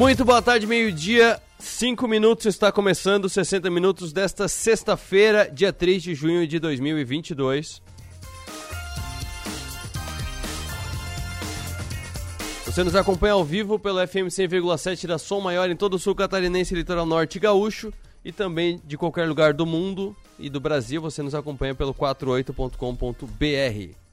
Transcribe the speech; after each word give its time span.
Muito 0.00 0.24
boa 0.24 0.40
tarde, 0.40 0.66
meio-dia, 0.66 1.38
5 1.58 2.08
minutos, 2.08 2.46
está 2.46 2.72
começando 2.72 3.28
60 3.28 3.68
minutos 3.68 4.14
desta 4.14 4.48
sexta-feira, 4.48 5.46
dia 5.52 5.74
3 5.74 6.02
de 6.02 6.14
junho 6.14 6.46
de 6.46 6.58
2022. 6.58 7.82
Você 12.64 12.82
nos 12.82 12.96
acompanha 12.96 13.34
ao 13.34 13.44
vivo 13.44 13.78
pelo 13.78 13.98
FM 14.08 14.32
100,7 14.32 15.06
da 15.06 15.18
Som 15.18 15.42
Maior 15.42 15.68
em 15.68 15.76
todo 15.76 15.92
o 15.92 15.98
sul 15.98 16.14
catarinense, 16.14 16.74
litoral 16.74 17.04
norte 17.04 17.36
e 17.36 17.38
gaúcho 17.38 17.92
e 18.24 18.32
também 18.32 18.80
de 18.86 18.96
qualquer 18.96 19.28
lugar 19.28 19.52
do 19.52 19.66
mundo 19.66 20.16
e 20.38 20.48
do 20.48 20.60
Brasil. 20.60 21.02
Você 21.02 21.22
nos 21.22 21.34
acompanha 21.34 21.74
pelo 21.74 21.92
48.com.br. 21.92 24.09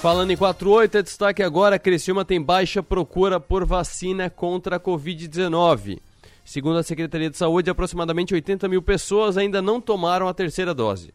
Falando 0.00 0.30
em 0.30 0.36
48, 0.36 0.96
é 0.96 1.02
destaque 1.02 1.42
agora: 1.42 1.76
Criciúma 1.76 2.24
tem 2.24 2.40
baixa 2.40 2.80
procura 2.84 3.40
por 3.40 3.64
vacina 3.64 4.30
contra 4.30 4.76
a 4.76 4.80
Covid-19. 4.80 5.98
Segundo 6.44 6.78
a 6.78 6.84
Secretaria 6.84 7.28
de 7.28 7.36
Saúde, 7.36 7.68
aproximadamente 7.68 8.32
80 8.32 8.68
mil 8.68 8.80
pessoas 8.80 9.36
ainda 9.36 9.60
não 9.60 9.80
tomaram 9.80 10.28
a 10.28 10.32
terceira 10.32 10.72
dose. 10.72 11.12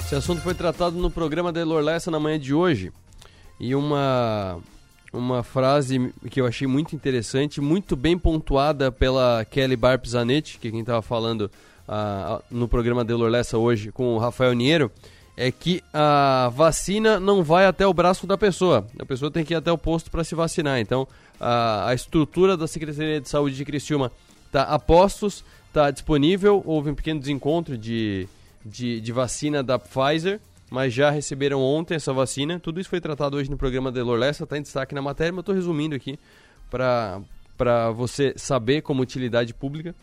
Esse 0.00 0.14
assunto 0.14 0.40
foi 0.40 0.54
tratado 0.54 0.96
no 0.96 1.10
programa 1.10 1.52
da 1.52 1.60
Elor 1.60 1.82
Lessa 1.82 2.10
na 2.10 2.18
manhã 2.18 2.38
de 2.38 2.54
hoje. 2.54 2.92
E 3.60 3.74
uma, 3.74 4.58
uma 5.12 5.42
frase 5.42 6.10
que 6.30 6.40
eu 6.40 6.46
achei 6.46 6.66
muito 6.66 6.96
interessante, 6.96 7.60
muito 7.60 7.94
bem 7.94 8.16
pontuada 8.16 8.90
pela 8.90 9.44
Kelly 9.44 9.76
Barp 9.76 10.06
Zanetti, 10.06 10.58
que 10.58 10.68
é 10.68 10.70
quem 10.70 10.80
estava 10.80 11.02
falando 11.02 11.50
no 12.50 12.68
programa 12.68 13.04
de 13.04 13.12
Lorlessa 13.12 13.58
hoje 13.58 13.92
com 13.92 14.14
o 14.14 14.18
Rafael 14.18 14.52
Niero, 14.52 14.90
é 15.36 15.52
que 15.52 15.82
a 15.92 16.50
vacina 16.54 17.20
não 17.20 17.44
vai 17.44 17.66
até 17.66 17.86
o 17.86 17.92
braço 17.92 18.26
da 18.26 18.38
pessoa. 18.38 18.86
A 18.98 19.04
pessoa 19.04 19.30
tem 19.30 19.44
que 19.44 19.52
ir 19.52 19.56
até 19.56 19.70
o 19.70 19.76
posto 19.76 20.10
para 20.10 20.24
se 20.24 20.34
vacinar. 20.34 20.80
Então, 20.80 21.06
a, 21.38 21.90
a 21.90 21.94
estrutura 21.94 22.56
da 22.56 22.66
Secretaria 22.66 23.20
de 23.20 23.28
Saúde 23.28 23.54
de 23.54 23.64
Criciúma 23.64 24.10
está 24.46 24.62
a 24.62 24.78
postos, 24.78 25.44
está 25.68 25.90
disponível. 25.90 26.62
Houve 26.64 26.90
um 26.90 26.94
pequeno 26.94 27.20
desencontro 27.20 27.76
de, 27.76 28.26
de, 28.64 28.98
de, 29.00 29.12
vacina 29.12 29.62
da 29.62 29.78
Pfizer, 29.78 30.40
mas 30.70 30.94
já 30.94 31.10
receberam 31.10 31.60
ontem 31.60 31.96
essa 31.96 32.14
vacina. 32.14 32.58
Tudo 32.58 32.80
isso 32.80 32.88
foi 32.88 33.00
tratado 33.00 33.36
hoje 33.36 33.50
no 33.50 33.58
programa 33.58 33.92
de 33.92 34.00
Lorlessa, 34.00 34.44
está 34.44 34.56
em 34.56 34.62
destaque 34.62 34.94
na 34.94 35.02
matéria, 35.02 35.32
mas 35.32 35.38
eu 35.38 35.40
estou 35.40 35.54
resumindo 35.54 35.94
aqui 35.94 36.18
para 36.70 37.90
você 37.90 38.32
saber 38.36 38.80
como 38.80 39.02
utilidade 39.02 39.52
pública. 39.52 39.94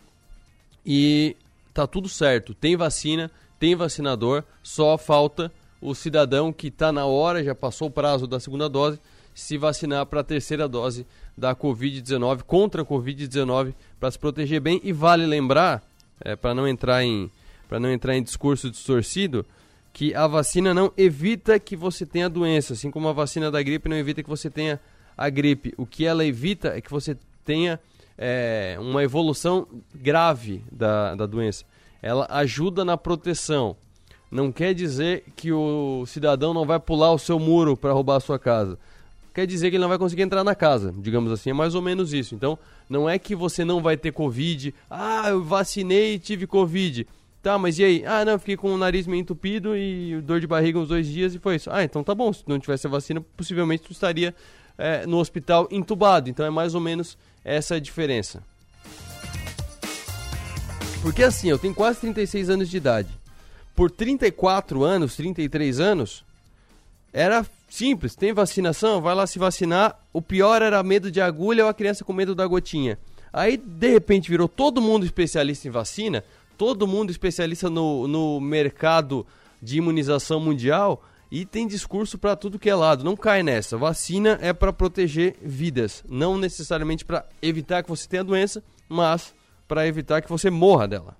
E 0.86 1.36
tá 1.74 1.86
tudo 1.86 2.08
certo. 2.08 2.54
Tem 2.54 2.76
vacina, 2.76 3.30
tem 3.58 3.74
vacinador, 3.74 4.44
só 4.62 4.96
falta 4.96 5.52
o 5.80 5.94
cidadão 5.94 6.52
que 6.52 6.68
está 6.68 6.90
na 6.90 7.04
hora, 7.04 7.44
já 7.44 7.54
passou 7.54 7.88
o 7.88 7.90
prazo 7.90 8.26
da 8.26 8.40
segunda 8.40 8.68
dose, 8.68 8.98
se 9.34 9.58
vacinar 9.58 10.06
para 10.06 10.20
a 10.20 10.24
terceira 10.24 10.66
dose 10.68 11.04
da 11.36 11.54
Covid-19, 11.54 12.42
contra 12.42 12.82
a 12.82 12.84
Covid-19, 12.84 13.74
para 13.98 14.10
se 14.10 14.18
proteger 14.18 14.60
bem. 14.60 14.80
E 14.84 14.92
vale 14.92 15.26
lembrar, 15.26 15.82
é, 16.20 16.36
para 16.36 16.54
não 16.54 16.66
entrar 16.66 17.04
em 17.04 17.30
para 17.68 17.80
não 17.80 17.90
entrar 17.90 18.14
em 18.14 18.22
discurso 18.22 18.70
distorcido, 18.70 19.44
que 19.92 20.14
a 20.14 20.26
vacina 20.26 20.74
não 20.74 20.92
evita 20.96 21.58
que 21.58 21.74
você 21.74 22.04
tenha 22.04 22.28
doença, 22.28 22.74
assim 22.74 22.90
como 22.90 23.08
a 23.08 23.12
vacina 23.12 23.50
da 23.50 23.62
gripe 23.62 23.88
não 23.88 23.96
evita 23.96 24.22
que 24.22 24.28
você 24.28 24.50
tenha 24.50 24.78
a 25.16 25.28
gripe. 25.30 25.72
O 25.76 25.86
que 25.86 26.04
ela 26.04 26.24
evita 26.24 26.76
é 26.76 26.80
que 26.80 26.90
você 26.90 27.16
tenha 27.44 27.80
é, 28.18 28.76
uma 28.80 29.02
evolução 29.02 29.66
grave 29.94 30.64
da, 30.70 31.14
da 31.14 31.26
doença. 31.26 31.64
Ela 32.02 32.26
ajuda 32.30 32.84
na 32.84 32.96
proteção. 32.96 33.76
Não 34.30 34.50
quer 34.50 34.74
dizer 34.74 35.24
que 35.36 35.52
o 35.52 36.04
cidadão 36.06 36.52
não 36.52 36.66
vai 36.66 36.80
pular 36.80 37.12
o 37.12 37.18
seu 37.18 37.38
muro 37.38 37.76
para 37.76 37.92
roubar 37.92 38.16
a 38.16 38.20
sua 38.20 38.38
casa. 38.38 38.78
Quer 39.32 39.46
dizer 39.46 39.70
que 39.70 39.76
ele 39.76 39.82
não 39.82 39.88
vai 39.88 39.98
conseguir 39.98 40.22
entrar 40.22 40.44
na 40.44 40.54
casa, 40.54 40.94
digamos 40.96 41.32
assim, 41.32 41.50
é 41.50 41.52
mais 41.52 41.74
ou 41.74 41.82
menos 41.82 42.12
isso. 42.12 42.34
Então, 42.34 42.56
não 42.88 43.08
é 43.08 43.18
que 43.18 43.34
você 43.34 43.64
não 43.64 43.82
vai 43.82 43.96
ter 43.96 44.12
Covid. 44.12 44.72
Ah, 44.88 45.30
eu 45.30 45.42
vacinei 45.42 46.14
e 46.14 46.18
tive 46.18 46.46
Covid. 46.46 47.06
Tá, 47.42 47.58
mas 47.58 47.78
e 47.78 47.84
aí? 47.84 48.04
Ah, 48.06 48.24
não, 48.24 48.38
fiquei 48.38 48.56
com 48.56 48.72
o 48.72 48.78
nariz 48.78 49.06
meio 49.06 49.20
entupido 49.20 49.76
e 49.76 50.20
dor 50.22 50.40
de 50.40 50.46
barriga 50.46 50.78
uns 50.78 50.88
dois 50.88 51.06
dias 51.06 51.34
e 51.34 51.38
foi 51.38 51.56
isso. 51.56 51.68
Ah, 51.70 51.84
então 51.84 52.02
tá 52.02 52.14
bom, 52.14 52.32
se 52.32 52.42
não 52.46 52.58
tivesse 52.58 52.86
a 52.86 52.90
vacina, 52.90 53.20
possivelmente 53.36 53.82
tu 53.82 53.92
estaria 53.92 54.34
é, 54.78 55.06
no 55.06 55.18
hospital 55.18 55.68
entubado. 55.70 56.30
Então 56.30 56.46
é 56.46 56.50
mais 56.50 56.74
ou 56.74 56.80
menos 56.80 57.18
essa 57.44 57.80
diferença. 57.80 58.42
Porque 61.02 61.22
assim, 61.22 61.50
eu 61.50 61.58
tenho 61.58 61.74
quase 61.74 62.00
36 62.00 62.48
anos 62.48 62.70
de 62.70 62.78
idade. 62.78 63.10
Por 63.74 63.90
34 63.90 64.82
anos, 64.82 65.16
33 65.16 65.78
anos, 65.78 66.24
era 67.12 67.44
simples, 67.68 68.14
tem 68.14 68.32
vacinação, 68.32 69.02
vai 69.02 69.14
lá 69.14 69.26
se 69.26 69.38
vacinar. 69.38 69.98
O 70.12 70.22
pior 70.22 70.62
era 70.62 70.82
medo 70.82 71.10
de 71.10 71.20
agulha 71.20 71.64
ou 71.64 71.70
a 71.70 71.74
criança 71.74 72.04
com 72.04 72.12
medo 72.12 72.34
da 72.34 72.46
gotinha. 72.46 72.98
Aí, 73.32 73.56
de 73.56 73.90
repente, 73.90 74.30
virou 74.30 74.48
todo 74.48 74.80
mundo 74.80 75.04
especialista 75.04 75.66
em 75.68 75.70
vacina, 75.70 76.24
todo 76.56 76.86
mundo 76.86 77.10
especialista 77.10 77.68
no, 77.68 78.06
no 78.06 78.40
mercado 78.40 79.26
de 79.60 79.78
imunização 79.78 80.38
mundial 80.38 81.04
e 81.34 81.44
tem 81.44 81.66
discurso 81.66 82.16
para 82.16 82.36
tudo 82.36 82.60
que 82.60 82.70
é 82.70 82.74
lado. 82.76 83.02
Não 83.02 83.16
cai 83.16 83.42
nessa. 83.42 83.76
Vacina 83.76 84.38
é 84.40 84.52
para 84.52 84.72
proteger 84.72 85.34
vidas, 85.42 86.04
não 86.08 86.38
necessariamente 86.38 87.04
para 87.04 87.26
evitar 87.42 87.82
que 87.82 87.88
você 87.88 88.08
tenha 88.08 88.22
doença, 88.22 88.62
mas 88.88 89.34
para 89.66 89.84
evitar 89.84 90.22
que 90.22 90.28
você 90.28 90.48
morra 90.48 90.86
dela. 90.86 91.16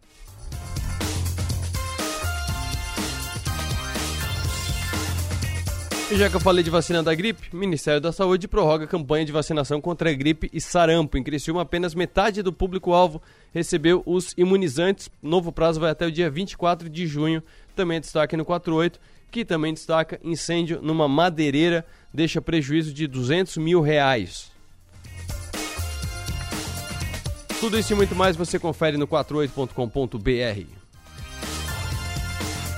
E 6.12 6.16
já 6.16 6.30
que 6.30 6.36
eu 6.36 6.40
falei 6.40 6.62
de 6.62 6.70
vacina 6.70 7.02
da 7.02 7.12
gripe, 7.12 7.48
Ministério 7.52 8.00
da 8.00 8.12
Saúde 8.12 8.46
prorroga 8.46 8.84
a 8.84 8.86
campanha 8.86 9.24
de 9.24 9.32
vacinação 9.32 9.80
contra 9.80 10.10
a 10.10 10.14
gripe 10.14 10.48
e 10.52 10.60
sarampo. 10.60 11.18
Em 11.18 11.24
Criciúma, 11.24 11.62
apenas 11.62 11.92
metade 11.92 12.40
do 12.40 12.52
público-alvo 12.52 13.20
recebeu 13.52 14.00
os 14.06 14.32
imunizantes. 14.36 15.10
Novo 15.20 15.50
prazo 15.50 15.80
vai 15.80 15.90
até 15.90 16.06
o 16.06 16.12
dia 16.12 16.30
24 16.30 16.88
de 16.88 17.04
junho. 17.04 17.42
Também 17.74 18.00
destaque 18.00 18.36
no 18.36 18.44
48 18.44 19.00
que 19.30 19.44
também 19.44 19.74
destaca 19.74 20.20
incêndio 20.22 20.80
numa 20.82 21.08
madeireira, 21.08 21.84
deixa 22.12 22.40
prejuízo 22.40 22.92
de 22.92 23.06
200 23.06 23.56
mil 23.56 23.80
reais. 23.80 24.52
Tudo 27.60 27.78
isso 27.78 27.92
e 27.92 27.96
muito 27.96 28.14
mais 28.14 28.36
você 28.36 28.58
confere 28.58 28.96
no 28.96 29.08
48.com.br. 29.08 30.84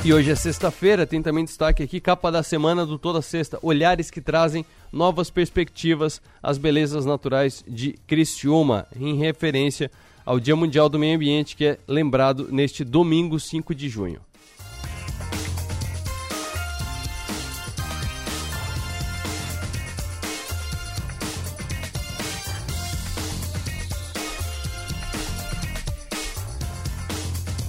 E 0.04 0.12
hoje 0.12 0.30
é 0.30 0.36
sexta-feira, 0.36 1.04
tem 1.04 1.20
também 1.20 1.44
destaque 1.44 1.82
aqui, 1.82 2.00
capa 2.00 2.30
da 2.30 2.40
semana 2.40 2.86
do 2.86 2.96
Toda 2.96 3.20
Sexta, 3.20 3.58
olhares 3.60 4.08
que 4.08 4.20
trazem 4.20 4.64
novas 4.92 5.30
perspectivas 5.30 6.22
às 6.40 6.58
belezas 6.58 7.04
naturais 7.04 7.64
de 7.66 7.98
Criciúma, 8.06 8.86
em 8.94 9.16
referência 9.16 9.90
ao 10.24 10.38
Dia 10.38 10.54
Mundial 10.54 10.88
do 10.88 10.98
Meio 10.98 11.16
Ambiente, 11.16 11.56
que 11.56 11.64
é 11.64 11.78
lembrado 11.88 12.46
neste 12.52 12.84
domingo 12.84 13.40
5 13.40 13.74
de 13.74 13.88
junho. 13.88 14.20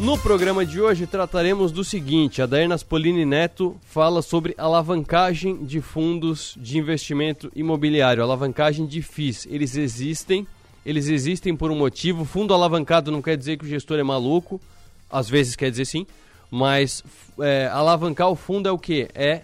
No 0.08 0.18
programa 0.18 0.66
de 0.66 0.80
hoje 0.80 1.06
trataremos 1.06 1.70
do 1.70 1.84
seguinte: 1.84 2.42
a 2.42 2.46
Daernas 2.46 2.82
Polini 2.82 3.26
Neto 3.26 3.76
fala 3.82 4.22
sobre 4.22 4.56
alavancagem 4.58 5.66
de 5.66 5.82
fundos 5.82 6.56
de 6.56 6.78
investimento 6.78 7.52
imobiliário, 7.54 8.24
alavancagem 8.24 8.86
de 8.86 9.02
FIIs. 9.02 9.46
Eles 9.52 9.76
existem, 9.76 10.48
eles 10.86 11.10
existem 11.10 11.54
por 11.58 11.72
um 11.72 11.76
motivo. 11.76 12.24
Fundo 12.24 12.54
alavancado 12.54 13.12
não 13.12 13.22
quer 13.22 13.36
dizer 13.36 13.58
que 13.58 13.66
o 13.66 13.68
gestor 13.68 14.00
é 14.00 14.04
maluco, 14.04 14.62
às 15.12 15.30
vezes 15.30 15.58
quer 15.58 15.70
dizer 15.70 15.84
sim, 15.84 16.08
mas 16.50 17.04
é, 17.42 17.68
alavancar 17.68 18.30
o 18.30 18.36
fundo 18.38 18.70
é 18.70 18.72
o 18.72 18.80
que? 18.80 19.10
É 19.14 19.44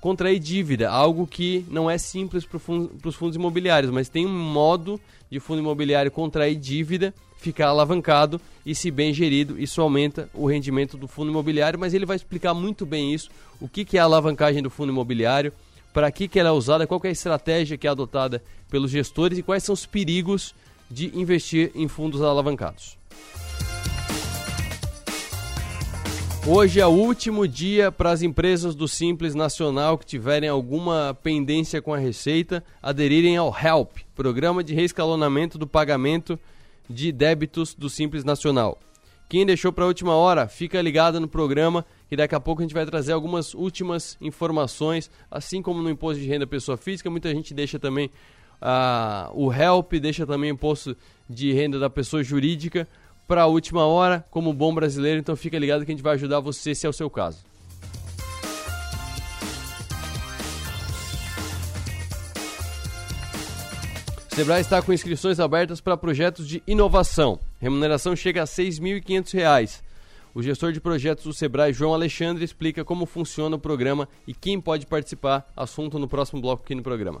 contrair 0.00 0.40
dívida, 0.40 0.90
algo 0.90 1.24
que 1.24 1.64
não 1.70 1.88
é 1.88 1.98
simples 1.98 2.44
para 2.44 2.58
os 2.58 3.14
fundos 3.14 3.36
imobiliários, 3.36 3.92
mas 3.92 4.08
tem 4.08 4.26
um 4.26 4.52
modo 4.52 5.00
de 5.30 5.38
fundo 5.38 5.60
imobiliário 5.60 6.10
contrair 6.10 6.56
dívida 6.56 7.14
ficar 7.42 7.68
alavancado 7.68 8.40
e 8.64 8.74
se 8.74 8.90
bem 8.90 9.12
gerido, 9.12 9.60
isso 9.60 9.82
aumenta 9.82 10.28
o 10.32 10.46
rendimento 10.46 10.96
do 10.96 11.08
fundo 11.08 11.30
imobiliário, 11.30 11.78
mas 11.78 11.92
ele 11.92 12.06
vai 12.06 12.16
explicar 12.16 12.54
muito 12.54 12.86
bem 12.86 13.12
isso, 13.12 13.30
o 13.60 13.68
que, 13.68 13.84
que 13.84 13.98
é 13.98 14.00
a 14.00 14.04
alavancagem 14.04 14.62
do 14.62 14.70
fundo 14.70 14.92
imobiliário, 14.92 15.52
para 15.92 16.10
que, 16.10 16.28
que 16.28 16.38
ela 16.38 16.50
é 16.50 16.52
usada, 16.52 16.86
qual 16.86 17.00
é 17.04 17.08
a 17.08 17.12
estratégia 17.12 17.76
que 17.76 17.86
é 17.86 17.90
adotada 17.90 18.42
pelos 18.70 18.92
gestores 18.92 19.36
e 19.36 19.42
quais 19.42 19.64
são 19.64 19.72
os 19.72 19.84
perigos 19.84 20.54
de 20.88 21.10
investir 21.18 21.72
em 21.74 21.88
fundos 21.88 22.22
alavancados. 22.22 22.96
Hoje 26.46 26.80
é 26.80 26.86
o 26.86 26.90
último 26.90 27.46
dia 27.46 27.92
para 27.92 28.10
as 28.10 28.22
empresas 28.22 28.74
do 28.74 28.88
Simples 28.88 29.34
Nacional 29.34 29.98
que 29.98 30.06
tiverem 30.06 30.48
alguma 30.48 31.16
pendência 31.22 31.80
com 31.80 31.94
a 31.94 31.98
Receita 31.98 32.64
aderirem 32.82 33.36
ao 33.36 33.54
HELP, 33.54 33.98
Programa 34.14 34.62
de 34.62 34.74
Reescalonamento 34.74 35.56
do 35.56 35.66
Pagamento 35.66 36.38
de 36.88 37.12
débitos 37.12 37.74
do 37.74 37.88
Simples 37.88 38.24
Nacional. 38.24 38.78
Quem 39.28 39.46
deixou 39.46 39.72
para 39.72 39.84
a 39.84 39.86
última 39.86 40.14
hora, 40.14 40.46
fica 40.46 40.80
ligado 40.82 41.18
no 41.18 41.26
programa 41.26 41.86
e 42.10 42.16
daqui 42.16 42.34
a 42.34 42.40
pouco 42.40 42.60
a 42.60 42.64
gente 42.64 42.74
vai 42.74 42.84
trazer 42.84 43.12
algumas 43.12 43.54
últimas 43.54 44.18
informações, 44.20 45.10
assim 45.30 45.62
como 45.62 45.80
no 45.80 45.88
imposto 45.88 46.20
de 46.20 46.28
renda 46.28 46.46
pessoa 46.46 46.76
física, 46.76 47.08
muita 47.08 47.32
gente 47.32 47.54
deixa 47.54 47.78
também 47.78 48.10
uh, 48.60 49.32
o 49.32 49.50
HELP, 49.50 49.94
deixa 49.94 50.26
também 50.26 50.50
o 50.50 50.54
imposto 50.54 50.94
de 51.30 51.52
renda 51.52 51.78
da 51.78 51.88
pessoa 51.88 52.22
jurídica 52.22 52.86
para 53.26 53.42
a 53.42 53.46
última 53.46 53.86
hora, 53.86 54.22
como 54.30 54.52
bom 54.52 54.74
brasileiro, 54.74 55.18
então 55.18 55.34
fica 55.34 55.58
ligado 55.58 55.86
que 55.86 55.90
a 55.90 55.94
gente 55.94 56.04
vai 56.04 56.14
ajudar 56.14 56.40
você 56.40 56.74
se 56.74 56.84
é 56.86 56.88
o 56.90 56.92
seu 56.92 57.08
caso. 57.08 57.51
Sebrae 64.34 64.62
está 64.62 64.80
com 64.80 64.94
inscrições 64.94 65.38
abertas 65.38 65.78
para 65.78 65.94
projetos 65.94 66.48
de 66.48 66.62
inovação. 66.66 67.38
Remuneração 67.60 68.16
chega 68.16 68.40
a 68.40 68.44
R$ 68.44 68.50
6.500. 68.50 69.82
O 70.34 70.42
gestor 70.42 70.72
de 70.72 70.80
projetos 70.80 71.24
do 71.24 71.34
Sebrae, 71.34 71.74
João 71.74 71.92
Alexandre, 71.92 72.42
explica 72.42 72.82
como 72.82 73.04
funciona 73.04 73.56
o 73.56 73.58
programa 73.58 74.08
e 74.26 74.32
quem 74.32 74.58
pode 74.58 74.86
participar. 74.86 75.46
Assunto 75.54 75.98
no 75.98 76.08
próximo 76.08 76.40
bloco 76.40 76.62
aqui 76.64 76.74
no 76.74 76.82
programa. 76.82 77.20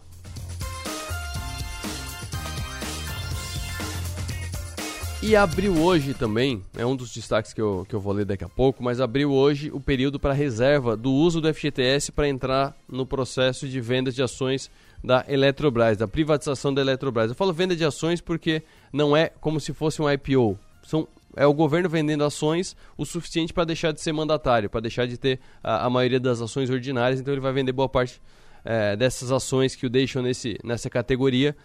E 5.22 5.36
abriu 5.36 5.78
hoje 5.82 6.14
também, 6.14 6.62
é 6.74 6.84
um 6.86 6.96
dos 6.96 7.12
destaques 7.12 7.52
que 7.52 7.60
eu, 7.60 7.86
que 7.86 7.94
eu 7.94 8.00
vou 8.00 8.14
ler 8.14 8.24
daqui 8.24 8.42
a 8.42 8.48
pouco, 8.48 8.82
mas 8.82 9.00
abriu 9.00 9.30
hoje 9.30 9.70
o 9.70 9.78
período 9.78 10.18
para 10.18 10.32
reserva 10.32 10.96
do 10.96 11.12
uso 11.12 11.42
do 11.42 11.52
FGTS 11.52 12.10
para 12.10 12.26
entrar 12.26 12.74
no 12.88 13.04
processo 13.04 13.68
de 13.68 13.80
vendas 13.82 14.14
de 14.14 14.22
ações 14.22 14.70
da 15.02 15.24
Eletrobras, 15.28 15.96
da 15.96 16.06
privatização 16.06 16.72
da 16.72 16.80
Eletrobras. 16.80 17.30
Eu 17.30 17.34
falo 17.34 17.52
venda 17.52 17.74
de 17.74 17.84
ações 17.84 18.20
porque 18.20 18.62
não 18.92 19.16
é 19.16 19.28
como 19.40 19.60
se 19.60 19.72
fosse 19.72 20.00
um 20.00 20.10
IPO. 20.10 20.58
São, 20.82 21.08
é 21.36 21.46
o 21.46 21.54
governo 21.54 21.88
vendendo 21.88 22.24
ações 22.24 22.76
o 22.96 23.04
suficiente 23.04 23.52
para 23.52 23.64
deixar 23.64 23.92
de 23.92 24.00
ser 24.00 24.12
mandatário, 24.12 24.70
para 24.70 24.80
deixar 24.80 25.06
de 25.06 25.16
ter 25.16 25.40
a, 25.62 25.86
a, 25.86 25.90
maioria 25.90 26.20
das 26.20 26.40
ações 26.40 26.70
ordinárias. 26.70 27.20
Então 27.20 27.32
ele 27.32 27.40
vai 27.40 27.52
vender 27.52 27.72
boa 27.72 27.88
parte 27.88 28.20
é, 28.64 28.96
dessas 28.96 29.32
ações 29.32 29.74
que 29.74 29.86
o 29.86 29.90
deixam 29.90 30.22
nesse, 30.22 30.58
nessa 30.62 30.88
categoria 30.88 31.56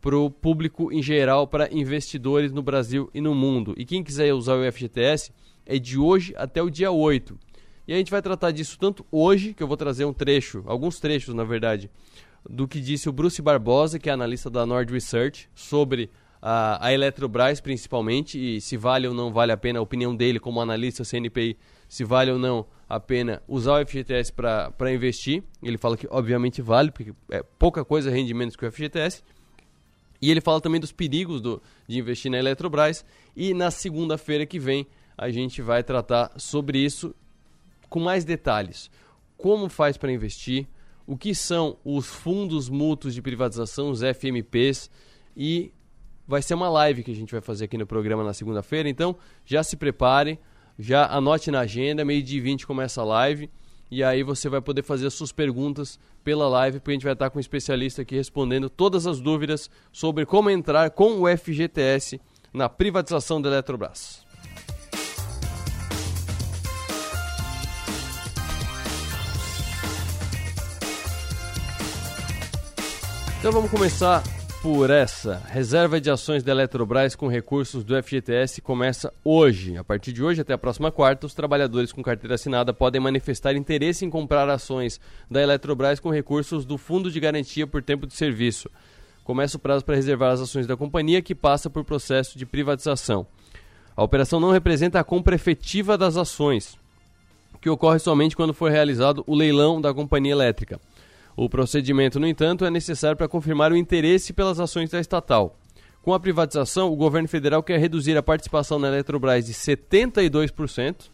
para 0.00 0.16
o 0.16 0.30
público 0.30 0.92
em 0.92 1.02
geral, 1.02 1.46
para 1.46 1.72
investidores 1.72 2.52
no 2.52 2.62
Brasil 2.62 3.10
e 3.14 3.20
no 3.20 3.34
mundo. 3.34 3.74
E 3.76 3.86
quem 3.86 4.04
quiser 4.04 4.34
usar 4.34 4.54
o 4.54 4.72
FGTS 4.72 5.32
é 5.64 5.78
de 5.78 5.98
hoje 5.98 6.34
até 6.36 6.62
o 6.62 6.68
dia 6.68 6.90
8. 6.90 7.38
E 7.86 7.92
a 7.92 7.96
gente 7.96 8.10
vai 8.10 8.22
tratar 8.22 8.50
disso 8.50 8.78
tanto 8.78 9.04
hoje, 9.10 9.52
que 9.52 9.62
eu 9.62 9.66
vou 9.66 9.76
trazer 9.76 10.04
um 10.04 10.12
trecho, 10.12 10.62
alguns 10.66 10.98
trechos 11.00 11.34
na 11.34 11.44
verdade, 11.44 11.90
do 12.48 12.68
que 12.68 12.80
disse 12.80 13.08
o 13.08 13.12
Bruce 13.12 13.40
Barbosa, 13.40 13.98
que 13.98 14.08
é 14.08 14.12
analista 14.12 14.50
da 14.50 14.66
Nord 14.66 14.92
Research, 14.92 15.48
sobre 15.54 16.10
a, 16.40 16.86
a 16.86 16.92
Eletrobras 16.92 17.60
principalmente, 17.60 18.38
e 18.38 18.60
se 18.60 18.76
vale 18.76 19.08
ou 19.08 19.14
não 19.14 19.32
vale 19.32 19.52
a 19.52 19.56
pena, 19.56 19.78
a 19.78 19.82
opinião 19.82 20.14
dele 20.14 20.38
como 20.38 20.60
analista 20.60 21.04
CNPI, 21.04 21.56
se 21.88 22.04
vale 22.04 22.30
ou 22.30 22.38
não 22.38 22.66
a 22.88 23.00
pena 23.00 23.42
usar 23.48 23.82
o 23.82 23.86
FGTS 23.86 24.32
para 24.32 24.92
investir. 24.92 25.42
Ele 25.62 25.78
fala 25.78 25.96
que 25.96 26.06
obviamente 26.10 26.60
vale, 26.60 26.90
porque 26.90 27.14
é 27.30 27.42
pouca 27.58 27.84
coisa 27.84 28.10
rende 28.10 28.34
menos 28.34 28.56
que 28.56 28.66
o 28.66 28.70
FGTS. 28.70 29.22
E 30.20 30.30
ele 30.30 30.40
fala 30.40 30.60
também 30.60 30.80
dos 30.80 30.92
perigos 30.92 31.40
do, 31.40 31.62
de 31.86 31.98
investir 31.98 32.30
na 32.30 32.38
Eletrobras. 32.38 33.04
E 33.36 33.54
na 33.54 33.70
segunda-feira 33.70 34.44
que 34.44 34.58
vem 34.58 34.86
a 35.16 35.30
gente 35.30 35.62
vai 35.62 35.82
tratar 35.82 36.32
sobre 36.36 36.78
isso 36.78 37.14
com 37.88 38.00
mais 38.00 38.24
detalhes. 38.24 38.90
Como 39.36 39.68
faz 39.68 39.96
para 39.96 40.12
investir, 40.12 40.66
o 41.06 41.16
que 41.16 41.34
são 41.34 41.76
os 41.84 42.06
fundos 42.06 42.68
mútuos 42.68 43.14
de 43.14 43.20
privatização, 43.20 43.90
os 43.90 44.00
FMPs, 44.00 44.90
e 45.36 45.72
vai 46.26 46.40
ser 46.40 46.54
uma 46.54 46.68
live 46.68 47.02
que 47.02 47.10
a 47.10 47.14
gente 47.14 47.32
vai 47.32 47.40
fazer 47.40 47.66
aqui 47.66 47.76
no 47.76 47.86
programa 47.86 48.24
na 48.24 48.32
segunda-feira, 48.32 48.88
então 48.88 49.16
já 49.44 49.62
se 49.62 49.76
prepare, 49.76 50.38
já 50.78 51.06
anote 51.06 51.50
na 51.50 51.60
agenda, 51.60 52.04
meio 52.04 52.22
dia 52.22 52.42
20 52.42 52.66
começa 52.66 53.00
a 53.00 53.04
live, 53.04 53.50
e 53.90 54.02
aí 54.02 54.22
você 54.22 54.48
vai 54.48 54.60
poder 54.60 54.82
fazer 54.82 55.06
as 55.06 55.14
suas 55.14 55.30
perguntas 55.30 55.98
pela 56.24 56.48
live, 56.48 56.80
porque 56.80 56.92
a 56.92 56.94
gente 56.94 57.04
vai 57.04 57.12
estar 57.12 57.30
com 57.30 57.38
um 57.38 57.40
especialista 57.40 58.02
aqui 58.02 58.16
respondendo 58.16 58.70
todas 58.70 59.06
as 59.06 59.20
dúvidas 59.20 59.70
sobre 59.92 60.24
como 60.24 60.50
entrar 60.50 60.90
com 60.90 61.20
o 61.20 61.36
FGTS 61.36 62.20
na 62.52 62.68
privatização 62.68 63.40
da 63.40 63.50
Eletrobras. 63.50 64.23
Então 73.44 73.52
vamos 73.52 73.70
começar 73.70 74.22
por 74.62 74.88
essa. 74.88 75.36
Reserva 75.50 76.00
de 76.00 76.10
ações 76.10 76.42
da 76.42 76.50
Eletrobras 76.50 77.14
com 77.14 77.28
recursos 77.28 77.84
do 77.84 77.94
FGTS 78.02 78.62
começa 78.62 79.12
hoje. 79.22 79.76
A 79.76 79.84
partir 79.84 80.14
de 80.14 80.24
hoje 80.24 80.40
até 80.40 80.54
a 80.54 80.58
próxima 80.58 80.90
quarta, 80.90 81.26
os 81.26 81.34
trabalhadores 81.34 81.92
com 81.92 82.02
carteira 82.02 82.36
assinada 82.36 82.72
podem 82.72 83.02
manifestar 83.02 83.54
interesse 83.54 84.02
em 84.02 84.08
comprar 84.08 84.48
ações 84.48 84.98
da 85.30 85.42
Eletrobras 85.42 86.00
com 86.00 86.08
recursos 86.08 86.64
do 86.64 86.78
Fundo 86.78 87.10
de 87.10 87.20
Garantia 87.20 87.66
por 87.66 87.82
Tempo 87.82 88.06
de 88.06 88.14
Serviço. 88.14 88.70
Começa 89.24 89.58
o 89.58 89.60
prazo 89.60 89.84
para 89.84 89.96
reservar 89.96 90.32
as 90.32 90.40
ações 90.40 90.66
da 90.66 90.74
companhia 90.74 91.20
que 91.20 91.34
passa 91.34 91.68
por 91.68 91.84
processo 91.84 92.38
de 92.38 92.46
privatização. 92.46 93.26
A 93.94 94.02
operação 94.02 94.40
não 94.40 94.52
representa 94.52 94.98
a 94.98 95.04
compra 95.04 95.34
efetiva 95.34 95.98
das 95.98 96.16
ações, 96.16 96.78
que 97.60 97.68
ocorre 97.68 97.98
somente 97.98 98.36
quando 98.36 98.54
for 98.54 98.70
realizado 98.70 99.22
o 99.26 99.34
leilão 99.34 99.82
da 99.82 99.92
companhia 99.92 100.32
elétrica. 100.32 100.80
O 101.36 101.48
procedimento, 101.48 102.20
no 102.20 102.28
entanto, 102.28 102.64
é 102.64 102.70
necessário 102.70 103.16
para 103.16 103.28
confirmar 103.28 103.72
o 103.72 103.76
interesse 103.76 104.32
pelas 104.32 104.60
ações 104.60 104.90
da 104.90 105.00
estatal. 105.00 105.56
Com 106.02 106.14
a 106.14 106.20
privatização, 106.20 106.92
o 106.92 106.96
governo 106.96 107.28
federal 107.28 107.62
quer 107.62 107.80
reduzir 107.80 108.16
a 108.16 108.22
participação 108.22 108.78
na 108.78 108.88
Eletrobras 108.88 109.46
de 109.46 109.52
72% 109.52 111.10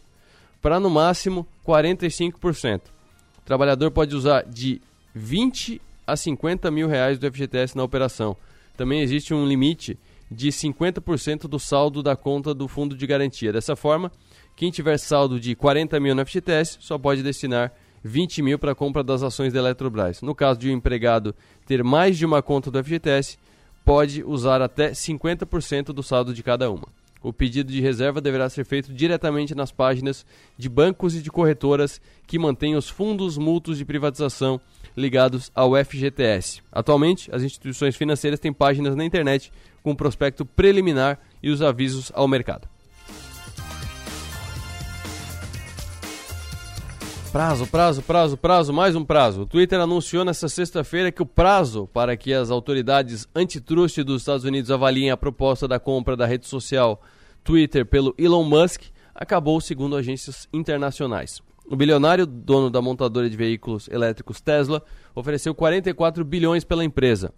para, 0.61 0.79
no 0.79 0.89
máximo, 0.89 1.47
45%. 1.65 2.81
O 3.39 3.45
trabalhador 3.45 3.89
pode 3.89 4.15
usar 4.15 4.43
de 4.43 4.81
20 5.15 5.81
a 6.05 6.15
50 6.15 6.69
mil 6.69 6.87
reais 6.87 7.17
do 7.17 7.31
FGTS 7.31 7.75
na 7.75 7.83
operação. 7.83 8.35
Também 8.77 9.01
existe 9.01 9.33
um 9.33 9.47
limite 9.47 9.97
de 10.29 10.49
50% 10.49 11.47
do 11.47 11.59
saldo 11.59 12.03
da 12.03 12.15
conta 12.15 12.53
do 12.53 12.67
fundo 12.67 12.95
de 12.95 13.07
garantia. 13.07 13.51
Dessa 13.51 13.75
forma, 13.75 14.11
quem 14.55 14.71
tiver 14.71 14.97
saldo 14.97 15.39
de 15.39 15.55
40 15.55 15.99
mil 15.99 16.13
no 16.13 16.25
FGTS 16.25 16.77
só 16.79 16.97
pode 16.97 17.23
destinar 17.23 17.73
20 18.03 18.41
mil 18.41 18.59
para 18.59 18.71
a 18.71 18.75
compra 18.75 19.03
das 19.03 19.23
ações 19.23 19.53
da 19.53 19.59
Eletrobras. 19.59 20.21
No 20.21 20.35
caso 20.35 20.59
de 20.59 20.69
um 20.69 20.73
empregado 20.73 21.35
ter 21.65 21.83
mais 21.83 22.17
de 22.17 22.25
uma 22.25 22.41
conta 22.41 22.71
do 22.71 22.83
FGTS, 22.83 23.37
pode 23.85 24.23
usar 24.23 24.61
até 24.61 24.91
50% 24.91 25.85
do 25.85 26.03
saldo 26.03 26.33
de 26.33 26.43
cada 26.43 26.69
uma. 26.69 26.87
O 27.23 27.31
pedido 27.31 27.71
de 27.71 27.79
reserva 27.79 28.19
deverá 28.19 28.49
ser 28.49 28.65
feito 28.65 28.91
diretamente 28.91 29.53
nas 29.53 29.71
páginas 29.71 30.25
de 30.57 30.67
bancos 30.67 31.15
e 31.15 31.21
de 31.21 31.29
corretoras 31.29 32.01
que 32.25 32.39
mantêm 32.39 32.75
os 32.75 32.89
fundos 32.89 33.37
mútuos 33.37 33.77
de 33.77 33.85
privatização 33.85 34.59
ligados 34.97 35.51
ao 35.53 35.73
FGTS. 35.75 36.63
Atualmente, 36.71 37.29
as 37.33 37.43
instituições 37.43 37.95
financeiras 37.95 38.39
têm 38.39 38.51
páginas 38.51 38.95
na 38.95 39.05
internet 39.05 39.51
com 39.83 39.95
prospecto 39.95 40.45
preliminar 40.45 41.19
e 41.43 41.51
os 41.51 41.61
avisos 41.61 42.11
ao 42.15 42.27
mercado. 42.27 42.67
Prazo, 47.31 47.65
prazo, 47.65 48.01
prazo, 48.01 48.35
prazo, 48.35 48.73
mais 48.73 48.93
um 48.93 49.05
prazo. 49.05 49.43
O 49.43 49.45
Twitter 49.45 49.79
anunciou 49.79 50.25
nesta 50.25 50.49
sexta-feira 50.49 51.13
que 51.13 51.21
o 51.21 51.25
prazo 51.25 51.87
para 51.93 52.17
que 52.17 52.33
as 52.33 52.51
autoridades 52.51 53.25
antitrust 53.33 54.03
dos 54.03 54.23
Estados 54.23 54.43
Unidos 54.43 54.69
avaliem 54.69 55.11
a 55.11 55.15
proposta 55.15 55.65
da 55.65 55.79
compra 55.79 56.17
da 56.17 56.25
rede 56.25 56.45
social 56.45 57.01
Twitter 57.41 57.85
pelo 57.85 58.13
Elon 58.17 58.43
Musk 58.43 58.81
acabou, 59.15 59.61
segundo 59.61 59.95
agências 59.95 60.45
internacionais. 60.51 61.41
O 61.65 61.75
bilionário, 61.77 62.25
dono 62.25 62.69
da 62.69 62.81
montadora 62.81 63.29
de 63.29 63.37
veículos 63.37 63.87
elétricos 63.87 64.41
Tesla, 64.41 64.83
ofereceu 65.15 65.55
44 65.55 66.25
bilhões 66.25 66.65
pela 66.65 66.83
empresa. 66.83 67.33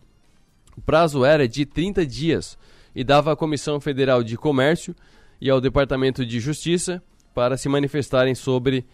O 0.76 0.82
prazo 0.82 1.24
era 1.24 1.48
de 1.48 1.68
30 1.68 2.04
dias 2.04 2.58
e 2.96 3.04
dava 3.04 3.32
à 3.32 3.36
Comissão 3.36 3.80
Federal 3.80 4.24
de 4.24 4.38
Comércio 4.38 4.96
e 5.40 5.52
ao 5.52 5.62
Departamento 5.62 6.26
de 6.26 6.40
Justiça 6.40 7.00
para 7.32 7.58
se 7.58 7.70
manifestarem 7.70 8.34
sobre 8.34 8.88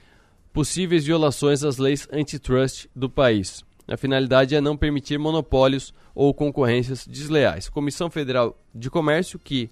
possíveis 0.53 1.05
violações 1.05 1.63
às 1.63 1.77
leis 1.77 2.07
antitrust 2.11 2.87
do 2.95 3.09
país. 3.09 3.63
A 3.87 3.97
finalidade 3.97 4.55
é 4.55 4.61
não 4.61 4.77
permitir 4.77 5.17
monopólios 5.17 5.93
ou 6.13 6.33
concorrências 6.33 7.07
desleais. 7.07 7.69
Comissão 7.69 8.09
Federal 8.09 8.55
de 8.73 8.89
Comércio, 8.89 9.39
que 9.39 9.69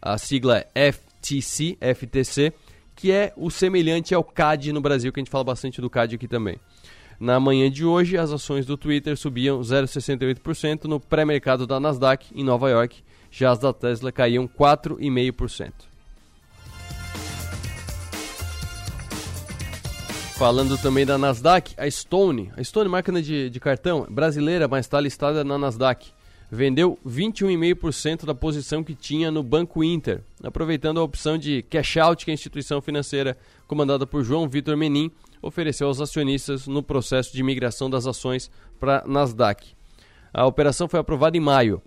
a 0.00 0.16
sigla 0.16 0.64
é 0.74 0.92
FTC, 0.92 1.76
FTC, 1.80 2.52
que 2.94 3.10
é 3.10 3.32
o 3.36 3.50
semelhante 3.50 4.14
ao 4.14 4.24
CAD 4.24 4.72
no 4.72 4.80
Brasil, 4.80 5.12
que 5.12 5.20
a 5.20 5.22
gente 5.22 5.30
fala 5.30 5.44
bastante 5.44 5.80
do 5.80 5.90
CAD 5.90 6.14
aqui 6.14 6.28
também. 6.28 6.58
Na 7.18 7.38
manhã 7.38 7.70
de 7.70 7.84
hoje, 7.84 8.16
as 8.16 8.32
ações 8.32 8.66
do 8.66 8.76
Twitter 8.76 9.16
subiam 9.16 9.60
0,68% 9.60 10.84
no 10.84 10.98
pré-mercado 10.98 11.66
da 11.66 11.78
Nasdaq 11.78 12.26
em 12.34 12.44
Nova 12.44 12.68
York, 12.70 13.02
já 13.30 13.50
as 13.50 13.58
da 13.58 13.72
Tesla 13.72 14.12
caíam 14.12 14.48
4,5%. 14.48 15.72
Falando 20.34 20.76
também 20.76 21.06
da 21.06 21.16
Nasdaq, 21.16 21.74
a 21.78 21.88
Stone, 21.88 22.50
a 22.56 22.64
Stone, 22.64 22.88
máquina 22.88 23.22
de, 23.22 23.48
de 23.48 23.60
cartão, 23.60 24.04
brasileira, 24.10 24.66
mas 24.66 24.84
está 24.84 25.00
listada 25.00 25.44
na 25.44 25.56
Nasdaq. 25.56 26.10
vendeu 26.50 26.98
21,5% 27.06 28.24
da 28.24 28.34
posição 28.34 28.82
que 28.82 28.96
tinha 28.96 29.30
no 29.30 29.44
Banco 29.44 29.84
Inter, 29.84 30.22
aproveitando 30.42 30.98
a 30.98 31.04
opção 31.04 31.38
de 31.38 31.62
cash 31.62 31.98
out 31.98 32.24
que 32.24 32.32
a 32.32 32.34
instituição 32.34 32.82
financeira, 32.82 33.38
comandada 33.68 34.08
por 34.08 34.24
João 34.24 34.48
Vitor 34.48 34.76
Menin, 34.76 35.08
ofereceu 35.40 35.86
aos 35.86 36.00
acionistas 36.00 36.66
no 36.66 36.82
processo 36.82 37.32
de 37.32 37.42
migração 37.42 37.88
das 37.88 38.04
ações 38.04 38.50
para 38.80 39.04
Nasdaq. 39.06 39.68
A 40.32 40.44
operação 40.44 40.88
foi 40.88 40.98
aprovada 40.98 41.36
em 41.36 41.40
maio. 41.40 41.80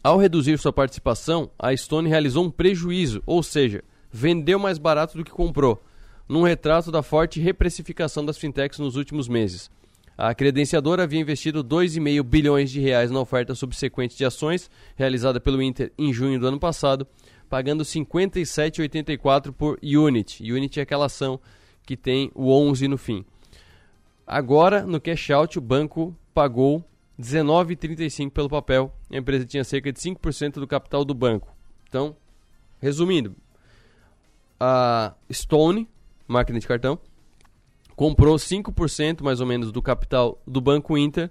Ao 0.00 0.16
reduzir 0.16 0.60
sua 0.60 0.72
participação, 0.72 1.50
a 1.58 1.76
Stone 1.76 2.08
realizou 2.08 2.44
um 2.44 2.52
prejuízo, 2.52 3.20
ou 3.26 3.42
seja, 3.42 3.82
vendeu 4.12 4.60
mais 4.60 4.78
barato 4.78 5.18
do 5.18 5.24
que 5.24 5.32
comprou, 5.32 5.82
num 6.28 6.42
retrato 6.42 6.90
da 6.90 7.02
forte 7.02 7.40
reprecificação 7.40 8.24
das 8.24 8.36
fintechs 8.36 8.78
nos 8.78 8.96
últimos 8.96 9.28
meses. 9.28 9.70
A 10.16 10.34
credenciadora 10.34 11.04
havia 11.04 11.20
investido 11.20 11.62
2,5 11.62 12.22
bilhões 12.24 12.70
de 12.70 12.80
reais 12.80 13.10
na 13.10 13.20
oferta 13.20 13.54
subsequente 13.54 14.16
de 14.16 14.24
ações 14.24 14.68
realizada 14.96 15.40
pelo 15.40 15.62
Inter 15.62 15.92
em 15.96 16.12
junho 16.12 16.40
do 16.40 16.48
ano 16.48 16.58
passado, 16.58 17.06
pagando 17.48 17.84
57,84 17.84 19.52
por 19.52 19.78
unit. 19.80 20.42
Unit 20.42 20.80
é 20.80 20.82
aquela 20.82 21.06
ação 21.06 21.40
que 21.86 21.96
tem 21.96 22.30
o 22.34 22.50
11 22.50 22.88
no 22.88 22.98
fim. 22.98 23.24
Agora, 24.26 24.84
no 24.84 25.00
cash 25.00 25.30
out, 25.30 25.56
o 25.56 25.62
banco 25.62 26.14
pagou 26.34 26.84
19,35 27.18 28.30
pelo 28.30 28.48
papel. 28.48 28.92
A 29.10 29.16
empresa 29.16 29.46
tinha 29.46 29.64
cerca 29.64 29.92
de 29.92 29.98
5% 29.98 30.54
do 30.54 30.66
capital 30.66 31.04
do 31.04 31.14
banco. 31.14 31.54
Então, 31.88 32.14
resumindo, 32.80 33.34
a 34.60 35.14
Stone, 35.32 35.88
máquina 36.28 36.60
de 36.60 36.68
cartão, 36.68 37.00
comprou 37.96 38.36
5% 38.36 39.22
mais 39.22 39.40
ou 39.40 39.46
menos 39.46 39.72
do 39.72 39.82
capital 39.82 40.40
do 40.46 40.60
Banco 40.60 40.96
Inter 40.96 41.30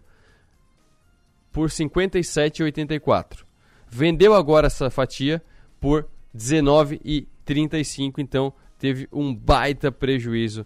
por 1.52 1.70
57,84. 1.70 3.46
Vendeu 3.90 4.34
agora 4.34 4.68
essa 4.68 4.90
fatia 4.90 5.42
por 5.80 6.10
19,35, 6.36 8.16
então 8.18 8.52
teve 8.78 9.08
um 9.14 9.34
baita 9.34 9.92
prejuízo 9.92 10.66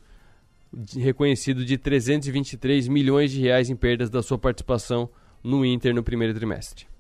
reconhecido 0.98 1.64
de 1.64 1.78
323 1.78 2.88
milhões 2.88 3.32
de 3.32 3.42
reais 3.42 3.70
em 3.70 3.76
perdas 3.76 4.10
da 4.10 4.24
sua 4.24 4.38
participação 4.38 5.10
no 5.44 5.66
Inter 5.66 5.94
no 5.94 6.02
primeiro 6.02 6.34
trimestre. 6.34 6.91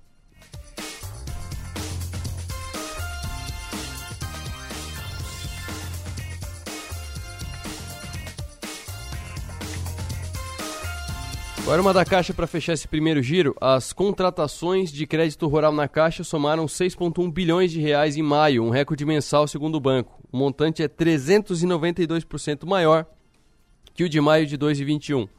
Agora 11.71 11.83
uma 11.83 11.93
da 11.93 12.03
Caixa 12.03 12.33
para 12.33 12.47
fechar 12.47 12.73
esse 12.73 12.85
primeiro 12.85 13.23
giro. 13.23 13.55
As 13.61 13.93
contratações 13.93 14.91
de 14.91 15.07
crédito 15.07 15.47
rural 15.47 15.71
na 15.71 15.87
Caixa 15.87 16.21
somaram 16.21 16.65
6,1 16.65 17.31
bilhões 17.31 17.71
de 17.71 17.79
reais 17.79 18.17
em 18.17 18.21
maio, 18.21 18.65
um 18.65 18.69
recorde 18.69 19.05
mensal 19.05 19.47
segundo 19.47 19.75
o 19.75 19.79
banco. 19.79 20.21
O 20.29 20.37
montante 20.37 20.83
é 20.83 20.89
392% 20.89 22.67
maior 22.67 23.05
que 23.93 24.03
o 24.03 24.09
de 24.09 24.19
maio 24.19 24.45
de 24.45 24.57
2021. 24.57 25.29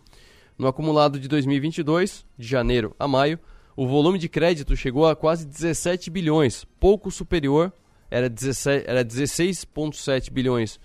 No 0.56 0.66
acumulado 0.66 1.20
de 1.20 1.28
2022, 1.28 2.24
de 2.38 2.48
janeiro 2.48 2.96
a 2.98 3.06
maio, 3.06 3.38
o 3.76 3.86
volume 3.86 4.18
de 4.18 4.30
crédito 4.30 4.74
chegou 4.74 5.06
a 5.06 5.14
quase 5.14 5.44
17 5.44 6.08
bilhões, 6.08 6.64
pouco 6.80 7.10
superior, 7.10 7.70
era 8.10 8.30
16,7 8.30 10.30
bilhões 10.30 10.80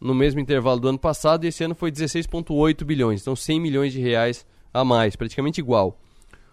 no 0.00 0.14
mesmo 0.14 0.38
intervalo 0.38 0.78
do 0.78 0.86
ano 0.86 1.00
passado 1.00 1.44
e 1.44 1.48
esse 1.48 1.64
ano 1.64 1.74
foi 1.74 1.90
16,8 1.90 2.84
bilhões, 2.84 3.20
então 3.20 3.34
100 3.34 3.58
milhões 3.58 3.92
de 3.92 4.00
reais 4.00 4.46
a 4.72 4.84
mais, 4.84 5.16
praticamente 5.16 5.60
igual. 5.60 5.98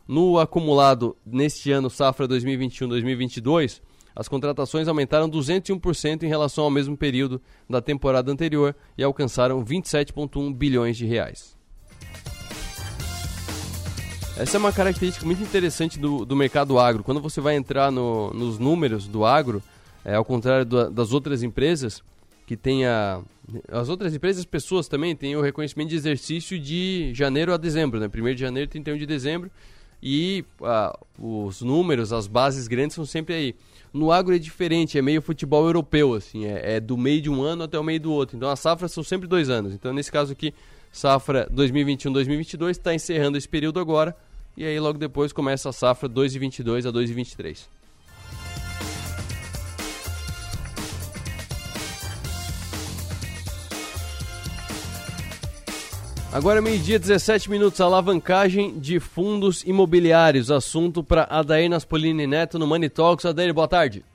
No 0.07 0.39
acumulado 0.39 1.15
neste 1.25 1.71
ano, 1.71 1.89
safra 1.89 2.27
2021-2022, 2.27 3.81
as 4.15 4.27
contratações 4.27 4.87
aumentaram 4.87 5.29
201% 5.29 6.23
em 6.23 6.27
relação 6.27 6.63
ao 6.63 6.71
mesmo 6.71 6.97
período 6.97 7.41
da 7.69 7.81
temporada 7.81 8.31
anterior 8.31 8.75
e 8.97 9.03
alcançaram 9.03 9.63
27,1 9.63 10.53
bilhões 10.53 10.97
de 10.97 11.05
reais. 11.05 11.57
Essa 14.37 14.57
é 14.57 14.59
uma 14.59 14.71
característica 14.71 15.25
muito 15.25 15.43
interessante 15.43 15.99
do, 15.99 16.25
do 16.25 16.35
mercado 16.35 16.79
agro. 16.79 17.03
Quando 17.03 17.21
você 17.21 17.41
vai 17.41 17.55
entrar 17.55 17.91
no, 17.91 18.31
nos 18.33 18.57
números 18.57 19.07
do 19.07 19.25
agro, 19.25 19.61
é, 20.03 20.15
ao 20.15 20.23
contrário 20.23 20.65
das 20.65 21.11
outras 21.11 21.43
empresas, 21.43 22.01
que 22.49 22.57
tem 22.57 22.83
a, 22.83 23.21
as 23.67 23.89
outras 23.89 24.11
empresas, 24.11 24.43
pessoas 24.43 24.87
também 24.87 25.15
têm 25.15 25.35
o 25.35 25.41
reconhecimento 25.41 25.89
de 25.89 25.95
exercício 25.95 26.59
de 26.59 27.11
janeiro 27.13 27.53
a 27.53 27.57
dezembro, 27.57 27.99
né? 27.99 28.07
1 28.07 28.33
de 28.33 28.41
janeiro, 28.41 28.67
31 28.67 28.97
de 28.97 29.05
dezembro. 29.05 29.51
E 30.01 30.43
ah, 30.63 30.97
os 31.19 31.61
números, 31.61 32.11
as 32.11 32.25
bases 32.25 32.67
grandes 32.67 32.95
são 32.95 33.05
sempre 33.05 33.35
aí. 33.35 33.55
No 33.93 34.11
agro 34.11 34.35
é 34.35 34.39
diferente, 34.39 34.97
é 34.97 35.01
meio 35.03 35.21
futebol 35.21 35.63
europeu, 35.63 36.15
assim, 36.15 36.45
é, 36.45 36.77
é 36.77 36.79
do 36.79 36.97
meio 36.97 37.21
de 37.21 37.29
um 37.29 37.43
ano 37.43 37.65
até 37.65 37.77
o 37.77 37.83
meio 37.83 37.99
do 37.99 38.11
outro. 38.11 38.35
Então 38.35 38.49
as 38.49 38.59
safras 38.59 38.91
são 38.91 39.03
sempre 39.03 39.27
dois 39.27 39.47
anos. 39.47 39.71
Então 39.71 39.93
nesse 39.93 40.11
caso 40.11 40.31
aqui, 40.31 40.51
safra 40.91 41.47
2021-2022 41.53 42.71
está 42.71 42.95
encerrando 42.95 43.37
esse 43.37 43.47
período 43.47 43.79
agora. 43.79 44.17
E 44.57 44.65
aí 44.65 44.79
logo 44.79 44.97
depois 44.97 45.31
começa 45.31 45.69
a 45.69 45.71
safra 45.71 46.09
2022 46.09 46.87
a 46.87 46.89
2023. 46.89 47.78
Agora, 56.31 56.61
meio-dia, 56.61 56.99
17 56.99 57.49
minutos, 57.49 57.81
alavancagem 57.81 58.77
de 58.77 58.99
fundos 58.99 59.63
imobiliários. 59.63 60.51
Assunto 60.51 61.03
para 61.03 61.23
Adair 61.23 61.67
Naspolini 61.67 62.27
Neto 62.27 62.59
no 62.59 62.67
Money 62.67 62.87
Talks. 62.87 63.25
Adair, 63.25 63.51
boa 63.51 63.67
tarde. 63.67 64.05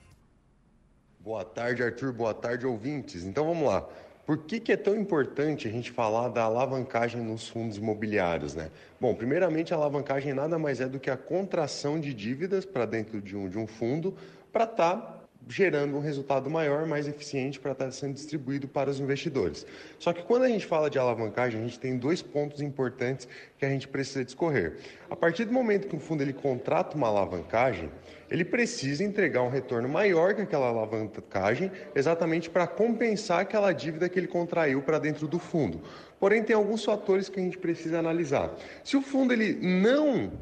Boa 1.19 1.45
tarde, 1.45 1.83
Arthur. 1.83 2.13
Boa 2.13 2.33
tarde, 2.33 2.67
ouvintes. 2.67 3.25
Então 3.25 3.47
vamos 3.47 3.67
lá. 3.67 3.85
Por 4.25 4.39
que, 4.39 4.61
que 4.61 4.71
é 4.71 4.77
tão 4.77 4.95
importante 4.95 5.67
a 5.67 5.71
gente 5.73 5.91
falar 5.91 6.29
da 6.29 6.45
alavancagem 6.45 7.21
nos 7.21 7.49
fundos 7.49 7.79
imobiliários, 7.79 8.55
né? 8.55 8.71
Bom, 9.01 9.13
primeiramente, 9.13 9.75
a 9.75 9.77
alavancagem 9.77 10.33
nada 10.33 10.57
mais 10.57 10.81
é 10.81 10.87
do 10.87 11.01
que 11.01 11.11
a 11.11 11.17
contração 11.17 11.99
de 11.99 12.15
dívidas 12.15 12.65
para 12.65 12.87
dentro 12.87 13.21
de 13.21 13.37
um, 13.37 13.49
de 13.49 13.59
um 13.59 13.67
fundo 13.67 14.15
para 14.53 14.65
estar 14.65 14.97
tá 14.97 15.24
gerando 15.49 15.97
um 15.97 16.01
resultado 16.01 16.49
maior, 16.49 16.87
mais 16.87 17.07
eficiente 17.07 17.61
para 17.61 17.73
estar 17.73 17.91
sendo 17.91 18.15
distribuído 18.15 18.67
para 18.67 18.91
os 18.91 18.99
investidores. 18.99 19.67
Só 19.99 20.13
que 20.13 20.23
quando 20.23 20.45
a 20.45 20.49
gente 20.49 20.67
fala 20.67 20.89
de 20.89 20.99
alavancagem, 20.99 21.61
a 21.61 21.65
gente 21.65 21.79
tem 21.79 21.97
dois 21.97 22.23
pontos 22.23 22.61
importantes 22.61 23.29
que 23.59 23.65
a 23.65 23.69
gente 23.69 23.87
precisa 23.87 24.25
discorrer. 24.25 24.77
A 25.11 25.17
partir 25.17 25.45
do 25.45 25.53
momento 25.53 25.87
que 25.87 25.97
um 25.97 26.01
fundo 26.01 26.23
ele 26.23 26.33
contrata 26.33 26.97
uma 26.97 27.09
alavancagem, 27.09 27.91
ele 28.31 28.45
precisa 28.45 29.05
entregar 29.05 29.43
um 29.43 29.51
retorno 29.51 29.89
maior 29.89 30.35
que 30.35 30.43
aquela 30.43 30.69
alavancagem, 30.69 31.71
exatamente 31.95 32.49
para 32.49 32.67
compensar 32.67 33.41
aquela 33.41 33.73
dívida 33.73 34.09
que 34.09 34.19
ele 34.19 34.27
contraiu 34.27 34.83
para 34.83 34.99
dentro 34.99 35.29
do 35.29 35.39
fundo. 35.39 35.83
Porém, 36.19 36.43
tem 36.43 36.57
alguns 36.57 36.85
fatores 36.85 37.29
que 37.29 37.39
a 37.39 37.43
gente 37.43 37.59
precisa 37.59 37.99
analisar. 37.99 38.55
Se 38.83 38.97
o 38.97 39.03
fundo 39.03 39.33
ele 39.33 39.55
não 39.55 40.33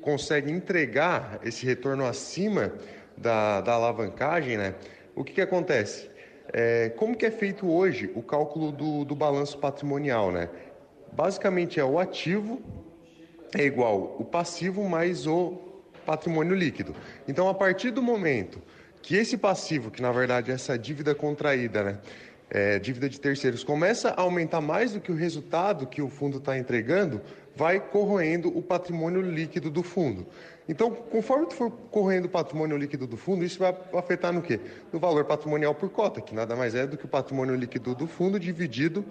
consegue 0.00 0.50
entregar 0.50 1.38
esse 1.44 1.64
retorno 1.64 2.04
acima 2.04 2.72
da, 3.20 3.60
da 3.60 3.72
alavancagem, 3.74 4.56
né? 4.56 4.74
O 5.14 5.24
que, 5.24 5.34
que 5.34 5.40
acontece? 5.40 6.10
É, 6.52 6.90
como 6.90 7.16
que 7.16 7.26
é 7.26 7.30
feito 7.30 7.68
hoje 7.70 8.10
o 8.14 8.22
cálculo 8.22 8.72
do, 8.72 9.04
do 9.04 9.14
balanço 9.14 9.58
patrimonial, 9.58 10.32
né? 10.32 10.48
Basicamente 11.12 11.78
é 11.80 11.84
o 11.84 11.98
ativo 11.98 12.62
é 13.54 13.64
igual 13.64 14.16
o 14.18 14.24
passivo 14.24 14.86
mais 14.88 15.26
o 15.26 15.58
patrimônio 16.04 16.54
líquido. 16.54 16.94
Então, 17.26 17.48
a 17.48 17.54
partir 17.54 17.90
do 17.90 18.02
momento 18.02 18.60
que 19.02 19.16
esse 19.16 19.36
passivo, 19.36 19.90
que 19.90 20.02
na 20.02 20.12
verdade 20.12 20.50
é 20.50 20.54
essa 20.54 20.78
dívida 20.78 21.14
contraída, 21.14 21.82
né, 21.82 21.98
é, 22.50 22.78
dívida 22.78 23.08
de 23.08 23.20
terceiros, 23.20 23.62
começa 23.62 24.10
a 24.10 24.22
aumentar 24.22 24.60
mais 24.60 24.92
do 24.92 25.00
que 25.00 25.12
o 25.12 25.14
resultado 25.14 25.86
que 25.86 26.00
o 26.00 26.08
fundo 26.08 26.38
está 26.38 26.58
entregando, 26.58 27.20
vai 27.58 27.80
corroendo 27.80 28.56
o 28.56 28.62
patrimônio 28.62 29.20
líquido 29.20 29.68
do 29.68 29.82
fundo. 29.82 30.24
Então, 30.68 30.92
conforme 30.92 31.46
tu 31.46 31.56
for 31.56 31.72
correndo 31.90 32.26
o 32.26 32.28
patrimônio 32.28 32.76
líquido 32.76 33.04
do 33.04 33.16
fundo, 33.16 33.44
isso 33.44 33.58
vai 33.58 33.76
afetar 33.94 34.32
no 34.32 34.40
quê? 34.40 34.60
No 34.92 35.00
valor 35.00 35.24
patrimonial 35.24 35.74
por 35.74 35.90
cota, 35.90 36.20
que 36.20 36.32
nada 36.32 36.54
mais 36.54 36.76
é 36.76 36.86
do 36.86 36.96
que 36.96 37.04
o 37.04 37.08
patrimônio 37.08 37.56
líquido 37.56 37.96
do 37.96 38.06
fundo 38.06 38.38
dividido 38.38 39.04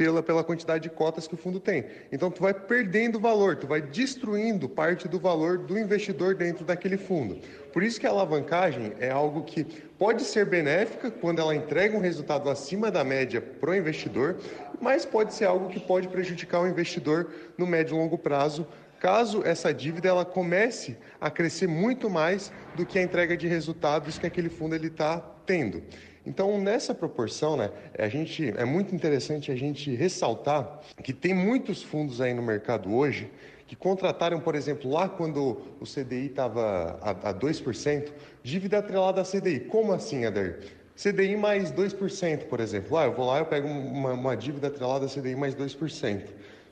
pela, 0.00 0.22
pela 0.22 0.42
quantidade 0.42 0.84
de 0.84 0.88
cotas 0.88 1.28
que 1.28 1.34
o 1.34 1.36
fundo 1.36 1.60
tem. 1.60 1.84
Então, 2.10 2.30
tu 2.30 2.40
vai 2.40 2.54
perdendo 2.54 3.20
valor, 3.20 3.56
tu 3.56 3.66
vai 3.66 3.82
destruindo 3.82 4.66
parte 4.66 5.06
do 5.06 5.20
valor 5.20 5.58
do 5.58 5.78
investidor 5.78 6.34
dentro 6.34 6.64
daquele 6.64 6.96
fundo. 6.96 7.38
Por 7.70 7.82
isso 7.82 8.00
que 8.00 8.06
a 8.06 8.10
alavancagem 8.10 8.94
é 8.98 9.10
algo 9.10 9.44
que 9.44 9.62
pode 9.98 10.22
ser 10.22 10.46
benéfica 10.46 11.10
quando 11.10 11.40
ela 11.40 11.54
entrega 11.54 11.94
um 11.94 12.00
resultado 12.00 12.48
acima 12.48 12.90
da 12.90 13.04
média 13.04 13.42
para 13.42 13.72
o 13.72 13.74
investidor, 13.74 14.38
mas 14.80 15.04
pode 15.04 15.34
ser 15.34 15.44
algo 15.44 15.68
que 15.68 15.78
pode 15.78 16.08
prejudicar 16.08 16.62
o 16.62 16.66
investidor 16.66 17.30
no 17.58 17.66
médio 17.66 17.94
e 17.94 17.98
longo 17.98 18.16
prazo, 18.16 18.66
caso 18.98 19.42
essa 19.44 19.72
dívida 19.74 20.08
ela 20.08 20.24
comece 20.24 20.96
a 21.20 21.30
crescer 21.30 21.66
muito 21.66 22.08
mais 22.08 22.50
do 22.74 22.86
que 22.86 22.98
a 22.98 23.02
entrega 23.02 23.36
de 23.36 23.46
resultados 23.46 24.18
que 24.18 24.26
aquele 24.26 24.48
fundo 24.48 24.74
ele 24.74 24.86
está 24.86 25.20
tendo. 25.44 25.82
Então, 26.30 26.60
nessa 26.60 26.94
proporção, 26.94 27.56
né, 27.56 27.72
a 27.98 28.08
gente, 28.08 28.54
é 28.56 28.64
muito 28.64 28.94
interessante 28.94 29.50
a 29.50 29.56
gente 29.56 29.92
ressaltar 29.96 30.78
que 31.02 31.12
tem 31.12 31.34
muitos 31.34 31.82
fundos 31.82 32.20
aí 32.20 32.32
no 32.32 32.40
mercado 32.40 32.94
hoje 32.94 33.28
que 33.66 33.74
contrataram, 33.74 34.38
por 34.38 34.54
exemplo, 34.54 34.88
lá 34.88 35.08
quando 35.08 35.60
o 35.80 35.84
CDI 35.84 36.26
estava 36.26 37.00
a, 37.02 37.30
a 37.30 37.34
2%, 37.34 38.12
dívida 38.44 38.78
atrelada 38.78 39.20
a 39.20 39.24
CDI. 39.24 39.58
Como 39.58 39.92
assim, 39.92 40.24
Adair? 40.24 40.60
CDI 40.94 41.36
mais 41.36 41.72
2%, 41.72 42.44
por 42.44 42.60
exemplo. 42.60 42.96
Ah, 42.96 43.06
eu 43.06 43.12
vou 43.12 43.26
lá 43.26 43.40
e 43.40 43.44
pego 43.44 43.66
uma, 43.66 44.12
uma 44.12 44.36
dívida 44.36 44.68
atrelada 44.68 45.06
a 45.06 45.08
CDI 45.08 45.34
mais 45.34 45.56
2%. 45.56 46.22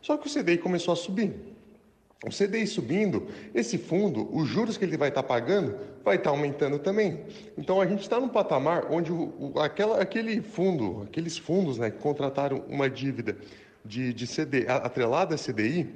Só 0.00 0.16
que 0.16 0.28
o 0.28 0.32
CDI 0.32 0.58
começou 0.58 0.92
a 0.92 0.96
subir. 0.96 1.34
O 2.24 2.30
CDI 2.30 2.66
subindo, 2.66 3.28
esse 3.54 3.78
fundo, 3.78 4.28
os 4.36 4.48
juros 4.48 4.76
que 4.76 4.84
ele 4.84 4.96
vai 4.96 5.08
estar 5.08 5.22
pagando, 5.22 5.78
vai 6.04 6.16
estar 6.16 6.30
aumentando 6.30 6.78
também. 6.80 7.20
Então 7.56 7.80
a 7.80 7.86
gente 7.86 8.00
está 8.00 8.18
num 8.18 8.28
patamar 8.28 8.90
onde 8.90 9.12
o, 9.12 9.52
o, 9.54 9.60
aquela, 9.60 10.02
aquele 10.02 10.42
fundo, 10.42 11.02
aqueles 11.08 11.38
fundos 11.38 11.78
né, 11.78 11.92
que 11.92 11.98
contrataram 11.98 12.64
uma 12.68 12.90
dívida 12.90 13.36
de, 13.84 14.12
de 14.12 14.26
CD, 14.26 14.66
atrelada 14.68 15.36
a 15.36 15.38
CDI, 15.38 15.88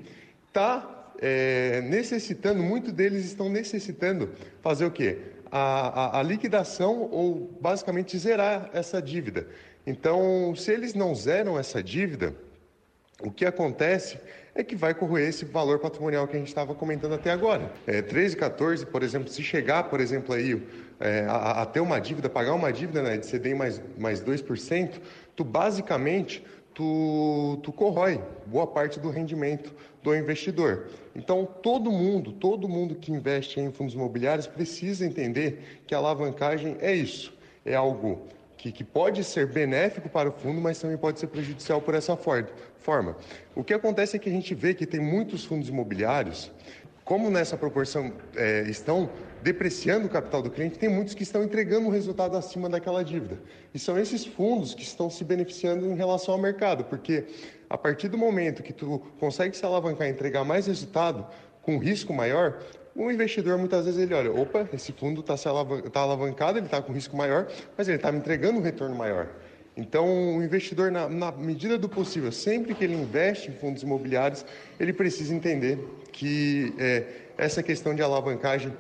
está 0.47 1.11
é, 1.19 1.81
necessitando, 1.81 2.62
muitos 2.62 2.93
deles 2.93 3.25
estão 3.25 3.49
necessitando 3.49 4.31
fazer 4.61 4.85
o 4.85 4.93
quê? 4.93 5.19
A, 5.50 6.19
a, 6.19 6.21
a 6.21 6.23
liquidação 6.23 7.09
ou 7.11 7.50
basicamente 7.61 8.17
zerar 8.17 8.71
essa 8.73 9.02
dívida. 9.02 9.49
Então, 9.85 10.55
se 10.55 10.71
eles 10.71 10.95
não 10.95 11.17
zeram 11.17 11.59
essa 11.59 11.83
dívida, 11.83 12.33
o 13.21 13.31
que 13.31 13.45
acontece 13.45 14.19
é 14.54 14.62
que 14.62 14.76
vai 14.76 14.94
corroer 14.94 15.28
esse 15.28 15.44
valor 15.44 15.78
patrimonial 15.78 16.26
que 16.28 16.37
a 16.37 16.38
gente 16.38 16.49
estava 16.49 16.75
comentando 16.75 17.14
até 17.14 17.30
agora. 17.30 17.73
É, 17.87 18.02
13, 18.02 18.37
14, 18.37 18.87
por 18.87 19.02
exemplo, 19.02 19.28
se 19.28 19.42
chegar, 19.42 19.85
por 19.85 20.00
exemplo, 20.00 20.35
aí, 20.35 20.62
é, 21.00 21.25
a, 21.26 21.62
a, 21.62 21.66
ter 21.66 21.80
uma 21.80 21.99
dívida, 21.99 22.28
pagar 22.28 22.54
uma 22.54 22.73
dívida 22.73 23.02
né, 23.02 23.16
de 23.16 23.26
CDI 23.26 23.54
mais, 23.54 23.80
mais 23.99 24.23
2%, 24.23 25.00
tu 25.35 25.42
basicamente 25.42 26.44
tu, 26.75 27.59
tu 27.62 27.73
corrói 27.73 28.21
boa 28.47 28.66
parte 28.66 28.99
do 29.00 29.11
rendimento 29.11 29.75
do 30.02 30.14
investidor. 30.14 30.88
Então, 31.14 31.47
todo 31.62 31.90
mundo, 31.90 32.32
todo 32.32 32.68
mundo 32.68 32.94
que 32.94 33.12
investe 33.12 33.61
em 33.61 33.71
fundos 33.71 33.94
imobiliários 33.94 34.47
precisa 34.47 35.06
entender 35.06 35.82
que 35.87 35.94
a 35.94 35.99
alavancagem 35.99 36.76
é 36.80 36.94
isso, 36.94 37.32
é 37.64 37.75
algo 37.75 38.26
que, 38.62 38.71
que 38.71 38.85
pode 38.85 39.25
ser 39.25 39.49
benéfico 39.49 40.09
para 40.09 40.28
o 40.28 40.33
fundo, 40.33 40.61
mas 40.61 40.78
também 40.78 40.97
pode 40.97 41.19
ser 41.19 41.26
prejudicial 41.26 41.81
por 41.81 41.95
essa 41.95 42.16
forma. 42.16 43.16
O 43.57 43.64
que 43.64 43.75
acontece 43.75 44.14
é 44.14 44.21
que 44.21 44.28
a 44.28 44.33
gente 44.33 44.54
vê 44.54 44.73
que 44.73 44.87
tem 44.87 45.00
muitos 45.00 45.45
fundos 45.45 45.69
imobiliários, 45.69 46.49
como 47.04 47.28
nessa 47.28 47.57
proporção 47.57 48.12
é, 48.37 48.62
estão 48.69 49.11
depreciando 49.42 50.07
o 50.07 50.09
capital 50.09 50.40
do 50.40 50.49
cliente, 50.49 50.78
tem 50.78 50.88
muitos 50.88 51.12
que 51.12 51.25
estão 51.25 51.42
entregando 51.42 51.88
um 51.88 51.90
resultado 51.90 52.37
acima 52.37 52.69
daquela 52.69 53.02
dívida. 53.02 53.37
E 53.75 53.81
são 53.81 53.99
esses 53.99 54.25
fundos 54.25 54.75
que 54.75 54.85
estão 54.85 55.11
se 55.11 55.25
beneficiando 55.25 55.85
em 55.85 55.97
relação 55.97 56.33
ao 56.33 56.40
mercado, 56.40 56.85
porque 56.85 57.25
a 57.69 57.76
partir 57.76 58.07
do 58.07 58.16
momento 58.16 58.62
que 58.62 58.73
tu 58.73 59.00
consegue 59.19 59.57
se 59.57 59.66
alavancar 59.66 60.07
e 60.07 60.12
entregar 60.12 60.45
mais 60.45 60.69
resultado 60.69 61.26
com 61.62 61.78
risco 61.78 62.12
maior, 62.12 62.62
o 62.95 63.11
investidor 63.11 63.59
muitas 63.59 63.85
vezes 63.85 64.01
ele 64.01 64.15
olha, 64.15 64.33
opa, 64.33 64.69
esse 64.73 64.93
fundo 64.93 65.21
está 65.21 65.35
tá 65.37 66.01
alavancado, 66.01 66.59
ele 66.59 66.67
está 66.67 66.83
com 66.83 66.93
risco 66.93 67.17
maior, 67.17 67.49
mas 67.77 67.89
ele 67.89 67.97
está 67.97 68.13
me 68.13 68.19
entregando 68.19 68.59
um 68.59 68.63
retorno 68.63 68.95
maior. 68.95 69.29
Então, 69.75 70.37
o 70.37 70.43
investidor, 70.43 70.91
na, 70.91 71.09
na, 71.09 71.33
medida 71.33 71.79
do 71.79 71.89
possível, 71.89 72.31
sempre 72.31 72.75
que 72.75 72.85
ele 72.85 72.95
investe 72.95 73.51
em 73.51 73.55
fundos 73.55 73.83
imobiliários, 73.83 74.45
ele 74.79 74.93
precisa 74.93 75.35
entender 75.35 75.79
que 76.13 76.75
é, 76.79 77.05
essa 77.39 77.63
questão 77.63 77.95
de 77.95 78.03
alavancagem 78.03 78.71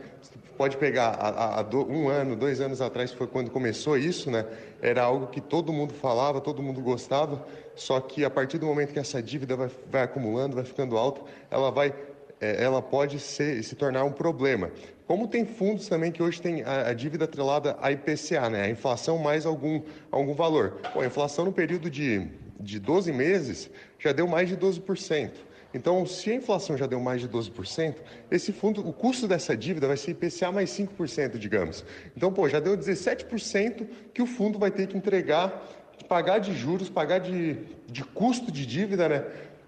pode 0.58 0.76
pegar 0.76 1.16
há, 1.18 1.66
um 1.76 2.08
ano, 2.08 2.36
dois 2.36 2.60
anos 2.60 2.82
atrás, 2.82 3.10
foi 3.10 3.26
quando 3.26 3.50
começou 3.50 3.96
isso, 3.96 4.30
né? 4.30 4.44
Era 4.82 5.02
algo 5.02 5.28
que 5.28 5.40
todo 5.40 5.72
mundo 5.72 5.94
falava, 5.94 6.42
todo 6.42 6.62
mundo 6.62 6.82
gostava, 6.82 7.44
só 7.74 7.98
que 7.98 8.22
a 8.22 8.30
partir 8.30 8.58
do 8.58 8.66
momento 8.66 8.92
que 8.92 8.98
essa 8.98 9.22
dívida 9.22 9.56
vai, 9.56 9.70
vai 9.90 10.02
acumulando, 10.02 10.54
vai 10.54 10.64
ficando 10.64 10.98
alta, 10.98 11.22
ela 11.50 11.70
vai 11.70 11.94
ela 12.42 12.82
pode 12.82 13.18
se 13.20 13.74
tornar 13.76 14.04
um 14.04 14.12
problema. 14.12 14.70
Como 15.06 15.28
tem 15.28 15.44
fundos 15.44 15.88
também 15.88 16.10
que 16.10 16.22
hoje 16.22 16.40
tem 16.40 16.62
a, 16.62 16.88
a, 16.88 16.94
dívida 16.94 17.24
atrelada 17.24 17.76
à 17.80 17.92
IPCA, 17.92 18.48
né? 18.48 18.62
a 18.62 18.70
inflação 18.70 19.18
mais 19.18 19.44
algum, 19.44 19.82
algum 20.10 20.34
valor. 20.34 20.80
Bom, 20.94 21.00
a 21.00 21.06
inflação 21.06 21.44
no 21.44 21.52
período 21.52 21.90
de, 21.90 22.26
de 22.58 22.78
12 22.78 23.12
meses 23.12 23.70
já 23.98 24.12
deu 24.12 24.26
mais 24.26 24.48
de 24.48 24.56
12%. 24.56 25.30
Então, 25.74 26.04
se 26.06 26.30
a 26.30 26.34
inflação 26.34 26.76
já 26.76 26.86
deu 26.86 27.00
mais 27.00 27.20
de 27.20 27.28
12%, 27.28 27.96
esse 28.30 28.52
fundo, 28.52 28.86
o 28.86 28.92
custo 28.92 29.26
dessa 29.26 29.56
dívida 29.56 29.86
vai 29.86 29.96
ser 29.96 30.10
IPCA 30.12 30.52
mais 30.52 30.70
5%, 30.70 31.38
digamos. 31.38 31.84
Então, 32.16 32.32
pô, 32.32 32.48
já 32.48 32.60
deu 32.60 32.76
17% 32.76 33.86
que 34.12 34.22
o 34.22 34.26
fundo 34.26 34.58
vai 34.58 34.70
ter 34.70 34.86
que 34.86 34.96
entregar, 34.96 35.66
pagar 36.08 36.38
de 36.38 36.54
juros, 36.54 36.90
pagar 36.90 37.18
de, 37.18 37.58
de 37.86 38.04
custo 38.04 38.52
de 38.52 38.66
dívida, 38.66 39.08
né? 39.08 39.24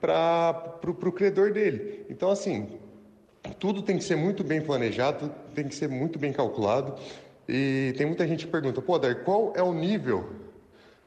Para 0.06 0.90
o 0.90 1.12
credor 1.12 1.52
dele. 1.52 2.04
Então, 2.10 2.30
assim, 2.30 2.68
tudo 3.58 3.82
tem 3.82 3.96
que 3.96 4.04
ser 4.04 4.16
muito 4.16 4.44
bem 4.44 4.60
planejado, 4.60 5.32
tem 5.54 5.66
que 5.66 5.74
ser 5.74 5.88
muito 5.88 6.18
bem 6.18 6.32
calculado. 6.32 6.94
E 7.48 7.94
tem 7.96 8.06
muita 8.06 8.26
gente 8.26 8.46
que 8.46 8.52
pergunta, 8.52 8.80
pô, 8.80 8.98
Dar, 8.98 9.14
qual 9.16 9.52
é 9.56 9.62
o 9.62 9.72
nível 9.72 10.28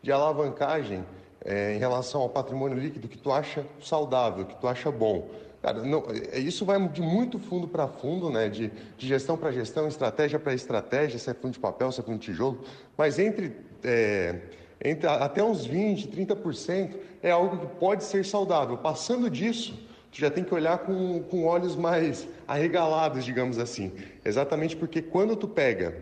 de 0.01 0.11
alavancagem 0.11 1.03
é, 1.43 1.75
em 1.75 1.79
relação 1.79 2.21
ao 2.21 2.29
patrimônio 2.29 2.77
líquido 2.77 3.07
que 3.07 3.17
tu 3.17 3.31
acha 3.31 3.65
saudável, 3.81 4.45
que 4.45 4.55
tu 4.55 4.67
acha 4.67 4.91
bom? 4.91 5.29
Cara, 5.61 5.81
não, 5.83 6.05
é, 6.31 6.39
isso 6.39 6.63
vai 6.63 6.87
de 6.87 7.01
muito 7.01 7.39
fundo 7.39 7.67
para 7.67 7.87
fundo, 7.87 8.29
né? 8.29 8.49
De, 8.49 8.71
de 8.97 9.07
gestão 9.07 9.35
para 9.35 9.51
gestão, 9.51 9.87
estratégia 9.87 10.39
para 10.39 10.53
estratégia, 10.53 11.17
se 11.17 11.29
é 11.29 11.33
fundo 11.33 11.53
de 11.53 11.59
papel, 11.59 11.91
se 11.91 11.99
é 11.99 12.03
fundo 12.03 12.19
de 12.19 12.25
tijolo. 12.25 12.63
Mas 12.95 13.17
entre 13.17 13.55
é, 13.83 14.35
entre 14.83 15.07
até 15.07 15.43
uns 15.43 15.65
20, 15.65 16.07
30% 16.09 16.95
é 17.21 17.31
algo 17.31 17.57
que 17.57 17.75
pode 17.79 18.03
ser 18.03 18.25
saudável. 18.25 18.77
Passando 18.77 19.29
disso, 19.29 19.73
tu 20.11 20.19
já 20.19 20.29
tem 20.29 20.43
que 20.43 20.53
olhar 20.53 20.79
com, 20.79 21.23
com 21.23 21.45
olhos 21.45 21.75
mais 21.75 22.27
arregalados, 22.47 23.25
digamos 23.25 23.57
assim. 23.57 23.91
Exatamente 24.23 24.75
porque 24.75 25.01
quando 25.01 25.35
tu 25.35 25.47
pega 25.47 25.95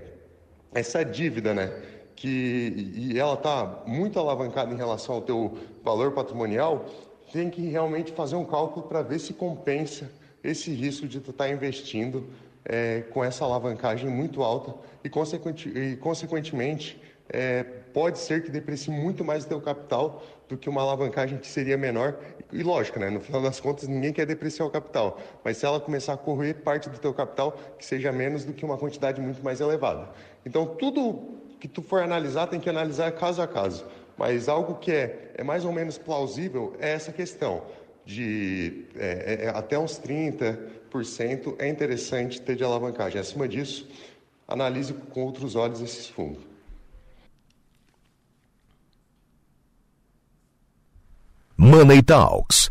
essa 0.74 1.04
dívida, 1.04 1.54
né, 1.54 1.72
que 2.16 2.94
e 2.96 3.20
ela 3.20 3.34
está 3.34 3.84
muito 3.86 4.20
alavancada 4.20 4.74
em 4.74 4.78
relação 4.78 5.16
ao 5.16 5.22
teu 5.22 5.58
valor 5.84 6.12
patrimonial, 6.12 6.86
tem 7.32 7.50
que 7.50 7.62
realmente 7.68 8.12
fazer 8.12 8.36
um 8.36 8.46
cálculo 8.46 8.88
para 8.88 9.02
ver 9.02 9.20
se 9.20 9.34
compensa 9.34 10.10
esse 10.44 10.72
risco 10.72 11.08
de 11.08 11.20
tu 11.20 11.32
estar 11.32 11.46
tá 11.46 11.50
investindo 11.50 12.28
é, 12.64 13.02
com 13.12 13.24
essa 13.24 13.44
alavancagem 13.44 14.10
muito 14.10 14.44
alta 14.44 14.74
e, 15.04 15.10
consequente, 15.10 15.98
consequentemente, 16.02 17.02
é, 17.30 17.66
pode 17.96 18.20
ser 18.20 18.44
que 18.44 18.52
deprecie 18.52 18.92
muito 18.92 19.24
mais 19.24 19.46
o 19.46 19.48
teu 19.48 19.62
capital 19.62 20.22
do 20.50 20.58
que 20.58 20.70
uma 20.70 20.82
alavancagem 20.82 21.38
que 21.38 21.48
seria 21.48 21.78
menor. 21.78 22.20
E 22.52 22.62
lógico, 22.62 23.00
né? 23.00 23.10
no 23.10 23.22
final 23.22 23.42
das 23.42 23.62
contas, 23.62 23.88
ninguém 23.88 24.12
quer 24.12 24.26
depreciar 24.26 24.66
o 24.66 24.70
capital, 24.70 25.18
mas 25.42 25.56
se 25.56 25.66
ela 25.66 25.80
começar 25.80 26.12
a 26.12 26.18
correr 26.18 26.56
parte 26.56 26.90
do 26.90 27.00
teu 27.00 27.14
capital, 27.14 27.58
que 27.80 27.86
seja 27.86 28.12
menos 28.12 28.44
do 28.44 28.52
que 28.52 28.66
uma 28.66 28.78
quantidade 28.78 29.22
muito 29.22 29.42
mais 29.42 29.62
elevada. 29.62 30.10
Então, 30.46 30.66
tudo 30.66 31.40
que 31.58 31.70
tu 31.70 31.82
for 31.82 32.04
analisar, 32.04 32.48
tem 32.48 32.60
que 32.60 32.70
analisar 32.70 33.14
caso 33.14 33.42
a 33.42 33.48
caso. 33.48 33.86
Mas 34.18 34.50
algo 34.50 34.76
que 34.76 34.92
é, 34.92 35.32
é 35.36 35.44
mais 35.44 35.64
ou 35.64 35.72
menos 35.72 35.98
plausível 35.98 36.76
é 36.82 36.92
essa 36.92 37.14
questão 37.14 37.64
de 38.04 38.88
é, 38.98 39.40
é, 39.42 39.46
é 39.46 39.50
até 39.50 39.80
uns 39.80 39.98
30% 39.98 41.56
é 41.60 41.70
interessante 41.70 42.42
ter 42.42 42.58
de 42.58 42.64
alavancagem. 42.66 43.22
Acima 43.22 43.48
disso, 43.48 43.88
analise 44.46 44.94
com 44.94 45.24
outros 45.24 45.56
olhos 45.56 45.82
esses 45.82 46.10
fundos. 46.10 46.55
Money 51.58 52.04
Talks. 52.04 52.70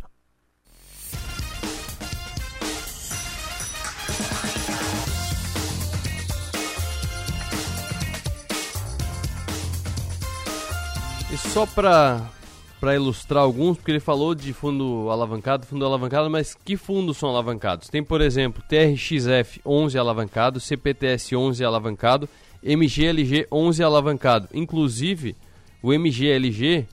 E 11.32 11.36
só 11.36 11.64
para 11.66 12.30
para 12.78 12.94
ilustrar 12.94 13.42
alguns, 13.42 13.78
porque 13.78 13.92
ele 13.92 14.00
falou 14.00 14.34
de 14.34 14.52
fundo 14.52 15.08
alavancado, 15.10 15.64
fundo 15.64 15.86
alavancado, 15.86 16.28
mas 16.28 16.54
que 16.54 16.76
fundos 16.76 17.16
são 17.16 17.30
alavancados? 17.30 17.88
Tem, 17.88 18.02
por 18.04 18.20
exemplo, 18.20 18.62
TRXF 18.68 19.62
11 19.64 19.96
alavancado, 19.96 20.60
CPTS 20.60 21.34
11 21.34 21.64
alavancado, 21.64 22.28
MGLG 22.62 23.46
11 23.50 23.82
alavancado. 23.82 24.48
Inclusive, 24.52 25.34
o 25.82 25.94
MGLG 25.94 26.86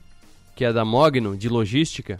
que 0.54 0.64
é 0.64 0.72
da 0.72 0.84
Mogno, 0.84 1.36
de 1.36 1.48
logística, 1.48 2.18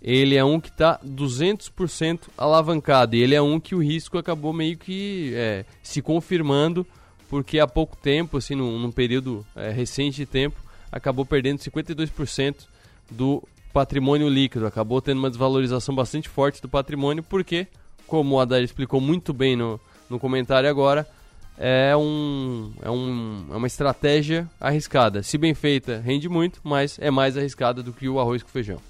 ele 0.00 0.36
é 0.36 0.44
um 0.44 0.60
que 0.60 0.68
está 0.68 0.98
200% 1.04 2.28
alavancado. 2.36 3.16
E 3.16 3.22
ele 3.22 3.34
é 3.34 3.42
um 3.42 3.58
que 3.58 3.74
o 3.74 3.82
risco 3.82 4.16
acabou 4.16 4.52
meio 4.52 4.76
que 4.76 5.32
é, 5.34 5.64
se 5.82 6.00
confirmando, 6.00 6.86
porque 7.28 7.58
há 7.58 7.66
pouco 7.66 7.96
tempo, 7.96 8.36
assim, 8.36 8.54
num, 8.54 8.78
num 8.78 8.92
período 8.92 9.44
é, 9.56 9.70
recente 9.70 10.16
de 10.16 10.26
tempo, 10.26 10.56
acabou 10.90 11.26
perdendo 11.26 11.58
52% 11.58 12.56
do 13.10 13.42
patrimônio 13.72 14.28
líquido. 14.28 14.66
Acabou 14.66 15.02
tendo 15.02 15.18
uma 15.18 15.30
desvalorização 15.30 15.94
bastante 15.94 16.28
forte 16.28 16.62
do 16.62 16.68
patrimônio, 16.68 17.22
porque, 17.22 17.66
como 18.06 18.36
o 18.36 18.40
Adar 18.40 18.62
explicou 18.62 19.00
muito 19.00 19.32
bem 19.32 19.56
no, 19.56 19.80
no 20.08 20.18
comentário 20.18 20.70
agora, 20.70 21.06
é, 21.58 21.96
um, 21.96 22.72
é, 22.82 22.90
um, 22.90 23.46
é 23.52 23.56
uma 23.56 23.66
estratégia 23.66 24.48
arriscada. 24.60 25.22
Se 25.22 25.36
bem 25.36 25.54
feita, 25.54 26.00
rende 26.04 26.28
muito, 26.28 26.60
mas 26.62 26.98
é 27.00 27.10
mais 27.10 27.36
arriscada 27.36 27.82
do 27.82 27.92
que 27.92 28.08
o 28.08 28.20
arroz 28.20 28.42
com 28.42 28.48
feijão. 28.48 28.80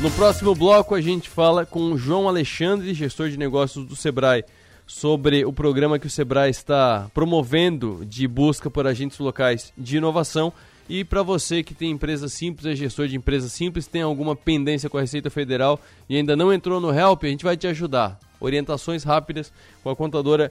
No 0.00 0.10
próximo 0.10 0.54
bloco 0.54 0.94
a 0.94 1.00
gente 1.00 1.28
fala 1.28 1.64
com 1.64 1.92
o 1.92 1.98
João 1.98 2.26
Alexandre, 2.26 2.94
gestor 2.94 3.28
de 3.28 3.36
negócios 3.36 3.86
do 3.86 3.94
Sebrae, 3.94 4.44
sobre 4.86 5.44
o 5.44 5.52
programa 5.52 5.98
que 5.98 6.06
o 6.06 6.10
Sebrae 6.10 6.50
está 6.50 7.08
promovendo 7.14 8.04
de 8.04 8.26
busca 8.26 8.68
por 8.68 8.86
agentes 8.86 9.18
locais 9.18 9.72
de 9.78 9.98
inovação. 9.98 10.52
E 10.88 11.04
para 11.04 11.22
você 11.22 11.62
que 11.62 11.74
tem 11.74 11.92
empresa 11.92 12.28
simples, 12.28 12.66
é 12.66 12.74
gestor 12.74 13.06
de 13.06 13.14
empresa 13.14 13.48
simples, 13.48 13.86
tem 13.86 14.02
alguma 14.02 14.34
pendência 14.34 14.90
com 14.90 14.98
a 14.98 15.02
Receita 15.02 15.30
Federal 15.30 15.78
e 16.08 16.16
ainda 16.16 16.34
não 16.34 16.52
entrou 16.52 16.80
no 16.80 16.92
Help, 16.92 17.22
a 17.22 17.28
gente 17.28 17.44
vai 17.44 17.56
te 17.56 17.68
ajudar. 17.68 18.18
Orientações 18.40 19.04
rápidas 19.04 19.52
com 19.84 19.90
a 19.90 19.94
contadora 19.94 20.50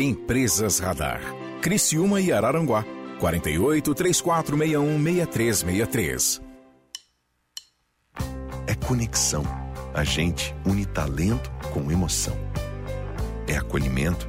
Empresas 0.00 0.78
Radar. 0.78 1.20
Criciúma 1.60 2.20
e 2.20 2.32
Araranguá. 2.32 2.84
48 3.20 3.94
3461 3.94 5.02
6363 5.02 6.50
é 8.70 8.74
conexão. 8.76 9.42
A 9.92 10.04
gente 10.04 10.54
une 10.64 10.86
talento 10.86 11.50
com 11.72 11.90
emoção. 11.90 12.36
É 13.48 13.56
acolhimento, 13.56 14.28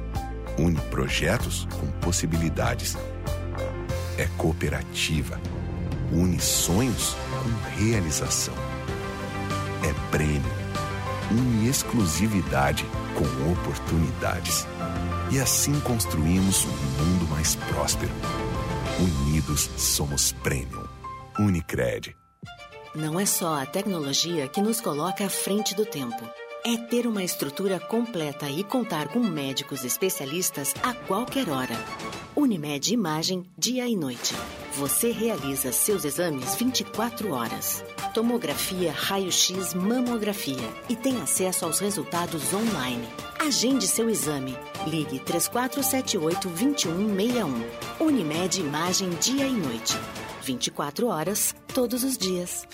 une 0.58 0.80
projetos 0.90 1.68
com 1.78 1.86
possibilidades. 2.00 2.96
É 4.18 4.26
cooperativa, 4.36 5.40
une 6.10 6.40
sonhos 6.40 7.16
com 7.30 7.80
realização. 7.80 8.54
É 9.88 10.10
prêmio, 10.10 10.42
une 11.30 11.68
exclusividade 11.68 12.84
com 13.14 13.52
oportunidades. 13.52 14.66
E 15.32 15.40
assim 15.40 15.80
construímos 15.80 16.66
um 16.66 16.68
mundo 16.68 17.26
mais 17.30 17.54
próspero. 17.54 18.12
Unidos 19.00 19.70
somos 19.78 20.30
Premium. 20.30 20.84
Unicred. 21.38 22.14
Não 22.94 23.18
é 23.18 23.24
só 23.24 23.62
a 23.62 23.64
tecnologia 23.64 24.46
que 24.46 24.60
nos 24.60 24.78
coloca 24.78 25.24
à 25.24 25.30
frente 25.30 25.74
do 25.74 25.86
tempo. 25.86 26.22
É 26.66 26.76
ter 26.76 27.06
uma 27.06 27.24
estrutura 27.24 27.80
completa 27.80 28.50
e 28.50 28.62
contar 28.62 29.08
com 29.08 29.20
médicos 29.20 29.86
especialistas 29.86 30.74
a 30.82 30.92
qualquer 30.92 31.48
hora. 31.48 31.76
Unimed 32.36 32.92
Imagem, 32.92 33.50
dia 33.56 33.88
e 33.88 33.96
noite. 33.96 34.34
Você 34.74 35.12
realiza 35.12 35.72
seus 35.72 36.04
exames 36.04 36.54
24 36.56 37.32
horas. 37.32 37.82
Tomografia, 38.12 38.92
raio-x, 38.92 39.72
mamografia 39.72 40.68
e 40.86 40.94
tem 40.94 41.18
acesso 41.22 41.64
aos 41.64 41.78
resultados 41.78 42.52
online. 42.52 43.08
Agende 43.38 43.86
seu 43.86 44.10
exame. 44.10 44.54
Ligue 44.86 45.18
3478-2161. 45.20 47.64
Unimed 47.98 48.60
Imagem, 48.60 49.08
dia 49.18 49.46
e 49.46 49.52
noite. 49.52 49.96
24 50.42 51.06
horas, 51.06 51.54
todos 51.72 52.04
os 52.04 52.18
dias. 52.18 52.66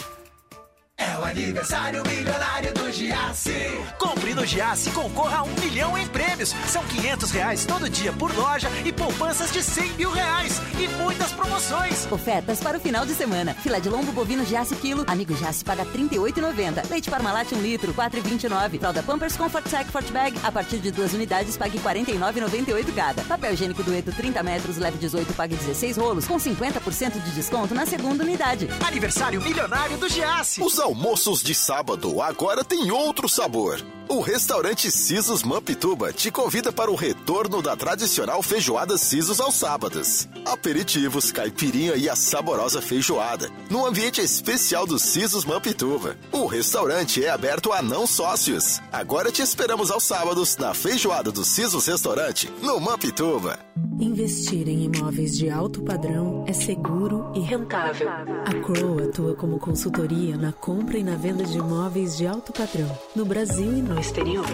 É 1.00 1.16
o 1.16 1.24
aniversário 1.24 2.02
milionário 2.04 2.74
do 2.74 2.90
Giasse. 2.90 3.54
Compre 3.98 4.34
no 4.34 4.44
Giasse 4.44 4.88
e 4.88 4.92
concorra 4.92 5.38
a 5.38 5.42
um 5.44 5.54
milhão 5.60 5.96
em 5.96 6.04
prêmios. 6.08 6.52
São 6.66 6.82
500 6.82 7.30
reais 7.30 7.64
todo 7.64 7.88
dia 7.88 8.12
por 8.12 8.34
loja 8.34 8.68
e 8.84 8.92
poupanças 8.92 9.52
de 9.52 9.62
100 9.62 9.92
mil 9.92 10.10
reais. 10.10 10.60
E 10.76 10.88
muitas 11.00 11.30
promoções. 11.30 12.10
Ofertas 12.10 12.58
para 12.58 12.78
o 12.78 12.80
final 12.80 13.06
de 13.06 13.14
semana. 13.14 13.54
Fila 13.54 13.80
de 13.80 13.88
lombo 13.88 14.10
bovino 14.10 14.44
Giasse 14.44 14.74
quilo. 14.74 15.04
Amigo 15.06 15.36
Giasse 15.36 15.64
paga 15.64 15.84
R$ 15.84 15.90
38,90. 15.96 16.90
Leite 16.90 17.08
Parmalat 17.08 17.52
1 17.52 17.60
litro, 17.60 17.92
R$ 17.92 18.10
4,29. 18.10 18.80
Fralda 18.80 19.02
Pampers 19.04 19.36
Comfort 19.36 19.68
Sec 19.68 19.86
Fort 19.92 20.10
Bag. 20.10 20.36
A 20.42 20.50
partir 20.50 20.78
de 20.78 20.90
duas 20.90 21.12
unidades, 21.12 21.56
pague 21.56 21.78
R$ 21.78 21.84
49,98 21.84 22.92
cada. 22.92 23.22
Papel 23.22 23.52
higiênico 23.52 23.84
dueto 23.84 24.10
30 24.10 24.42
metros, 24.42 24.76
leve 24.78 24.98
18, 24.98 25.32
pague 25.34 25.54
16 25.54 25.96
rolos. 25.96 26.26
Com 26.26 26.38
50% 26.38 27.22
de 27.22 27.30
desconto 27.30 27.72
na 27.72 27.86
segunda 27.86 28.24
unidade. 28.24 28.68
Aniversário 28.84 29.40
milionário 29.40 29.96
do 29.96 30.08
Giasse. 30.08 30.60
Os 30.60 30.87
almoços 30.88 31.42
de 31.42 31.54
sábado 31.54 32.22
agora 32.22 32.64
têm 32.64 32.90
outro 32.90 33.28
sabor. 33.28 33.78
O 34.10 34.20
restaurante 34.20 34.90
Sisos 34.90 35.42
Mampituba 35.42 36.14
te 36.14 36.30
convida 36.30 36.72
para 36.72 36.90
o 36.90 36.94
retorno 36.94 37.60
da 37.60 37.76
tradicional 37.76 38.42
feijoada 38.42 38.96
Sisos 38.96 39.38
aos 39.38 39.54
sábados. 39.54 40.26
Aperitivos, 40.46 41.30
caipirinha 41.30 41.94
e 41.94 42.08
a 42.08 42.16
saborosa 42.16 42.80
feijoada, 42.80 43.50
no 43.68 43.84
ambiente 43.84 44.22
especial 44.22 44.86
do 44.86 44.98
Sisos 44.98 45.44
Mampituba. 45.44 46.16
O 46.32 46.46
restaurante 46.46 47.22
é 47.22 47.28
aberto 47.28 47.70
a 47.70 47.82
não 47.82 48.06
sócios. 48.06 48.80
Agora 48.90 49.30
te 49.30 49.42
esperamos 49.42 49.90
aos 49.90 50.04
sábados 50.04 50.56
na 50.56 50.72
feijoada 50.72 51.30
do 51.30 51.44
Sisos 51.44 51.86
Restaurante, 51.86 52.50
no 52.62 52.80
Mampituba. 52.80 53.58
Investir 54.00 54.68
em 54.68 54.84
imóveis 54.84 55.36
de 55.36 55.50
alto 55.50 55.82
padrão 55.82 56.44
é 56.46 56.52
seguro 56.52 57.32
e 57.34 57.40
rentável. 57.40 58.08
A 58.08 58.54
Crow 58.62 58.98
atua 59.02 59.34
como 59.34 59.58
consultoria 59.58 60.36
na 60.36 60.52
compra 60.52 60.96
e 60.98 61.02
na 61.02 61.16
venda 61.16 61.44
de 61.44 61.58
imóveis 61.58 62.16
de 62.16 62.26
alto 62.26 62.52
padrão, 62.52 62.88
no 63.14 63.24
Brasil 63.24 63.76
e 63.76 63.82
no 63.82 63.97
exterior. 64.00 64.46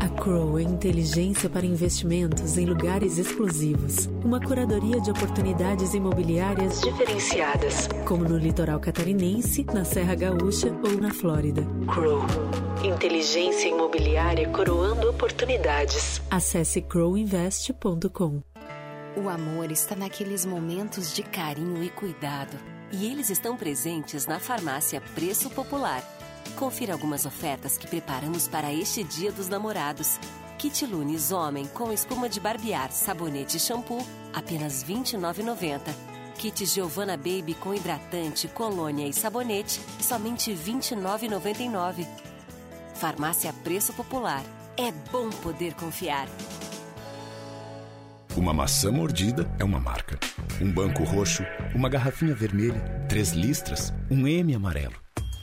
A 0.00 0.08
Crow 0.08 0.58
é 0.58 0.62
inteligência 0.62 1.48
para 1.48 1.66
investimentos 1.66 2.56
em 2.56 2.64
lugares 2.64 3.18
exclusivos, 3.18 4.06
uma 4.24 4.40
curadoria 4.40 5.00
de 5.00 5.10
oportunidades 5.10 5.94
imobiliárias 5.94 6.80
diferenciadas, 6.80 7.88
como 8.06 8.24
no 8.24 8.38
litoral 8.38 8.80
catarinense, 8.80 9.64
na 9.72 9.84
Serra 9.84 10.14
Gaúcha 10.14 10.68
ou 10.82 11.00
na 11.00 11.12
Flórida. 11.12 11.66
Crow. 11.92 12.22
Inteligência 12.82 13.68
imobiliária 13.68 14.48
coroando 14.48 15.10
oportunidades. 15.10 16.22
Acesse 16.30 16.80
crowinvest.com. 16.80 18.42
O 19.16 19.28
amor 19.28 19.70
está 19.70 19.96
naqueles 19.96 20.46
momentos 20.46 21.14
de 21.14 21.22
carinho 21.22 21.82
e 21.82 21.90
cuidado. 21.90 22.56
E 22.92 23.06
eles 23.10 23.28
estão 23.28 23.56
presentes 23.56 24.26
na 24.26 24.40
farmácia 24.40 25.00
Preço 25.14 25.50
Popular. 25.50 26.02
Confira 26.56 26.92
algumas 26.92 27.24
ofertas 27.24 27.78
que 27.78 27.86
preparamos 27.86 28.46
para 28.46 28.72
este 28.72 29.02
Dia 29.02 29.32
dos 29.32 29.48
Namorados. 29.48 30.18
Kit 30.58 30.84
Lunes 30.84 31.32
Homem 31.32 31.66
com 31.68 31.90
espuma 31.90 32.28
de 32.28 32.38
barbear, 32.38 32.92
sabonete 32.92 33.56
e 33.56 33.60
shampoo, 33.60 34.06
apenas 34.34 34.82
R$ 34.82 34.94
29,90. 34.94 35.80
Kit 36.36 36.66
Giovanna 36.66 37.16
Baby 37.16 37.54
com 37.54 37.74
hidratante, 37.74 38.48
colônia 38.48 39.06
e 39.06 39.12
sabonete, 39.12 39.80
somente 40.00 40.52
R$ 40.52 40.58
29,99. 40.72 42.06
Farmácia 42.94 43.52
Preço 43.64 43.92
Popular. 43.94 44.42
É 44.76 44.92
bom 45.10 45.30
poder 45.30 45.74
confiar. 45.74 46.28
Uma 48.36 48.54
maçã 48.54 48.92
mordida 48.92 49.50
é 49.58 49.64
uma 49.64 49.80
marca. 49.80 50.18
Um 50.60 50.70
banco 50.70 51.02
roxo, 51.04 51.42
uma 51.74 51.88
garrafinha 51.88 52.34
vermelha, 52.34 52.80
três 53.08 53.32
listras, 53.32 53.92
um 54.10 54.26
M 54.26 54.54
amarelo. 54.54 54.94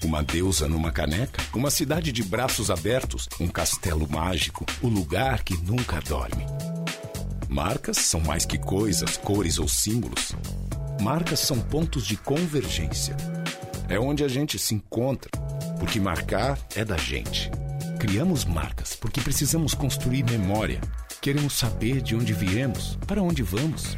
Uma 0.04 0.24
deusa 0.24 0.68
numa 0.68 0.92
caneca, 0.92 1.44
uma 1.56 1.72
cidade 1.72 2.12
de 2.12 2.24
braços 2.24 2.70
abertos, 2.70 3.28
um 3.40 3.48
castelo 3.48 4.08
mágico, 4.08 4.66
o 4.82 4.88
lugar 4.88 5.44
que 5.44 5.58
nunca 5.58 6.00
dorme. 6.00 6.46
Marcas 7.50 7.98
são 7.98 8.20
mais 8.22 8.46
que 8.46 8.60
coisas, 8.60 9.18
cores 9.18 9.58
ou 9.58 9.68
símbolos. 9.68 10.34
Marcas 11.02 11.40
são 11.40 11.60
pontos 11.60 12.06
de 12.06 12.16
convergência. 12.16 13.18
É 13.90 14.00
onde 14.00 14.24
a 14.24 14.28
gente 14.28 14.60
se 14.60 14.76
encontra, 14.76 15.32
porque 15.80 16.00
marcar 16.00 16.60
é 16.76 16.86
da 16.86 16.98
gente. 16.98 17.50
Criamos 18.00 18.46
marcas 18.46 18.96
porque 18.96 19.20
precisamos 19.20 19.74
construir 19.74 20.24
memória. 20.24 20.80
Queremos 21.20 21.54
saber 21.54 22.02
de 22.02 22.16
onde 22.16 22.34
viemos, 22.34 22.98
para 23.08 23.24
onde 23.24 23.42
vamos. 23.42 23.98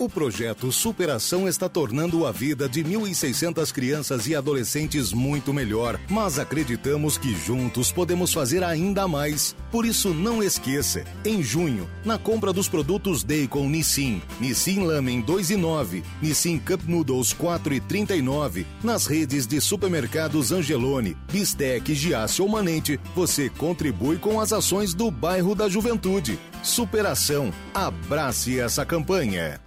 O 0.00 0.08
projeto 0.08 0.72
Superação 0.72 1.46
está 1.46 1.68
tornando 1.68 2.24
a 2.24 2.32
vida 2.32 2.66
de 2.66 2.82
1.600 2.82 3.70
crianças 3.70 4.26
e 4.26 4.34
adolescentes 4.34 5.12
muito 5.12 5.52
melhor, 5.52 6.00
mas 6.08 6.38
acreditamos 6.38 7.18
que 7.18 7.34
juntos 7.34 7.92
podemos 7.92 8.32
fazer 8.32 8.64
ainda 8.64 9.06
mais. 9.06 9.54
Por 9.70 9.84
isso, 9.84 10.14
não 10.14 10.42
esqueça, 10.42 11.04
em 11.22 11.42
junho, 11.42 11.86
na 12.02 12.16
compra 12.16 12.50
dos 12.50 12.66
produtos 12.66 13.22
Daycon 13.22 13.68
Nissin, 13.68 14.22
Nissin 14.40 14.84
Lamen 14.84 15.20
2 15.20 15.50
e 15.50 15.56
9, 15.56 16.02
Nissin 16.22 16.58
Cup 16.58 16.80
Noodles 16.88 17.34
4 17.34 17.74
e 17.74 17.80
39, 17.82 18.66
nas 18.82 19.04
redes 19.04 19.46
de 19.46 19.60
supermercados 19.60 20.50
Angelone, 20.50 21.14
Bistec, 21.30 21.94
Giasse 21.94 22.40
ou 22.40 22.48
Manente, 22.48 22.98
você 23.14 23.50
contribui 23.50 24.16
com 24.16 24.40
as 24.40 24.50
ações 24.50 24.94
do 24.94 25.10
bairro 25.10 25.54
da 25.54 25.68
Juventude. 25.68 26.38
Superação. 26.62 27.52
Abrace 27.74 28.58
essa 28.58 28.86
campanha. 28.86 29.60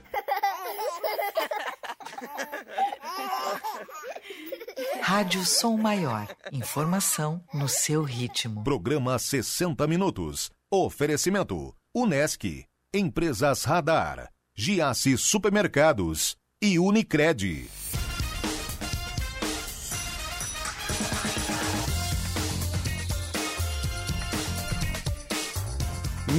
Rádio 5.16 5.46
Som 5.46 5.78
Maior. 5.78 6.28
Informação 6.52 7.40
no 7.54 7.70
seu 7.70 8.02
ritmo. 8.02 8.64
Programa 8.64 9.20
60 9.20 9.86
Minutos. 9.86 10.50
Oferecimento: 10.72 11.72
Unesc, 11.94 12.66
Empresas 12.92 13.64
Radar, 13.64 14.32
Giasse 14.56 15.16
Supermercados 15.16 16.36
e 16.60 16.80
Unicred. 16.80 17.70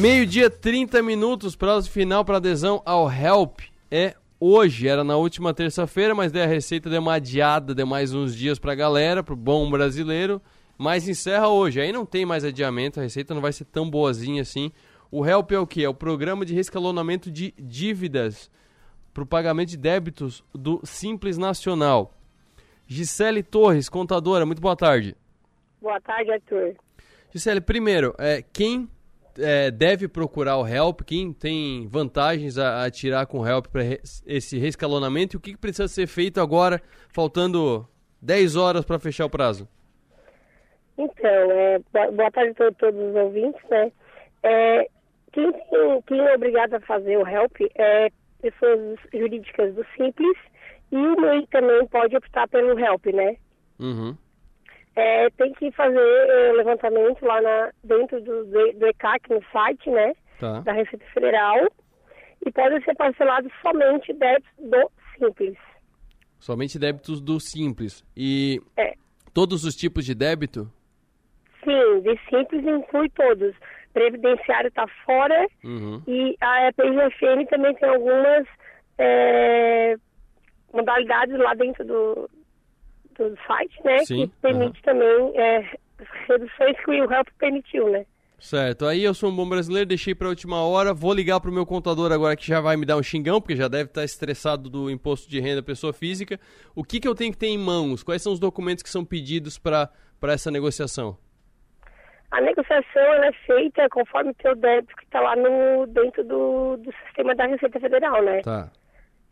Meio-dia, 0.01 0.51
30 0.51 1.01
minutos, 1.01 1.55
prazo 1.55 1.89
final 1.89 2.25
para 2.25 2.39
adesão 2.39 2.83
ao 2.85 3.09
Help 3.09 3.61
é 3.89 4.17
hoje. 4.39 4.89
Era 4.89 5.05
na 5.05 5.17
última 5.17 5.55
terça-feira, 5.55 6.15
mas 6.15 6.33
daí 6.33 6.43
a 6.43 6.47
Receita 6.47 6.91
deu 6.91 7.01
uma 7.01 7.15
adiada, 7.15 7.75
deu 7.75 7.87
mais 7.87 8.15
uns 8.15 8.35
dias 8.35 8.59
para 8.59 8.73
a 8.73 8.77
galera, 8.77 9.23
pro 9.23 9.37
bom 9.37 9.71
brasileiro. 9.71 10.41
Mas 10.77 11.09
encerra 11.09 11.49
hoje. 11.49 11.81
Aí 11.81 11.93
não 11.93 12.05
tem 12.05 12.27
mais 12.27 12.45
adiamento, 12.45 12.99
a 12.99 13.03
Receita 13.03 13.35
não 13.35 13.41
vai 13.41 13.53
ser 13.53 13.65
tão 13.65 13.89
boazinha 13.89 14.43
assim. 14.43 14.73
O 15.11 15.25
Help 15.25 15.53
é 15.53 15.59
o 15.59 15.67
que? 15.67 15.85
É 15.85 15.89
o 15.89 15.95
programa 15.95 16.45
de 16.45 16.55
rescalonamento 16.55 17.31
de 17.31 17.55
dívidas 17.59 18.51
para 19.13 19.23
o 19.23 19.27
pagamento 19.27 19.69
de 19.71 19.77
débitos 19.77 20.45
do 20.53 20.81
Simples 20.85 21.39
Nacional. 21.39 22.13
Gisele 22.87 23.43
Torres, 23.43 23.89
contadora, 23.89 24.45
muito 24.45 24.61
boa 24.61 24.77
tarde. 24.77 25.17
Boa 25.81 26.01
tarde, 26.01 26.33
Arthur. 26.33 26.75
Gisele, 27.33 27.61
primeiro, 27.61 28.15
é, 28.19 28.43
quem 28.43 28.89
é, 29.39 29.71
deve 29.71 30.09
procurar 30.09 30.57
o 30.57 30.67
Help, 30.67 31.03
quem 31.03 31.33
tem 31.33 31.87
vantagens 31.89 32.59
a, 32.59 32.85
a 32.85 32.91
tirar 32.91 33.27
com 33.27 33.41
o 33.41 33.47
Help 33.47 33.67
para 33.67 33.83
re, 33.83 34.01
esse 34.27 34.59
rescalonamento 34.59 35.37
e 35.37 35.39
o 35.39 35.41
que, 35.41 35.53
que, 35.53 35.59
precisa 35.59 35.89
ser 35.89 36.07
feito 36.07 36.41
agora, 36.41 36.81
faltando 37.09 37.89
10 38.21 38.57
horas 38.57 38.85
para 38.85 38.99
fechar 38.99 39.27
o 39.27 39.31
prazo? 39.31 39.69
Então, 40.97 41.29
é, 41.29 41.79
boa 42.13 42.31
tarde 42.31 42.55
a 42.63 42.73
todos 42.73 43.01
os 43.01 43.15
ouvintes, 43.17 43.63
né? 43.69 43.93
É, 44.43 44.89
quem, 45.33 45.53
tem, 45.53 46.03
quem 46.07 46.21
é 46.21 46.35
obrigado 46.35 46.75
a 46.75 46.81
fazer 46.81 47.17
o 47.17 47.27
Help 47.27 47.57
é 47.77 48.09
pessoas 48.41 48.99
jurídicas 49.13 49.75
do 49.75 49.85
Simples 49.97 50.37
e 50.93 50.97
o 50.97 51.21
MEI 51.21 51.47
também 51.51 51.87
pode 51.87 52.17
optar 52.17 52.47
pelo 52.49 52.79
Help, 52.79 53.07
né? 53.07 53.37
Uhum 53.81 54.17
é, 54.97 55.29
tem 55.31 55.53
que 55.55 55.71
fazer 55.73 55.99
é, 55.99 56.53
levantamento 56.53 57.25
lá 57.25 57.41
na, 57.41 57.71
dentro 57.83 58.21
do, 58.21 58.45
do 58.45 58.87
ECAC, 58.87 59.31
no 59.31 59.43
site, 59.53 59.91
né? 59.91 60.15
Tá. 60.39 60.61
Da 60.61 60.73
Receita 60.73 61.05
Federal. 61.13 61.69
E 62.47 62.53
podem 62.53 62.81
ser 62.83 62.95
parcelados 62.95 63.51
somente 63.63 64.13
débitos 64.13 64.53
do 64.59 64.91
Simples. 65.19 65.57
Somente 66.39 66.79
débitos 66.79 67.21
do 67.21 67.41
Simples. 67.41 68.05
E 68.17 68.61
é. 68.77 68.95
todos 69.33 69.65
os 69.65 69.75
tipos 69.75 70.05
de 70.05 70.15
débito? 70.15 70.71
Sim, 71.65 72.01
de 72.03 72.19
Simples 72.29 72.65
inclui 72.65 73.09
todos. 73.11 73.55
Previdenciário 73.93 74.69
está 74.69 74.87
fora 75.07 75.47
uhum. 75.65 76.03
e 76.07 76.37
a 76.41 76.73
PGFN 76.73 77.47
também 77.49 77.75
tem 77.77 77.89
algumas 77.89 78.47
é, 78.99 79.97
modalidades 80.73 81.39
lá 81.39 81.55
dentro 81.55 81.85
do, 81.85 82.29
do 83.15 83.37
site, 83.47 83.81
né? 83.85 83.99
Sim, 84.05 84.29
que 84.29 84.37
permite 84.43 84.79
uhum. 84.79 84.83
também 84.85 85.33
é, 85.41 85.61
reduções 86.29 86.77
que 86.85 86.91
o 86.91 87.13
Help 87.13 87.29
permitiu, 87.39 87.91
né? 87.91 88.05
Certo, 88.39 88.85
aí 88.85 89.03
eu 89.03 89.15
sou 89.15 89.31
um 89.31 89.37
bom 89.37 89.49
brasileiro, 89.49 89.89
deixei 89.89 90.15
para 90.15 90.27
a 90.27 90.31
última 90.31 90.63
hora, 90.63 90.93
vou 90.93 91.15
ligar 91.15 91.41
para 91.41 91.51
o 91.51 91.55
meu 91.55 91.65
contador 91.65 92.13
agora 92.13 92.37
que 92.37 92.47
já 92.47 92.61
vai 92.61 92.77
me 92.77 92.85
dar 92.85 92.97
um 92.97 93.03
xingão, 93.03 93.41
porque 93.41 93.57
já 93.57 93.69
deve 93.69 93.85
estar 93.85 94.05
estressado 94.05 94.69
do 94.69 94.91
imposto 94.91 95.31
de 95.31 95.41
renda 95.41 95.63
pessoa 95.63 95.95
física. 95.95 96.39
O 96.75 96.85
que, 96.85 97.01
que 97.01 97.09
eu 97.09 97.15
tenho 97.15 97.33
que 97.33 97.39
ter 97.39 97.47
em 97.47 97.57
mãos? 97.57 98.03
Quais 98.03 98.21
são 98.21 98.33
os 98.33 98.39
documentos 98.39 98.83
que 98.83 98.91
são 98.91 99.03
pedidos 99.03 99.59
para 99.59 99.89
essa 100.25 100.51
negociação? 100.51 101.17
A 102.31 102.41
negociação 102.41 103.15
é 103.23 103.33
feita 103.47 103.89
conforme 103.89 104.33
o 104.33 104.35
teu 104.35 104.55
débito 104.57 104.95
que 104.97 105.05
está 105.05 105.21
lá 105.21 105.37
no, 105.37 105.87
dentro 105.87 106.23
do, 106.25 106.77
do 106.77 106.93
sistema 107.07 107.35
da 107.35 107.47
Receita 107.47 107.79
Federal, 107.81 108.23
né? 108.23 108.43
Tá. 108.43 108.71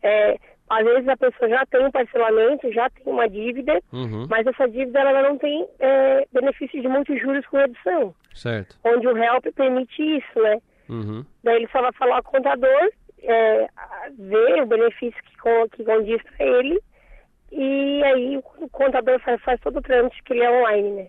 É, 0.01 0.39
às 0.69 0.83
vezes 0.83 1.07
a 1.07 1.17
pessoa 1.17 1.49
já 1.49 1.65
tem 1.65 1.85
um 1.85 1.91
parcelamento, 1.91 2.71
já 2.71 2.89
tem 2.89 3.11
uma 3.11 3.27
dívida, 3.27 3.79
uhum. 3.91 4.25
mas 4.29 4.45
essa 4.47 4.67
dívida 4.67 4.99
ela 4.99 5.21
não 5.21 5.37
tem 5.37 5.67
é, 5.79 6.27
benefício 6.31 6.81
de 6.81 6.87
muitos 6.87 7.19
juros 7.19 7.45
com 7.47 7.57
redução. 7.57 8.15
Certo. 8.33 8.77
Onde 8.83 9.07
o 9.07 9.17
HELP 9.17 9.45
permite 9.55 10.01
isso, 10.01 10.41
né? 10.41 10.57
Uhum. 10.89 11.25
Daí 11.43 11.57
ele 11.57 11.69
só 11.71 11.81
vai 11.81 11.91
falar 11.93 12.17
ao 12.17 12.23
contador, 12.23 12.91
é, 13.21 13.67
ver 14.17 14.63
o 14.63 14.65
benefício 14.65 15.21
que, 15.23 15.77
que 15.77 15.83
condiz 15.83 16.21
para 16.23 16.45
ele, 16.45 16.79
e 17.51 18.03
aí 18.03 18.37
o 18.37 18.69
contador 18.69 19.19
faz, 19.19 19.41
faz 19.41 19.59
todo 19.61 19.77
o 19.77 19.81
trâmite 19.81 20.21
que 20.23 20.33
ele 20.33 20.43
é 20.43 20.51
online, 20.51 20.91
né? 20.91 21.07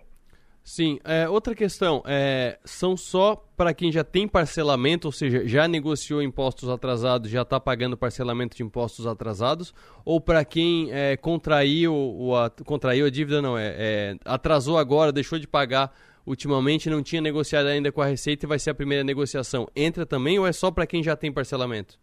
Sim, 0.66 0.98
é, 1.05 1.29
outra 1.29 1.55
questão, 1.55 2.03
é, 2.07 2.59
são 2.64 2.96
só 2.96 3.37
para 3.55 3.74
quem 3.74 3.92
já 3.92 4.03
tem 4.03 4.27
parcelamento, 4.27 5.07
ou 5.07 5.12
seja, 5.12 5.46
já 5.46 5.68
negociou 5.68 6.22
impostos 6.22 6.70
atrasados, 6.70 7.31
já 7.31 7.42
está 7.42 7.61
pagando 7.61 7.98
parcelamento 7.98 8.57
de 8.57 8.62
impostos 8.62 9.07
atrasados, 9.07 9.74
ou 10.07 10.18
para 10.18 10.42
quem 10.42 10.90
é, 10.90 11.18
contraiu, 11.18 11.94
o, 11.94 12.35
a, 12.35 12.48
contraiu 12.64 13.05
a 13.05 13.11
dívida, 13.11 13.42
não, 13.42 13.59
é, 13.59 13.74
é, 13.77 14.16
atrasou 14.24 14.79
agora, 14.79 15.12
deixou 15.12 15.38
de 15.38 15.46
pagar 15.46 15.94
ultimamente, 16.27 16.88
não 16.88 17.03
tinha 17.03 17.20
negociado 17.20 17.66
ainda 17.66 17.92
com 17.92 18.00
a 18.00 18.07
Receita 18.07 18.46
e 18.46 18.48
vai 18.48 18.59
ser 18.59 18.70
a 18.70 18.74
primeira 18.74 19.05
negociação. 19.05 19.68
Entra 19.77 20.07
também 20.07 20.38
ou 20.38 20.46
é 20.46 20.53
só 20.53 20.70
para 20.70 20.87
quem 20.87 21.03
já 21.03 21.14
tem 21.14 21.31
parcelamento? 21.31 21.98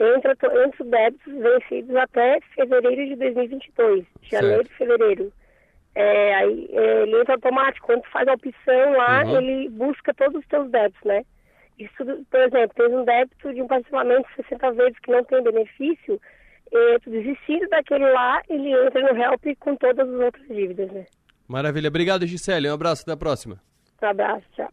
Entra, 0.00 0.32
entra 0.32 0.84
débitos 0.86 1.34
vencidos 1.34 1.96
até 1.96 2.40
fevereiro 2.54 3.08
de 3.10 3.16
2022, 3.16 4.06
janeiro 4.22 4.64
e 4.64 4.74
fevereiro. 4.74 5.32
É, 5.94 6.34
aí 6.36 6.68
é, 6.72 7.02
ele 7.02 7.20
entra 7.20 7.34
automático. 7.34 7.86
Quando 7.86 8.02
tu 8.02 8.10
faz 8.10 8.26
a 8.28 8.32
opção 8.34 8.92
lá, 8.96 9.24
Uhum. 9.24 9.36
ele 9.40 9.68
busca 9.70 10.14
todos 10.14 10.40
os 10.40 10.46
teus 10.48 10.70
débitos, 10.70 11.02
né? 11.04 11.22
Isso, 11.78 11.92
por 12.30 12.40
exemplo, 12.40 12.70
tens 12.76 12.92
um 12.92 13.04
débito 13.04 13.52
de 13.54 13.60
um 13.62 13.66
parcelamento 13.66 14.28
de 14.30 14.36
60 14.48 14.72
vezes 14.72 14.98
que 15.00 15.10
não 15.10 15.24
tem 15.24 15.42
benefício, 15.42 16.20
é, 16.72 16.98
tu 17.00 17.10
desistindo 17.10 17.68
daquele 17.68 18.08
lá, 18.10 18.40
ele 18.48 18.70
entra 18.86 19.00
no 19.12 19.20
Help 19.22 19.44
com 19.58 19.76
todas 19.76 20.08
as 20.08 20.20
outras 20.20 20.46
dívidas, 20.48 20.90
né? 20.92 21.04
Maravilha, 21.48 21.88
obrigado 21.88 22.26
Gisele, 22.26 22.70
um 22.70 22.74
abraço, 22.74 23.02
até 23.02 23.12
a 23.12 23.16
próxima. 23.16 23.60
Um 24.02 24.06
abraço, 24.06 24.44
tchau. 24.54 24.70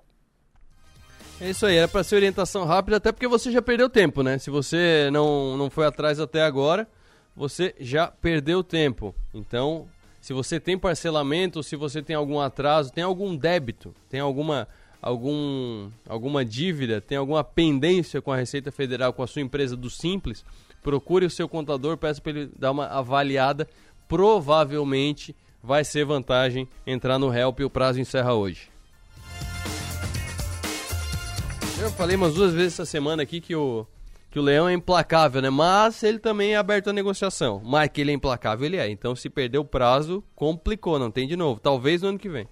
É 1.41 1.49
isso 1.49 1.65
aí, 1.65 1.77
era 1.77 1.87
para 1.87 2.03
ser 2.03 2.15
orientação 2.17 2.65
rápida, 2.65 2.97
até 2.97 3.11
porque 3.11 3.27
você 3.27 3.49
já 3.51 3.61
perdeu 3.61 3.89
tempo, 3.89 4.21
né? 4.21 4.37
Se 4.37 4.49
você 4.49 5.09
não, 5.11 5.55
não 5.57 5.69
foi 5.69 5.85
atrás 5.85 6.19
até 6.19 6.41
agora, 6.41 6.85
você 7.35 7.73
já 7.79 8.07
perdeu 8.07 8.61
tempo. 8.63 9.15
Então, 9.33 9.87
se 10.21 10.33
você 10.33 10.59
tem 10.59 10.77
parcelamento, 10.77 11.63
se 11.63 11.75
você 11.75 12.01
tem 12.01 12.15
algum 12.15 12.39
atraso, 12.39 12.91
tem 12.91 13.03
algum 13.03 13.35
débito, 13.35 13.93
tem 14.09 14.19
alguma, 14.19 14.67
algum, 15.01 15.89
alguma 16.07 16.43
dívida, 16.43 16.99
tem 16.99 17.17
alguma 17.17 17.43
pendência 17.43 18.21
com 18.21 18.31
a 18.31 18.35
Receita 18.35 18.71
Federal, 18.71 19.13
com 19.13 19.23
a 19.23 19.27
sua 19.27 19.41
empresa 19.41 19.75
do 19.75 19.89
Simples, 19.89 20.43
procure 20.81 21.25
o 21.25 21.29
seu 21.29 21.47
contador, 21.47 21.97
peça 21.97 22.21
para 22.21 22.31
ele 22.31 22.51
dar 22.57 22.71
uma 22.71 22.85
avaliada. 22.87 23.67
Provavelmente 24.07 25.35
vai 25.63 25.83
ser 25.83 26.05
vantagem 26.05 26.67
entrar 26.85 27.19
no 27.19 27.33
Help 27.33 27.59
e 27.59 27.63
o 27.63 27.69
prazo 27.69 27.99
encerra 27.99 28.33
hoje. 28.33 28.69
Eu 31.79 31.91
falei 31.91 32.15
umas 32.15 32.33
duas 32.33 32.53
vezes 32.53 32.73
essa 32.73 32.85
semana 32.85 33.23
aqui 33.23 33.39
que 33.39 33.55
o, 33.55 33.87
que 34.29 34.37
o 34.37 34.41
Leão 34.41 34.69
é 34.69 34.73
implacável, 34.73 35.41
né? 35.41 35.49
Mas 35.49 36.03
ele 36.03 36.19
também 36.19 36.53
é 36.53 36.57
aberto 36.57 36.89
à 36.89 36.93
negociação. 36.93 37.61
Mas 37.65 37.89
que 37.89 38.01
ele 38.01 38.11
é 38.11 38.13
implacável, 38.13 38.65
ele 38.65 38.77
é. 38.77 38.89
Então, 38.89 39.15
se 39.15 39.29
perder 39.29 39.57
o 39.57 39.65
prazo, 39.65 40.23
complicou, 40.35 40.99
não 40.99 41.09
tem 41.09 41.27
de 41.27 41.35
novo. 41.35 41.59
Talvez 41.59 42.01
no 42.01 42.09
ano 42.09 42.19
que 42.19 42.29
vem. 42.29 42.47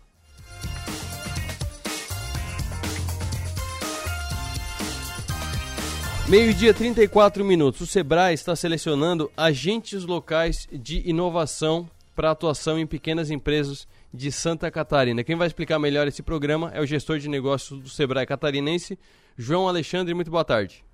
Meio-dia, 6.27 6.73
34 6.73 7.45
minutos. 7.45 7.79
O 7.81 7.87
Sebrae 7.87 8.33
está 8.33 8.55
selecionando 8.55 9.31
agentes 9.37 10.03
locais 10.03 10.67
de 10.71 11.07
inovação 11.07 11.89
para 12.13 12.31
atuação 12.31 12.79
em 12.79 12.87
pequenas 12.87 13.29
empresas 13.29 13.87
de 14.11 14.31
Santa 14.31 14.69
Catarina. 14.71 15.23
Quem 15.23 15.35
vai 15.35 15.47
explicar 15.47 15.77
melhor 15.77 16.07
esse 16.07 16.23
programa 16.23 16.71
é 16.73 16.81
o 16.81 16.85
gestor 16.85 17.19
de 17.19 17.29
negócios 17.29 17.79
do 17.79 17.87
Sebrae 17.87 18.25
Catarinense, 18.25 18.97
João 19.37 19.67
Alexandre. 19.67 20.13
Muito 20.13 20.31
boa 20.31 20.43
tarde. 20.43 20.86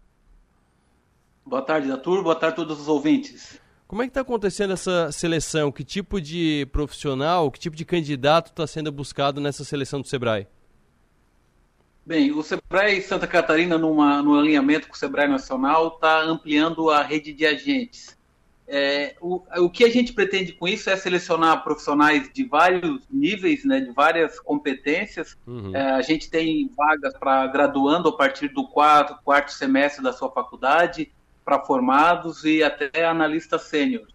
Boa 1.45 1.61
tarde, 1.61 1.91
Arthur. 1.91 2.23
Boa 2.23 2.35
tarde 2.35 2.53
a 2.53 2.55
todos 2.55 2.79
os 2.79 2.87
ouvintes. 2.87 3.59
Como 3.87 4.01
é 4.01 4.05
que 4.05 4.11
está 4.11 4.21
acontecendo 4.21 4.73
essa 4.73 5.11
seleção? 5.11 5.71
Que 5.71 5.83
tipo 5.83 6.19
de 6.19 6.67
profissional, 6.71 7.51
que 7.51 7.59
tipo 7.59 7.75
de 7.75 7.85
candidato 7.85 8.47
está 8.47 8.65
sendo 8.65 8.91
buscado 8.91 9.39
nessa 9.39 9.63
seleção 9.63 10.01
do 10.01 10.07
Sebrae? 10.07 10.47
Bem, 12.05 12.31
o 12.31 12.41
Sebrae 12.43 13.01
Santa 13.01 13.27
Catarina, 13.27 13.77
numa, 13.77 14.21
no 14.21 14.37
alinhamento 14.37 14.87
com 14.87 14.93
o 14.93 14.97
Sebrae 14.97 15.27
Nacional, 15.27 15.89
está 15.89 16.21
ampliando 16.21 16.89
a 16.89 17.01
rede 17.01 17.31
de 17.33 17.45
agentes. 17.45 18.17
É, 18.67 19.15
o, 19.21 19.43
o 19.57 19.69
que 19.69 19.83
a 19.83 19.89
gente 19.89 20.13
pretende 20.13 20.53
com 20.53 20.67
isso 20.67 20.89
é 20.89 20.95
selecionar 20.95 21.63
profissionais 21.63 22.31
de 22.33 22.45
vários 22.45 23.03
níveis, 23.11 23.63
né, 23.63 23.79
de 23.79 23.91
várias 23.91 24.39
competências. 24.39 25.37
Uhum. 25.45 25.75
É, 25.75 25.91
a 25.91 26.01
gente 26.01 26.29
tem 26.29 26.69
vagas 26.75 27.13
para 27.17 27.45
graduando 27.47 28.09
a 28.09 28.17
partir 28.17 28.47
do 28.49 28.67
quarto, 28.67 29.15
quarto 29.23 29.51
semestre 29.51 30.03
da 30.03 30.11
sua 30.11 30.31
faculdade, 30.31 31.11
para 31.43 31.59
formados 31.59 32.43
e 32.43 32.63
até 32.63 33.05
analista 33.05 33.57
sênior. 33.57 34.07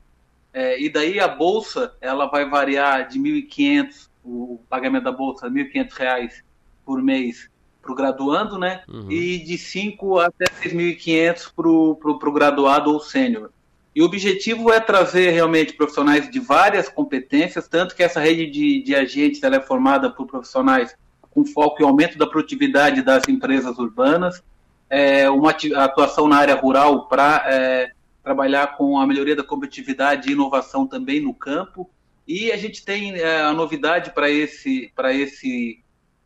É, 0.53 0.81
e 0.81 0.91
daí 0.91 1.21
a 1.21 1.29
bolsa 1.29 1.95
ela 2.01 2.27
vai 2.27 2.49
variar 2.49 3.07
de 3.09 3.19
1.500, 3.19 4.09
o 4.25 4.61
pagamento 4.69 5.05
da 5.05 5.13
bolsa, 5.13 5.49
R$ 5.49 5.65
1.500 5.73 6.43
por 6.85 7.03
mês 7.03 7.51
para 7.83 7.93
o 7.93 7.95
graduando, 7.95 8.59
né? 8.59 8.83
Uhum. 8.89 9.11
E 9.11 9.39
de 9.39 9.57
5 9.57 10.19
até 10.19 10.47
6.500 10.47 11.53
para 11.55 12.29
o 12.29 12.33
graduado 12.33 12.93
ou 12.93 13.01
sênior. 13.01 13.51
E 13.95 14.03
o 14.03 14.05
objetivo 14.05 14.73
é 14.73 14.79
trazer 14.79 15.31
realmente 15.31 15.73
profissionais 15.73 16.31
de 16.31 16.39
várias 16.39 16.89
competências, 16.89 17.67
tanto 17.67 17.97
que 17.97 18.03
essa 18.03 18.21
rede 18.21 18.47
de, 18.47 18.83
de 18.83 18.95
agentes 18.95 19.43
ela 19.43 19.57
é 19.57 19.61
formada 19.61 20.11
por 20.11 20.27
profissionais 20.27 20.95
com 21.31 21.45
foco 21.45 21.83
em 21.83 21.85
aumento 21.85 22.17
da 22.17 22.27
produtividade 22.27 23.03
das 23.03 23.29
empresas 23.29 23.79
urbanas, 23.79 24.43
é, 24.91 25.29
uma 25.29 25.55
atuação 25.77 26.29
na 26.29 26.37
área 26.37 26.55
rural 26.55 27.09
para 27.09 27.45
é, 27.47 27.93
trabalhar 28.23 28.77
com 28.77 28.99
a 28.99 29.07
melhoria 29.07 29.37
da 29.37 29.45
competitividade 29.45 30.29
e 30.29 30.33
inovação 30.33 30.87
também 30.87 31.21
no 31.21 31.35
campo. 31.35 31.91
E 32.27 32.53
a 32.53 32.57
gente 32.57 32.85
tem 32.85 33.15
é, 33.15 33.41
a 33.41 33.53
novidade 33.53 34.11
para 34.13 34.31
esse, 34.31 34.93
esse 35.15 35.83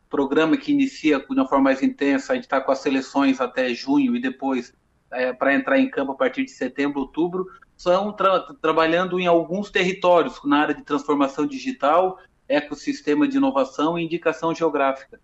programa 0.09 0.57
que 0.57 0.71
inicia 0.71 1.19
de 1.19 1.25
uma 1.29 1.47
forma 1.47 1.65
mais 1.65 1.81
intensa, 1.81 2.33
a 2.33 2.35
gente 2.35 2.43
está 2.45 2.61
com 2.61 2.71
as 2.71 2.79
seleções 2.79 3.39
até 3.41 3.73
junho 3.73 4.15
e 4.15 4.21
depois 4.21 4.73
é, 5.11 5.31
para 5.31 5.53
entrar 5.53 5.79
em 5.79 5.89
campo 5.89 6.11
a 6.11 6.15
partir 6.15 6.43
de 6.43 6.51
setembro, 6.51 7.01
outubro, 7.01 7.47
são 7.75 8.11
tra 8.11 8.39
trabalhando 8.61 9.19
em 9.19 9.27
alguns 9.27 9.71
territórios 9.71 10.39
na 10.43 10.59
área 10.59 10.75
de 10.75 10.83
transformação 10.83 11.45
digital, 11.45 12.19
ecossistema 12.47 13.27
de 13.27 13.37
inovação 13.37 13.97
e 13.97 14.03
indicação 14.03 14.53
geográfica. 14.53 15.19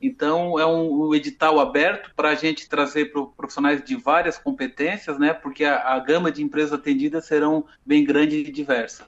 Então, 0.00 0.58
é 0.58 0.66
um, 0.66 1.08
um 1.08 1.14
edital 1.14 1.58
aberto 1.58 2.10
para 2.14 2.30
a 2.30 2.34
gente 2.34 2.68
trazer 2.68 3.12
profissionais 3.36 3.82
de 3.82 3.96
várias 3.96 4.38
competências, 4.38 5.18
né? 5.18 5.32
Porque 5.32 5.64
a, 5.64 5.94
a 5.94 5.98
gama 5.98 6.30
de 6.30 6.42
empresas 6.42 6.72
atendidas 6.72 7.24
serão 7.24 7.64
bem 7.84 8.04
grande 8.04 8.36
e 8.36 8.52
diversa. 8.52 9.06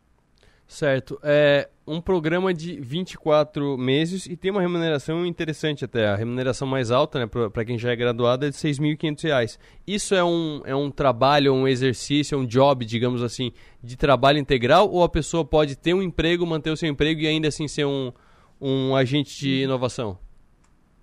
Certo. 0.69 1.19
É 1.23 1.67
um 1.87 1.99
programa 1.99 2.53
de 2.53 2.79
24 2.79 3.79
meses 3.79 4.27
e 4.27 4.37
tem 4.37 4.51
uma 4.51 4.61
remuneração 4.61 5.25
interessante 5.25 5.83
até. 5.83 6.07
A 6.07 6.15
remuneração 6.15 6.69
mais 6.69 6.91
alta, 6.91 7.19
né, 7.19 7.27
para 7.27 7.65
quem 7.65 7.79
já 7.79 7.91
é 7.91 7.97
graduado, 7.97 8.45
é 8.45 8.51
de 8.51 8.57
R$ 8.57 8.71
6.500. 8.71 9.59
Isso 9.87 10.15
é 10.15 10.23
um, 10.23 10.61
é 10.67 10.77
um 10.77 10.91
trabalho, 10.91 11.55
um 11.55 11.67
exercício, 11.67 12.39
um 12.39 12.45
job, 12.45 12.85
digamos 12.85 13.23
assim, 13.23 13.51
de 13.83 13.97
trabalho 13.97 14.39
integral? 14.39 14.91
Ou 14.91 15.03
a 15.03 15.09
pessoa 15.09 15.43
pode 15.43 15.75
ter 15.75 15.95
um 15.95 16.03
emprego, 16.03 16.47
manter 16.47 16.71
o 16.71 16.77
seu 16.77 16.91
emprego 16.91 17.23
e 17.23 17.27
ainda 17.27 17.49
assim 17.49 17.67
ser 17.67 17.87
um, 17.87 18.13
um 18.61 18.95
agente 18.95 19.41
de 19.41 19.63
inovação? 19.63 20.19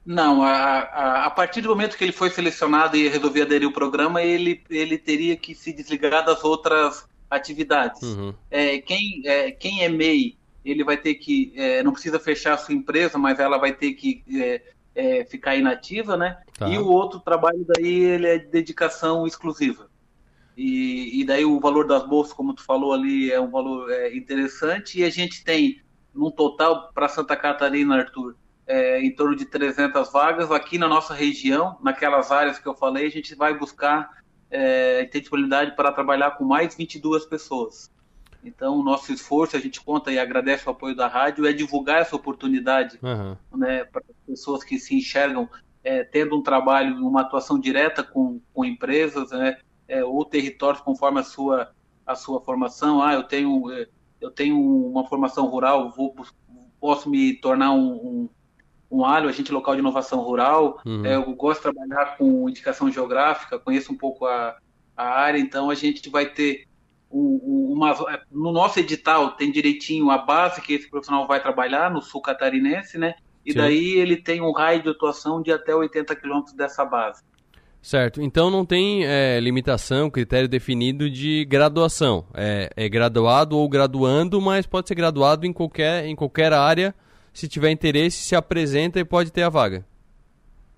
Não, 0.06 0.44
a, 0.44 0.52
a, 0.52 1.26
a, 1.26 1.30
partir 1.32 1.62
do 1.62 1.70
momento 1.70 1.98
que 1.98 2.04
ele 2.04 2.12
foi 2.12 2.30
selecionado 2.30 2.96
e 2.96 3.08
resolveu 3.08 3.44
aderir 3.44 3.68
ao 3.68 3.74
programa, 3.74 4.22
ele, 4.22 4.64
ele 4.70 5.00
teria 5.00 5.36
que 5.36 5.56
se 5.56 5.74
desligar 5.74 6.24
das 6.24 6.44
outras 6.44 7.08
atividades. 7.30 8.04
Uhum. 8.04 8.34
É, 8.52 8.78
quem, 8.80 9.24
é, 9.26 9.52
quem 9.52 9.84
é 9.84 9.90
MEI, 9.90 10.38
ele 10.64 10.84
vai 10.84 10.96
ter 10.96 11.16
que, 11.16 11.54
é, 11.56 11.82
não 11.82 11.92
precisa 11.92 12.20
fechar 12.20 12.54
a 12.54 12.58
sua 12.58 12.76
empresa, 12.76 13.18
mas 13.18 13.40
ela 13.40 13.58
vai 13.58 13.74
ter 13.74 13.94
que 13.94 14.24
é, 14.32 14.62
é, 14.94 15.26
ficar 15.26 15.56
inativa, 15.56 16.16
né? 16.16 16.38
Tá. 16.58 16.70
E 16.70 16.78
o 16.78 16.88
outro 16.88 17.20
trabalho 17.20 17.66
daí, 17.68 18.04
ele 18.04 18.28
é 18.28 18.38
de 18.38 18.48
dedicação 18.48 19.26
exclusiva. 19.26 19.90
E, 20.56 21.20
e 21.20 21.26
daí 21.26 21.44
o 21.44 21.60
valor 21.60 21.86
das 21.88 22.08
bolsas, 22.08 22.34
como 22.34 22.54
tu 22.54 22.64
falou 22.64 22.94
ali, 22.94 23.32
é 23.32 23.42
um 23.42 23.50
valor 23.50 23.92
é, 23.92 24.16
interessante. 24.16 25.00
E 25.00 25.04
a 25.04 25.10
gente 25.10 25.44
tem, 25.44 25.82
num 26.14 26.30
total, 26.32 26.92
para 26.94 27.10
Santa 27.10 27.36
Catarina, 27.36 27.98
Arthur, 27.98 28.36
é, 28.68 29.00
em 29.02 29.14
torno 29.14 29.36
de 29.36 29.46
300 29.46 30.12
vagas. 30.12 30.52
Aqui 30.52 30.78
na 30.78 30.88
nossa 30.88 31.14
região, 31.14 31.78
naquelas 31.82 32.32
áreas 32.32 32.60
que 32.60 32.68
eu 32.68 32.76
falei, 32.76 33.08
a 33.08 33.12
gente 33.12 33.36
vai 33.36 33.58
buscar 33.58 34.10
é, 34.50 35.06
ter 35.06 35.22
disponibilidade 35.22 35.76
para 35.76 35.92
trabalhar 35.92 36.32
com 36.32 36.44
mais 36.44 36.76
22 36.76 37.26
pessoas. 37.26 37.92
Então, 38.44 38.78
o 38.78 38.84
nosso 38.84 39.12
esforço, 39.12 39.58
a 39.58 39.60
gente 39.60 39.82
conta 39.82 40.12
e 40.12 40.20
agradece 40.20 40.68
o 40.68 40.72
apoio 40.72 40.96
da 40.96 41.08
rádio, 41.08 41.48
é 41.48 41.54
divulgar 41.54 42.02
essa 42.02 42.16
oportunidade 42.16 43.00
uhum. 43.02 43.36
né, 43.58 43.84
para 43.86 44.04
pessoas 44.28 44.64
que 44.64 44.78
se 44.78 44.96
enxergam 44.96 45.50
é, 45.84 46.04
tendo 46.04 46.38
um 46.38 46.44
trabalho, 46.44 46.96
uma 47.06 47.22
atuação 47.22 47.60
direta 47.60 48.04
com, 48.04 48.40
com 48.54 48.64
empresas 48.64 49.32
né, 49.32 49.58
é, 49.88 50.04
ou 50.04 50.24
territórios 50.24 50.82
conforme 50.82 51.20
a 51.20 51.24
sua, 51.24 51.72
a 52.06 52.16
sua 52.16 52.40
formação. 52.40 53.02
Ah, 53.02 53.14
eu 53.14 53.24
tenho, 53.24 53.72
é, 53.72 53.88
eu 54.22 54.30
tenho 54.30 54.60
uma 54.60 55.08
formação 55.08 55.48
rural, 55.48 55.92
vou, 55.92 56.16
posso 56.80 57.10
me 57.10 57.34
tornar 57.34 57.72
um, 57.72 57.94
um 57.94 58.30
um 58.96 59.04
alho, 59.04 59.28
agente 59.28 59.52
local 59.52 59.74
de 59.74 59.82
inovação 59.82 60.20
rural. 60.22 60.80
Uhum. 60.86 61.06
É, 61.06 61.16
eu 61.16 61.34
gosto 61.34 61.58
de 61.58 61.74
trabalhar 61.74 62.18
com 62.18 62.50
indicação 62.50 62.90
geográfica, 62.90 63.60
conheço 63.60 63.92
um 63.92 63.98
pouco 63.98 64.26
a, 64.26 64.56
a 64.96 65.04
área, 65.04 65.38
então 65.38 65.70
a 65.70 65.76
gente 65.76 66.10
vai 66.10 66.28
ter 66.28 66.66
um, 67.12 67.74
uma. 67.74 67.94
No 68.32 68.52
nosso 68.52 68.80
edital 68.80 69.32
tem 69.32 69.52
direitinho 69.52 70.10
a 70.10 70.18
base 70.18 70.62
que 70.62 70.74
esse 70.74 70.90
profissional 70.90 71.28
vai 71.28 71.42
trabalhar 71.42 71.92
no 71.92 72.02
sul 72.02 72.22
catarinense, 72.22 72.98
né? 72.98 73.16
E 73.46 73.52
Sim. 73.52 73.58
daí 73.58 73.94
ele 73.94 74.16
tem 74.16 74.42
um 74.42 74.52
raio 74.52 74.82
de 74.82 74.90
atuação 74.90 75.42
de 75.42 75.52
até 75.52 75.76
80 75.76 76.16
quilômetros 76.16 76.56
dessa 76.56 76.84
base. 76.86 77.22
Certo, 77.82 78.20
então 78.20 78.50
não 78.50 78.66
tem 78.66 79.06
é, 79.06 79.40
limitação, 79.40 80.10
critério 80.10 80.48
definido 80.48 81.08
de 81.08 81.46
graduação. 81.46 82.26
É, 82.34 82.68
é, 82.76 82.90
graduado 82.90 83.56
ou 83.56 83.70
graduando, 83.70 84.42
mas 84.42 84.66
pode 84.66 84.88
ser 84.88 84.96
graduado 84.96 85.46
em 85.46 85.54
qualquer, 85.54 86.04
em 86.06 86.16
qualquer 86.16 86.52
área 86.52 86.96
se 87.36 87.50
tiver 87.50 87.70
interesse, 87.70 88.18
se 88.18 88.34
apresenta 88.34 88.98
e 88.98 89.04
pode 89.04 89.30
ter 89.30 89.44
a 89.44 89.50
vaga. 89.50 89.86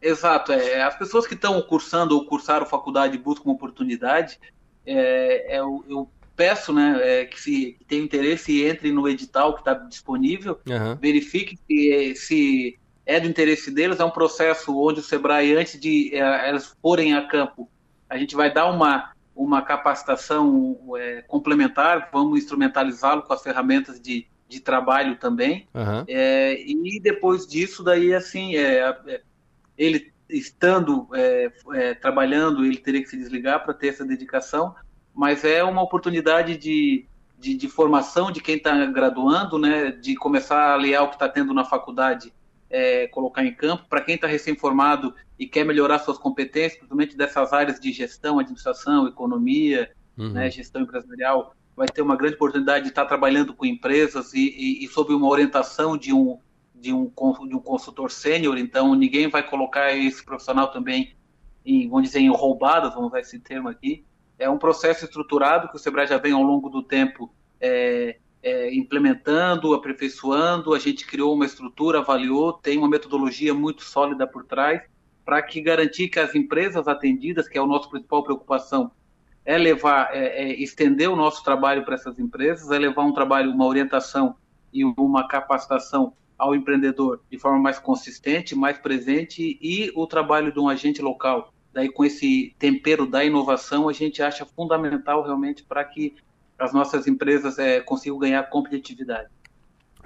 Exato, 0.02 0.52
é, 0.52 0.82
as 0.82 0.98
pessoas 0.98 1.28
que 1.28 1.36
estão 1.36 1.62
cursando 1.62 2.16
ou 2.16 2.26
cursaram 2.26 2.66
faculdade 2.66 3.18
buscam 3.18 3.46
uma 3.46 3.54
oportunidade, 3.54 4.40
é, 4.84 5.56
é, 5.56 5.60
eu, 5.60 5.86
eu, 5.88 6.10
peço 6.36 6.72
né, 6.72 7.00
é, 7.02 7.26
que 7.26 7.40
se 7.40 7.76
que 7.80 7.86
tenham 7.86 8.06
interesse 8.06 8.64
entre 8.64 8.92
no 8.92 9.08
edital 9.08 9.54
que 9.54 9.62
está 9.62 9.74
disponível, 9.74 10.60
uhum. 10.68 10.96
verifique 10.96 11.58
se, 11.68 12.16
se 12.16 12.80
é 13.06 13.20
do 13.20 13.28
interesse 13.28 13.72
deles, 13.72 14.00
é 14.00 14.06
um 14.06 14.12
processo 14.12 14.76
onde 14.80 15.00
o 15.00 15.04
Sebrae, 15.04 15.56
antes 15.56 15.80
de 15.80 16.14
é, 16.14 16.50
elas 16.50 16.76
forem 16.82 17.16
a 17.16 17.28
campo, 17.28 17.70
a 18.10 18.18
gente 18.18 18.36
vai 18.36 18.54
dar 18.54 18.68
uma, 18.68 19.12
uma 19.36 19.62
capacitação 19.62 20.78
é, 20.96 21.24
complementar, 21.28 22.10
vamos 22.12 22.40
instrumentalizá-lo 22.40 23.24
com 23.24 23.34
as 23.34 23.42
ferramentas 23.42 24.00
de, 24.00 24.28
de 24.48 24.60
trabalho 24.60 25.18
também. 25.18 25.68
Uhum. 25.74 26.06
É, 26.08 26.60
e 26.62 27.00
depois 27.00 27.46
disso, 27.46 27.84
daí, 27.84 28.14
assim, 28.14 28.56
é, 28.56 28.80
é 29.08 29.22
ele 29.78 30.12
estando 30.30 31.08
é, 31.14 31.52
é, 31.74 31.94
trabalhando, 31.94 32.66
ele 32.66 32.78
teria 32.78 33.02
que 33.02 33.10
se 33.10 33.18
desligar 33.18 33.64
para 33.64 33.74
ter 33.74 33.90
essa 33.90 34.06
dedicação, 34.06 34.76
mas 35.14 35.44
é 35.44 35.64
uma 35.64 35.82
oportunidade 35.82 36.58
de, 36.58 37.06
de, 37.40 37.56
de 37.56 37.68
formação 37.68 38.32
de 38.32 38.42
quem 38.42 38.58
está 38.58 38.86
graduando, 38.88 39.58
né, 39.58 39.92
de 39.92 40.16
começar 40.16 40.58
a 40.58 40.74
aliar 40.74 41.04
o 41.04 41.10
que 41.10 41.16
está 41.16 41.30
tendo 41.30 41.54
na 41.54 41.64
faculdade, 41.64 42.34
é, 42.70 43.08
colocar 43.08 43.46
em 43.46 43.54
campo. 43.54 43.86
Para 43.90 44.02
quem 44.02 44.16
está 44.16 44.28
recém-formado 44.28 45.14
e 45.40 45.48
quer 45.48 45.64
melhorar 45.64 46.00
suas 46.00 46.18
competências, 46.18 46.74
principalmente 46.74 47.16
dessas 47.16 47.54
áreas 47.54 47.80
de 47.80 47.92
gestão, 47.92 48.40
administração, 48.40 49.08
economia, 49.08 49.90
uhum. 50.18 50.32
né, 50.32 50.50
gestão 50.50 50.82
empresarial, 50.82 51.56
vai 51.78 51.88
ter 51.88 52.02
uma 52.02 52.16
grande 52.16 52.34
oportunidade 52.34 52.86
de 52.86 52.90
estar 52.90 53.06
trabalhando 53.06 53.54
com 53.54 53.64
empresas 53.64 54.34
e, 54.34 54.40
e, 54.40 54.84
e 54.84 54.88
sob 54.88 55.14
uma 55.14 55.28
orientação 55.28 55.96
de 55.96 56.12
um, 56.12 56.40
de 56.74 56.92
um, 56.92 57.06
de 57.48 57.56
um 57.56 57.60
consultor 57.60 58.10
sênior, 58.10 58.58
então 58.58 58.96
ninguém 58.96 59.30
vai 59.30 59.48
colocar 59.48 59.94
esse 59.96 60.26
profissional 60.26 60.72
também 60.72 61.16
em, 61.64 61.88
vamos 61.88 62.08
dizer, 62.08 62.20
em 62.20 62.30
roubadas, 62.30 62.96
vamos 62.96 63.10
usar 63.10 63.20
esse 63.20 63.40
termo 63.40 63.70
aqui. 63.70 64.04
É 64.40 64.50
um 64.50 64.58
processo 64.58 65.06
estruturado 65.06 65.70
que 65.70 65.76
o 65.76 65.80
Sebrae 65.80 66.08
já 66.08 66.18
vem 66.18 66.32
ao 66.32 66.42
longo 66.42 66.68
do 66.68 66.82
tempo 66.82 67.32
é, 67.60 68.18
é, 68.42 68.74
implementando, 68.74 69.74
aperfeiçoando. 69.74 70.74
A 70.74 70.80
gente 70.80 71.06
criou 71.06 71.36
uma 71.36 71.46
estrutura, 71.46 72.00
avaliou, 72.00 72.54
tem 72.54 72.78
uma 72.78 72.90
metodologia 72.90 73.54
muito 73.54 73.84
sólida 73.84 74.26
por 74.26 74.46
trás 74.46 74.82
para 75.26 75.42
que 75.42 75.60
garantir 75.60 76.08
que 76.08 76.20
as 76.20 76.34
empresas 76.34 76.88
atendidas, 76.88 77.48
que 77.50 77.58
é 77.58 77.62
a 77.62 77.66
nossa 77.66 77.90
principal 77.90 78.24
preocupação, 78.24 78.92
é 79.48 79.58
levar, 79.58 80.10
é, 80.14 80.44
é 80.44 80.62
estender 80.62 81.10
o 81.10 81.16
nosso 81.16 81.44
trabalho 81.44 81.84
para 81.84 81.96
essas 81.96 82.20
empresas, 82.20 82.70
é 82.70 82.78
levar 82.78 83.04
um 83.04 83.14
trabalho, 83.14 83.52
uma 83.52 83.66
orientação 83.66 84.36
e 84.72 84.84
uma 84.84 85.28
capacitação 85.28 86.14
ao 86.38 86.54
empreendedor 86.54 87.22
de 87.32 87.40
forma 87.40 87.58
mais 87.58 87.80
consistente, 87.80 88.54
mais 88.54 88.78
presente 88.78 89.58
e 89.60 89.92
o 89.96 90.06
trabalho 90.06 90.52
de 90.52 90.60
um 90.60 90.70
agente 90.70 91.02
local 91.02 91.52
daí 91.78 91.90
com 91.90 92.04
esse 92.04 92.56
tempero 92.58 93.06
da 93.06 93.24
inovação, 93.24 93.88
a 93.88 93.94
gente 93.94 94.24
acha 94.24 94.44
fundamental 94.44 95.24
realmente 95.24 95.64
para 95.64 95.84
que 95.84 96.16
as 96.58 96.74
nossas 96.74 97.06
empresas 97.06 97.60
é, 97.60 97.80
consigam 97.80 98.18
ganhar 98.18 98.42
competitividade. 98.50 99.30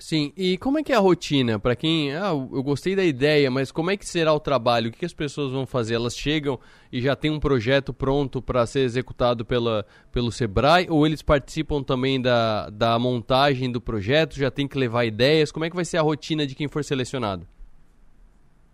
Sim, 0.02 0.34
e 0.36 0.58
como 0.58 0.80
é 0.80 0.84
que 0.84 0.92
é 0.92 0.96
a 0.96 1.00
rotina? 1.00 1.60
Para 1.60 1.76
quem, 1.76 2.12
ah, 2.12 2.30
eu 2.30 2.64
gostei 2.64 2.96
da 2.96 3.06
ideia, 3.06 3.52
mas 3.52 3.72
como 3.72 3.92
é 3.92 3.96
que 3.96 4.04
será 4.04 4.34
o 4.34 4.40
trabalho? 4.40 4.90
O 4.90 4.92
que 4.92 5.06
as 5.06 5.14
pessoas 5.14 5.52
vão 5.52 5.64
fazer? 5.64 5.94
Elas 5.94 6.18
chegam 6.18 6.60
e 6.92 7.00
já 7.00 7.16
tem 7.16 7.30
um 7.30 7.40
projeto 7.40 7.94
pronto 7.94 8.42
para 8.42 8.66
ser 8.66 8.80
executado 8.80 9.46
pela, 9.46 9.86
pelo 10.12 10.32
Sebrae? 10.32 10.88
Ou 10.90 11.06
eles 11.06 11.22
participam 11.22 11.84
também 11.84 12.20
da, 12.20 12.68
da 12.72 12.98
montagem 12.98 13.72
do 13.72 13.80
projeto? 13.80 14.40
Já 14.40 14.50
tem 14.50 14.68
que 14.68 14.76
levar 14.76 15.06
ideias? 15.06 15.52
Como 15.52 15.66
é 15.66 15.70
que 15.70 15.76
vai 15.76 15.86
ser 15.86 15.98
a 15.98 16.02
rotina 16.02 16.48
de 16.48 16.56
quem 16.56 16.68
for 16.68 16.84
selecionado? 16.84 17.46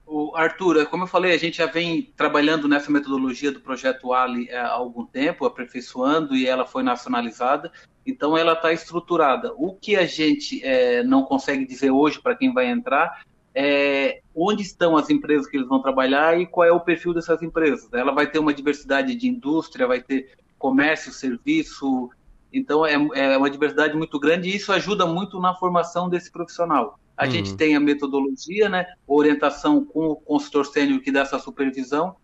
O 0.09 0.33
Arthur, 0.37 0.85
como 0.85 1.03
eu 1.03 1.07
falei, 1.07 1.33
a 1.33 1.37
gente 1.37 1.57
já 1.57 1.65
vem 1.65 2.13
trabalhando 2.15 2.65
nessa 2.65 2.89
metodologia 2.89 3.51
do 3.51 3.59
projeto 3.59 4.13
Ali 4.13 4.49
há 4.49 4.69
algum 4.69 5.05
tempo, 5.05 5.45
aperfeiçoando 5.45 6.33
e 6.33 6.47
ela 6.47 6.65
foi 6.65 6.81
nacionalizada. 6.81 7.69
Então 8.05 8.37
ela 8.37 8.53
está 8.53 8.71
estruturada. 8.71 9.53
O 9.57 9.73
que 9.73 9.97
a 9.97 10.05
gente 10.05 10.63
é, 10.63 11.03
não 11.03 11.23
consegue 11.23 11.65
dizer 11.65 11.91
hoje 11.91 12.21
para 12.21 12.35
quem 12.35 12.53
vai 12.53 12.67
entrar 12.67 13.21
é 13.53 14.21
onde 14.33 14.61
estão 14.61 14.95
as 14.95 15.09
empresas 15.09 15.45
que 15.45 15.57
eles 15.57 15.67
vão 15.67 15.81
trabalhar 15.81 16.39
e 16.39 16.45
qual 16.47 16.65
é 16.65 16.71
o 16.71 16.79
perfil 16.79 17.13
dessas 17.13 17.41
empresas. 17.41 17.91
Ela 17.91 18.13
vai 18.13 18.27
ter 18.31 18.39
uma 18.39 18.53
diversidade 18.53 19.13
de 19.13 19.27
indústria, 19.27 19.87
vai 19.87 20.01
ter 20.01 20.37
comércio, 20.57 21.11
serviço. 21.11 22.09
Então 22.53 22.85
é, 22.85 22.93
é 22.93 23.37
uma 23.37 23.49
diversidade 23.49 23.93
muito 23.97 24.17
grande 24.17 24.47
e 24.47 24.55
isso 24.55 24.71
ajuda 24.71 25.05
muito 25.05 25.37
na 25.37 25.53
formação 25.53 26.07
desse 26.07 26.31
profissional. 26.31 26.97
A 27.17 27.25
uhum. 27.25 27.31
gente 27.31 27.57
tem 27.57 27.75
a 27.75 27.79
metodologia, 27.79 28.69
né, 28.69 28.85
orientação 29.07 29.83
com 29.83 30.07
o 30.07 30.15
consultor 30.15 30.67
sênior 30.67 31.01
que 31.01 31.11
dá 31.11 31.21
essa 31.21 31.39
supervisão. 31.39 32.15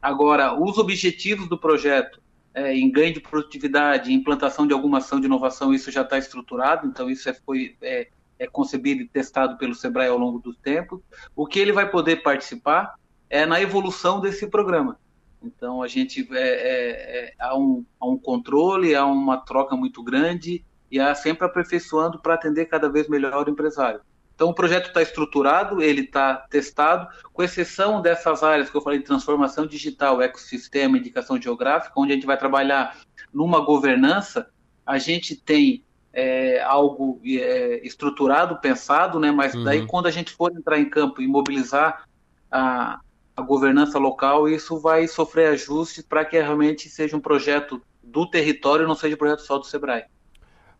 Agora, 0.00 0.60
os 0.60 0.76
objetivos 0.76 1.48
do 1.48 1.56
projeto 1.56 2.20
é, 2.54 2.76
em 2.76 2.90
ganho 2.90 3.14
de 3.14 3.20
produtividade, 3.20 4.12
implantação 4.12 4.66
de 4.66 4.74
alguma 4.74 4.98
ação 4.98 5.18
de 5.18 5.26
inovação, 5.26 5.72
isso 5.72 5.90
já 5.90 6.02
está 6.02 6.18
estruturado, 6.18 6.86
então 6.86 7.08
isso 7.08 7.28
é, 7.28 7.32
foi 7.32 7.76
é, 7.80 8.08
é, 8.38 8.46
concebido 8.46 9.00
e 9.00 9.08
testado 9.08 9.56
pelo 9.56 9.74
Sebrae 9.74 10.08
ao 10.08 10.18
longo 10.18 10.38
do 10.38 10.52
tempo. 10.52 11.02
O 11.34 11.46
que 11.46 11.58
ele 11.58 11.72
vai 11.72 11.90
poder 11.90 12.22
participar 12.22 12.94
é 13.30 13.46
na 13.46 13.60
evolução 13.60 14.20
desse 14.20 14.46
programa. 14.48 14.98
Então 15.42 15.82
a 15.82 15.88
gente 15.88 16.28
é, 16.32 16.36
é, 16.36 17.28
é 17.28 17.34
há, 17.38 17.56
um, 17.56 17.84
há 17.98 18.06
um 18.06 18.18
controle, 18.18 18.94
há 18.94 19.06
uma 19.06 19.38
troca 19.38 19.74
muito 19.74 20.02
grande 20.02 20.62
e 20.90 21.00
há 21.00 21.14
sempre 21.14 21.46
aperfeiçoando 21.46 22.20
para 22.20 22.34
atender 22.34 22.66
cada 22.66 22.88
vez 22.90 23.08
melhor 23.08 23.48
o 23.48 23.50
empresário. 23.50 24.00
Então 24.42 24.50
o 24.50 24.54
projeto 24.54 24.88
está 24.88 25.00
estruturado, 25.00 25.80
ele 25.80 26.00
está 26.00 26.34
testado, 26.34 27.06
com 27.32 27.44
exceção 27.44 28.02
dessas 28.02 28.42
áreas 28.42 28.68
que 28.68 28.76
eu 28.76 28.80
falei 28.80 28.98
de 28.98 29.04
transformação 29.04 29.64
digital, 29.64 30.20
ecossistema, 30.20 30.98
indicação 30.98 31.40
geográfica, 31.40 31.92
onde 31.96 32.10
a 32.10 32.16
gente 32.16 32.26
vai 32.26 32.36
trabalhar 32.36 32.98
numa 33.32 33.60
governança, 33.64 34.50
a 34.84 34.98
gente 34.98 35.36
tem 35.36 35.84
é, 36.12 36.60
algo 36.60 37.20
é, 37.24 37.86
estruturado, 37.86 38.60
pensado, 38.60 39.20
né? 39.20 39.30
Mas 39.30 39.54
uhum. 39.54 39.62
daí 39.62 39.86
quando 39.86 40.06
a 40.06 40.10
gente 40.10 40.32
for 40.32 40.50
entrar 40.50 40.80
em 40.80 40.90
campo 40.90 41.22
e 41.22 41.28
mobilizar 41.28 42.08
a, 42.50 42.98
a 43.36 43.42
governança 43.42 43.96
local, 43.96 44.48
isso 44.48 44.76
vai 44.80 45.06
sofrer 45.06 45.52
ajustes 45.52 46.04
para 46.04 46.24
que 46.24 46.36
realmente 46.36 46.88
seja 46.88 47.16
um 47.16 47.20
projeto 47.20 47.80
do 48.02 48.28
território, 48.28 48.88
não 48.88 48.96
seja 48.96 49.14
um 49.14 49.18
projeto 49.18 49.42
só 49.42 49.56
do 49.56 49.66
Sebrae. 49.66 50.02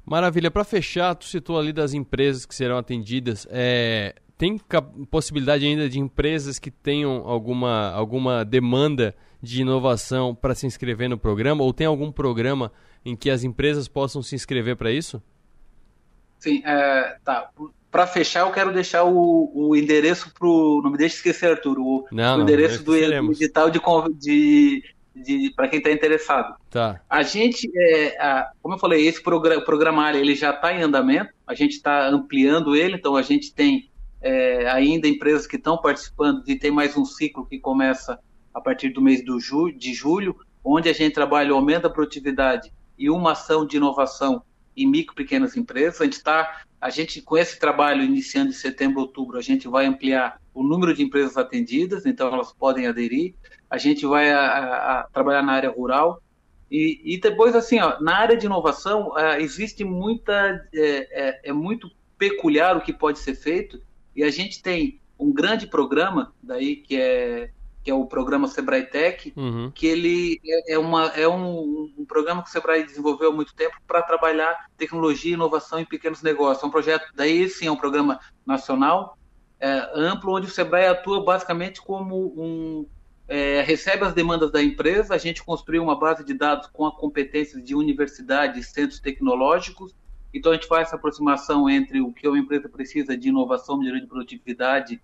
Maravilha. 0.05 0.51
Para 0.51 0.65
fechar, 0.65 1.15
tu 1.15 1.25
citou 1.25 1.59
ali 1.59 1.73
das 1.73 1.95
empresas 1.95 2.45
que 2.45 2.55
serão 2.55 2.77
atendidas. 2.77 3.47
É, 3.51 4.15
tem 4.37 4.61
possibilidade 5.11 5.65
ainda 5.65 5.89
de 5.89 5.99
empresas 5.99 6.59
que 6.59 6.71
tenham 6.71 7.23
alguma, 7.29 7.91
alguma 7.93 8.45
demanda 8.45 9.15
de 9.41 9.63
inovação 9.63 10.35
para 10.35 10.55
se 10.55 10.67
inscrever 10.67 11.09
no 11.09 11.19
programa? 11.19 11.63
Ou 11.63 11.73
tem 11.73 11.87
algum 11.87 12.11
programa 12.11 12.73
em 13.05 13.17
que 13.17 13.31
as 13.31 13.45
empresas 13.45 13.89
possam 13.89 14.23
se 14.23 14.35
inscrever 14.35 14.77
para 14.77 14.91
isso? 14.91 15.23
Sim, 16.39 16.63
é, 16.65 17.17
tá. 17.25 17.51
Para 17.91 18.07
fechar, 18.07 18.41
eu 18.41 18.51
quero 18.51 18.73
deixar 18.73 19.05
o, 19.05 19.53
o 19.55 19.77
endereço 19.77 20.33
para 20.33 20.49
Não 20.49 20.91
me 20.91 20.97
deixe 20.97 21.17
esquecer, 21.17 21.51
Arthur. 21.51 21.79
O, 21.79 22.07
não, 22.11 22.39
o 22.39 22.43
endereço 22.43 22.83
do 22.83 22.97
edital 22.97 23.71
de, 23.71 23.81
de, 24.19 24.83
para 25.55 25.69
quem 25.69 25.79
está 25.79 25.91
interessado. 25.91 26.55
Tá. 26.71 27.01
A 27.09 27.23
gente, 27.23 27.71
é, 27.75 28.21
a, 28.21 28.51
como 28.63 28.75
eu 28.75 28.79
falei, 28.79 29.07
esse 29.07 29.23
programa, 29.23 29.65
programário 29.65 30.19
ele 30.19 30.35
já 30.35 30.51
está 30.51 30.73
em 30.73 30.83
andamento, 30.83 31.33
a 31.47 31.55
gente 31.55 31.73
está 31.73 32.09
ampliando 32.09 32.75
ele, 32.75 32.97
então 32.97 33.17
a 33.17 33.23
gente 33.23 33.55
tem 33.55 33.91
é, 34.21 34.71
ainda 34.71 35.09
empresas 35.09 35.47
que 35.47 35.57
estão 35.57 35.77
participando 35.77 36.43
e 36.47 36.57
tem 36.57 36.71
mais 36.71 36.97
um 36.97 37.05
ciclo 37.05 37.47
que 37.47 37.59
começa 37.59 38.19
a 38.55 38.61
partir 38.61 38.91
do 38.91 39.03
mês 39.03 39.25
do 39.25 39.41
ju, 39.41 39.73
de 39.73 39.93
julho, 39.93 40.37
onde 40.65 40.89
a 40.89 40.93
gente 40.93 41.13
trabalha 41.13 41.53
o 41.53 41.57
aumento 41.57 41.83
da 41.83 41.91
produtividade 41.91 42.73
e 42.97 43.11
uma 43.11 43.33
ação 43.33 43.67
de 43.67 43.77
inovação 43.77 44.43
em 44.77 44.87
micro 44.87 45.15
e 45.15 45.17
pequenas 45.17 45.57
empresas. 45.57 46.01
A 46.01 46.05
gente 46.05 46.15
está, 46.15 46.63
a 46.81 46.91
gente 46.91 47.21
com 47.21 47.37
esse 47.37 47.59
trabalho 47.59 48.03
iniciando 48.03 48.51
em 48.51 48.55
setembro, 48.55 49.01
outubro, 49.01 49.39
a 49.39 49.43
gente 49.43 49.69
vai 49.69 49.87
ampliar 49.87 50.41
o 50.55 50.63
número 50.63 50.95
de 50.95 51.03
empresas 51.03 51.37
atendidas, 51.37 52.07
então 52.07 52.33
elas 52.33 52.53
podem 52.53 52.87
aderir 52.87 53.35
a 53.73 53.79
gente 53.79 54.05
vai 54.05 54.31
a, 54.31 55.01
a 55.01 55.05
trabalhar 55.05 55.43
na 55.43 55.55
área 55.55 55.71
rural. 55.71 56.23
E, 56.71 57.01
e, 57.03 57.19
depois, 57.19 57.57
assim, 57.57 57.81
ó, 57.81 57.99
na 58.01 58.19
área 58.19 58.37
de 58.37 58.45
inovação, 58.45 59.09
uh, 59.13 59.41
existe 59.41 59.83
muita. 59.83 60.63
É, 60.75 61.29
é, 61.29 61.41
é, 61.45 61.53
muito 61.55 61.91
peculiar 62.19 62.77
o 62.77 62.83
que 62.83 62.93
pode 62.93 63.19
ser 63.19 63.35
feito, 63.35 63.81
e 64.15 64.23
a 64.23 64.31
gente 64.31 64.63
tem 64.63 65.01
um 65.19 65.33
grande 65.33 65.67
programa, 65.67 66.35
daí 66.43 66.77
que 66.77 67.01
é, 67.01 67.51
que 67.83 67.91
é 67.91 67.95
o 67.95 68.07
programa 68.07 68.47
Sebrae 68.47 68.85
Tech, 68.85 69.33
uhum. 69.35 69.73
que 69.75 69.87
ele 69.87 70.39
é, 70.47 70.75
é 70.75 70.79
uma, 70.79 71.07
é 71.17 71.27
um, 71.27 71.91
um, 71.99 72.05
programa 72.05 72.43
que 72.43 72.51
o 72.51 72.53
Sebrae 72.53 72.85
desenvolveu 72.85 73.31
há 73.31 73.33
muito 73.33 73.55
tempo 73.55 73.77
para 73.87 74.03
trabalhar 74.03 74.67
tecnologia 74.77 75.33
e 75.33 75.35
inovação 75.35 75.81
em 75.81 75.85
pequenos 75.85 76.23
negócios. 76.23 76.63
É 76.63 76.67
um 76.67 76.71
projeto, 76.71 77.11
daí 77.15 77.49
sim, 77.49 77.67
é 77.67 77.73
um 77.73 77.77
programa 77.77 78.21
nacional, 78.47 79.19
é, 79.59 79.91
amplo, 79.95 80.37
onde 80.37 80.47
o 80.47 80.51
Sebrae 80.51 80.87
atua 80.87 81.25
basicamente 81.25 81.81
como 81.81 82.35
um 82.37 82.87
é, 83.33 83.63
recebe 83.63 84.05
as 84.05 84.13
demandas 84.13 84.53
da 84.53 84.63
empresa, 84.63 85.15
a 85.15 85.19
gente 85.19 85.43
construiu 85.43 85.83
uma 85.83 85.99
base 85.99 86.23
de 86.23 86.35
dados 86.35 86.69
com 86.71 86.85
a 86.85 86.95
competências 86.95 87.65
de 87.65 87.75
universidades, 87.75 88.67
centros 88.67 89.01
tecnológicos, 89.01 89.95
então 90.35 90.53
a 90.53 90.55
gente 90.55 90.67
faz 90.67 90.89
essa 90.89 90.97
aproximação 90.97 91.67
entre 91.67 92.03
o 92.03 92.13
que 92.13 92.29
uma 92.29 92.39
empresa 92.39 92.69
precisa 92.69 93.17
de 93.17 93.31
inovação, 93.31 93.79
melhoria 93.79 94.03
de 94.03 94.07
produtividade 94.07 95.03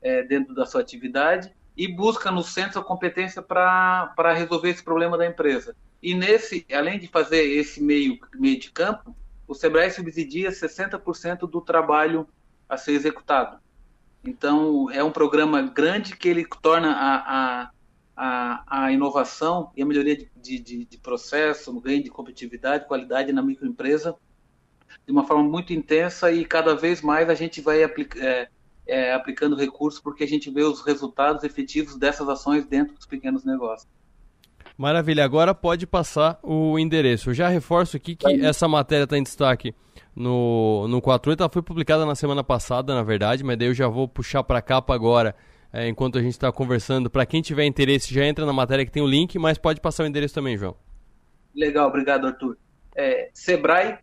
é, 0.00 0.22
dentro 0.22 0.54
da 0.54 0.64
sua 0.64 0.80
atividade 0.80 1.52
e 1.76 1.88
busca 1.88 2.30
no 2.30 2.44
centro 2.44 2.78
a 2.78 2.84
competência 2.84 3.42
para 3.42 4.32
resolver 4.32 4.70
esse 4.70 4.84
problema 4.84 5.18
da 5.18 5.26
empresa. 5.26 5.74
E 6.00 6.14
nesse, 6.14 6.64
além 6.72 7.00
de 7.00 7.08
fazer 7.08 7.42
esse 7.42 7.82
meio, 7.82 8.16
meio 8.36 8.60
de 8.60 8.70
campo, 8.70 9.12
o 9.48 9.54
Sebrae 9.54 9.90
subsidia 9.90 10.50
60% 10.50 11.50
do 11.50 11.60
trabalho 11.60 12.28
a 12.68 12.76
ser 12.76 12.92
executado. 12.92 13.58
Então, 14.26 14.90
é 14.90 15.02
um 15.02 15.10
programa 15.10 15.62
grande 15.62 16.16
que 16.16 16.28
ele 16.28 16.46
torna 16.60 16.92
a, 16.92 17.14
a, 17.16 17.70
a, 18.16 18.84
a 18.84 18.92
inovação 18.92 19.70
e 19.76 19.82
a 19.82 19.86
melhoria 19.86 20.16
de, 20.16 20.58
de, 20.58 20.84
de 20.84 20.98
processo, 20.98 21.70
um 21.70 21.80
ganho 21.80 22.02
de 22.02 22.10
competitividade, 22.10 22.86
qualidade 22.86 23.32
na 23.32 23.42
microempresa 23.42 24.16
de 25.06 25.12
uma 25.12 25.24
forma 25.24 25.44
muito 25.44 25.72
intensa 25.72 26.32
e 26.32 26.44
cada 26.44 26.74
vez 26.74 27.00
mais 27.00 27.28
a 27.28 27.34
gente 27.34 27.60
vai 27.60 27.82
aplica, 27.82 28.18
é, 28.18 28.48
é, 28.86 29.12
aplicando 29.12 29.56
recursos 29.56 30.00
porque 30.00 30.24
a 30.24 30.28
gente 30.28 30.50
vê 30.50 30.62
os 30.62 30.80
resultados 30.80 31.44
efetivos 31.44 31.96
dessas 31.96 32.28
ações 32.28 32.66
dentro 32.66 32.94
dos 32.94 33.06
pequenos 33.06 33.44
negócios. 33.44 33.88
Maravilha, 34.76 35.24
agora 35.24 35.54
pode 35.54 35.86
passar 35.86 36.38
o 36.42 36.78
endereço. 36.78 37.30
Eu 37.30 37.34
já 37.34 37.48
reforço 37.48 37.96
aqui 37.96 38.14
que 38.14 38.26
essa 38.44 38.68
matéria 38.68 39.04
está 39.04 39.16
em 39.16 39.22
destaque 39.22 39.74
no, 40.16 40.88
no 40.88 41.02
48. 41.02 41.42
Ela 41.42 41.50
foi 41.50 41.62
publicada 41.62 42.06
na 42.06 42.14
semana 42.14 42.42
passada, 42.42 42.94
na 42.94 43.02
verdade, 43.02 43.44
mas 43.44 43.58
daí 43.58 43.68
eu 43.68 43.74
já 43.74 43.86
vou 43.86 44.08
puxar 44.08 44.42
para 44.42 44.58
a 44.58 44.62
capa 44.62 44.94
agora, 44.94 45.36
é, 45.72 45.86
enquanto 45.88 46.16
a 46.18 46.22
gente 46.22 46.32
está 46.32 46.50
conversando. 46.50 47.10
Para 47.10 47.26
quem 47.26 47.42
tiver 47.42 47.66
interesse, 47.66 48.12
já 48.12 48.24
entra 48.24 48.46
na 48.46 48.52
matéria 48.52 48.86
que 48.86 48.90
tem 48.90 49.02
o 49.02 49.06
link, 49.06 49.38
mas 49.38 49.58
pode 49.58 49.80
passar 49.80 50.04
o 50.04 50.06
endereço 50.06 50.34
também, 50.34 50.56
João. 50.56 50.74
Legal, 51.54 51.88
obrigado, 51.88 52.26
Arthur. 52.26 52.56
É, 52.96 53.30
sebrae.sc 53.34 54.00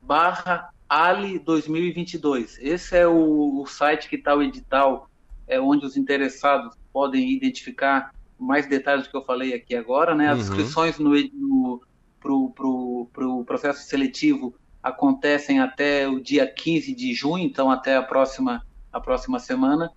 barra 0.00 0.70
Ali 0.88 1.38
2022. 1.38 2.58
Esse 2.60 2.96
é 2.96 3.06
o, 3.06 3.60
o 3.60 3.66
site 3.66 4.08
que 4.08 4.16
está 4.16 4.34
o 4.34 4.42
edital, 4.42 5.08
é 5.46 5.60
onde 5.60 5.84
os 5.84 5.96
interessados 5.96 6.76
podem 6.92 7.32
identificar 7.32 8.14
mais 8.38 8.66
detalhes 8.66 9.04
do 9.04 9.10
que 9.10 9.16
eu 9.16 9.24
falei 9.24 9.54
aqui 9.54 9.74
agora, 9.74 10.14
né? 10.14 10.28
As 10.28 10.36
uhum. 10.36 10.44
inscrições 10.44 10.98
no, 10.98 11.10
no 11.10 11.80
para 12.24 12.32
o 12.32 12.50
pro, 12.50 13.10
pro 13.12 13.44
processo 13.44 13.86
seletivo 13.86 14.54
acontecem 14.82 15.60
até 15.60 16.08
o 16.08 16.18
dia 16.18 16.46
15 16.46 16.94
de 16.94 17.12
junho, 17.12 17.44
então 17.44 17.70
até 17.70 17.96
a 17.96 18.02
próxima, 18.02 18.66
a 18.90 18.98
próxima 18.98 19.38
semana. 19.38 19.90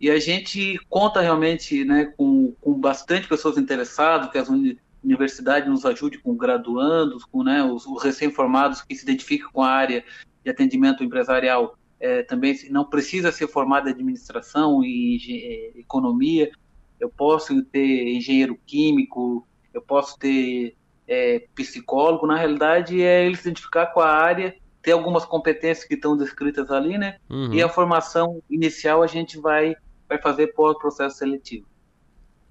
E 0.00 0.10
a 0.10 0.18
gente 0.20 0.78
conta 0.88 1.20
realmente 1.20 1.84
né, 1.84 2.12
com, 2.16 2.52
com 2.60 2.74
bastante 2.74 3.26
pessoas 3.26 3.58
interessadas, 3.58 4.30
que 4.30 4.38
as 4.38 4.48
uni 4.48 4.78
universidades 5.04 5.68
nos 5.68 5.84
ajudem 5.84 6.20
com 6.20 6.36
graduandos, 6.36 7.24
com 7.24 7.42
né, 7.42 7.60
os, 7.64 7.84
os 7.86 8.04
recém-formados 8.04 8.82
que 8.82 8.94
se 8.94 9.02
identificam 9.02 9.50
com 9.50 9.60
a 9.60 9.68
área 9.68 10.04
de 10.44 10.50
atendimento 10.50 11.02
empresarial. 11.02 11.76
É, 11.98 12.22
também 12.22 12.56
não 12.70 12.84
precisa 12.84 13.32
ser 13.32 13.48
formado 13.48 13.88
em 13.88 13.92
administração 13.92 14.84
e, 14.84 15.16
e 15.16 15.80
economia, 15.80 16.52
eu 17.00 17.08
posso 17.10 17.64
ter 17.64 18.14
engenheiro 18.14 18.56
químico, 18.64 19.44
eu 19.74 19.82
posso 19.82 20.16
ter 20.20 20.76
é, 21.12 21.44
psicólogo. 21.54 22.26
Na 22.26 22.36
realidade, 22.36 23.02
é 23.02 23.26
ele 23.26 23.36
se 23.36 23.42
identificar 23.42 23.86
com 23.86 24.00
a 24.00 24.08
área, 24.08 24.54
ter 24.80 24.92
algumas 24.92 25.24
competências 25.24 25.86
que 25.86 25.94
estão 25.94 26.16
descritas 26.16 26.70
ali, 26.70 26.96
né? 26.96 27.16
Uhum. 27.28 27.52
E 27.52 27.62
a 27.62 27.68
formação 27.68 28.42
inicial 28.48 29.02
a 29.02 29.06
gente 29.06 29.38
vai, 29.38 29.74
vai 30.08 30.18
fazer 30.18 30.48
pós 30.48 30.76
processo 30.78 31.18
seletivo. 31.18 31.66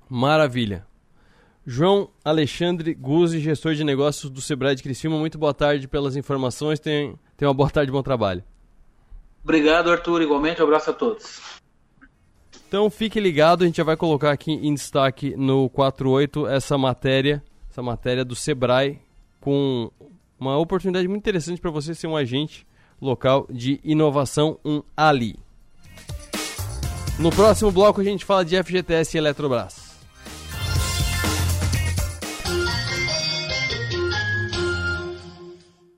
Maravilha. 0.08 0.86
João 1.66 2.10
Alexandre 2.24 2.94
Guzzi, 2.94 3.40
gestor 3.40 3.74
de 3.76 3.84
negócios 3.84 4.32
do 4.32 4.42
Sebrae 4.42 4.76
de 4.76 4.84
Criciúma, 4.84 5.18
muito 5.18 5.38
boa 5.38 5.54
tarde 5.54 5.88
pelas 5.88 6.16
informações. 6.16 6.80
Tenha, 6.80 7.14
tenha 7.38 7.50
uma 7.50 7.54
boa 7.54 7.70
tarde, 7.70 7.92
bom 7.92 8.02
trabalho. 8.02 8.44
Obrigado, 9.44 9.92
Arthur. 9.92 10.22
Igualmente, 10.22 10.62
um 10.62 10.66
abraço 10.66 10.90
a 10.90 10.94
todos. 10.94 11.40
Então 12.68 12.90
fique 12.90 13.20
ligado, 13.20 13.64
a 13.64 13.68
gente 13.68 13.78
já 13.78 13.84
vai 13.84 13.98
colocar 13.98 14.32
aqui 14.32 14.52
em 14.54 14.74
destaque 14.74 15.36
no 15.36 15.70
48 15.70 16.48
essa 16.48 16.78
matéria, 16.78 17.44
essa 17.72 17.82
matéria 17.82 18.26
do 18.26 18.36
Sebrae 18.36 19.00
com 19.40 19.90
uma 20.38 20.58
oportunidade 20.58 21.08
muito 21.08 21.22
interessante 21.22 21.62
para 21.62 21.72
você 21.72 21.96
ser 21.96 22.08
um 22.08 22.18
agente 22.18 22.68
local 23.02 23.48
de 23.50 23.80
inovação, 23.84 24.60
um 24.64 24.84
Ali. 24.96 25.40
No 27.18 27.32
próximo 27.32 27.72
bloco 27.72 28.02
a 28.02 28.04
gente 28.04 28.26
fala 28.26 28.44
de 28.44 28.62
FGTS 28.62 29.16
e 29.16 29.20
Eletrobras. 29.20 29.81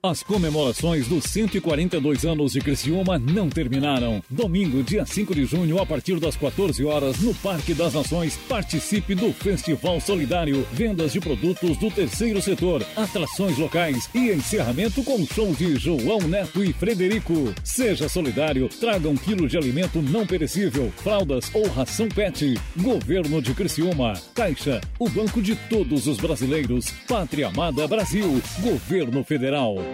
As 0.04 0.22
comemorações 0.22 1.08
dos 1.08 1.24
142 1.24 2.26
anos 2.26 2.52
de 2.52 2.60
Criciúma 2.60 3.18
não 3.18 3.48
terminaram. 3.48 4.22
Domingo, 4.28 4.82
dia 4.82 5.06
5 5.06 5.34
de 5.34 5.46
junho, 5.46 5.80
a 5.80 5.86
partir 5.86 6.20
das 6.20 6.36
14 6.36 6.84
horas, 6.84 7.20
no 7.20 7.34
Parque 7.36 7.72
das 7.72 7.94
Nações, 7.94 8.36
participe 8.46 9.14
do 9.14 9.32
Festival 9.32 9.98
Solidário, 10.02 10.68
vendas 10.74 11.14
de 11.14 11.20
produtos 11.20 11.78
do 11.78 11.90
terceiro 11.90 12.42
setor, 12.42 12.84
atrações 12.94 13.56
locais 13.56 14.10
e 14.14 14.30
encerramento 14.30 15.02
com 15.02 15.24
show 15.24 15.54
de 15.54 15.74
João 15.76 16.20
Neto 16.28 16.62
e 16.62 16.70
Frederico. 16.74 17.54
Seja 17.64 18.06
solidário, 18.06 18.68
traga 18.68 19.08
um 19.08 19.16
quilo 19.16 19.48
de 19.48 19.56
alimento 19.56 20.02
não 20.02 20.26
perecível, 20.26 20.92
fraldas 20.98 21.50
ou 21.54 21.66
ração 21.68 22.10
pet. 22.10 22.60
Governo 22.76 23.40
de 23.40 23.54
Criciúma, 23.54 24.12
Caixa, 24.34 24.82
o 24.98 25.08
banco 25.08 25.40
de 25.40 25.56
todos 25.56 26.06
os 26.06 26.18
brasileiros. 26.18 26.90
Pátria 27.08 27.48
Amada 27.48 27.88
Brasil, 27.88 28.38
Governo 28.60 29.24
Federal. 29.24 29.93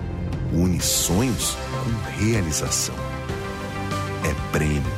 une 0.51 0.81
sonhos 0.81 1.57
com 1.83 2.19
realização. 2.19 2.95
É 4.23 4.51
prêmio, 4.51 4.91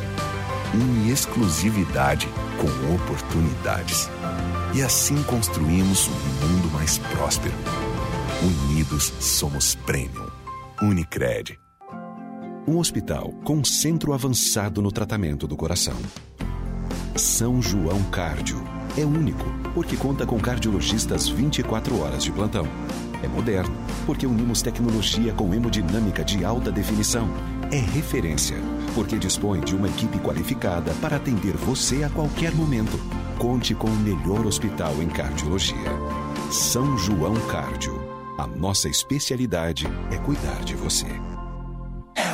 une 0.74 1.12
exclusividade 1.12 2.28
com 2.58 2.95
oportunidades. 2.95 4.10
E 4.74 4.82
assim 4.82 5.22
construímos 5.24 6.08
um 6.08 6.47
mundo 6.47 6.72
mais 6.74 6.97
próspero. 6.97 7.54
Unidos 8.41 9.14
somos 9.20 9.76
Premium. 9.76 10.28
Unicred. 10.82 11.60
Um 12.68 12.78
hospital 12.80 13.32
com 13.43 13.64
centro 13.64 14.14
avançado 14.14 14.82
no 14.82 14.91
tratamento 14.91 15.47
do 15.47 15.56
coração. 15.56 15.97
São 17.16 17.62
João 17.62 18.01
Cárdio. 18.10 18.72
É 18.98 19.06
único, 19.06 19.44
porque 19.74 19.98
conta 19.98 20.26
com 20.26 20.39
cardiologistas 20.39 21.28
24 21.28 22.00
horas 22.00 22.24
de 22.24 22.32
plantão 22.32 22.68
é 23.24 23.28
moderno, 23.28 23.74
porque 24.06 24.28
unimos 24.28 24.62
tecnologia 24.62 25.34
com 25.34 25.54
hemodinâmica 25.54 26.24
de 26.24 26.44
alta 26.44 26.72
definição. 26.72 27.30
É 27.72 27.78
referência, 27.78 28.58
porque 28.94 29.18
dispõe 29.18 29.62
de 29.62 29.76
uma 29.76 29.88
equipe 29.88 30.20
qualificada 30.20 30.94
para 31.02 31.16
atender 31.16 31.56
você 31.56 32.04
a 32.04 32.10
qualquer 32.10 32.54
momento. 32.54 33.00
Conte 33.39 33.74
com 33.74 33.88
o 33.88 33.96
melhor 33.96 34.46
hospital 34.46 35.02
em 35.02 35.08
cardiologia. 35.08 35.91
São 36.52 36.98
João 36.98 37.36
Cárdio. 37.48 38.04
A 38.38 38.46
nossa 38.46 38.89
especialidade 38.89 39.88
é 40.12 40.18
cuidar 40.18 40.64
de 40.64 40.76
você. 40.76 41.08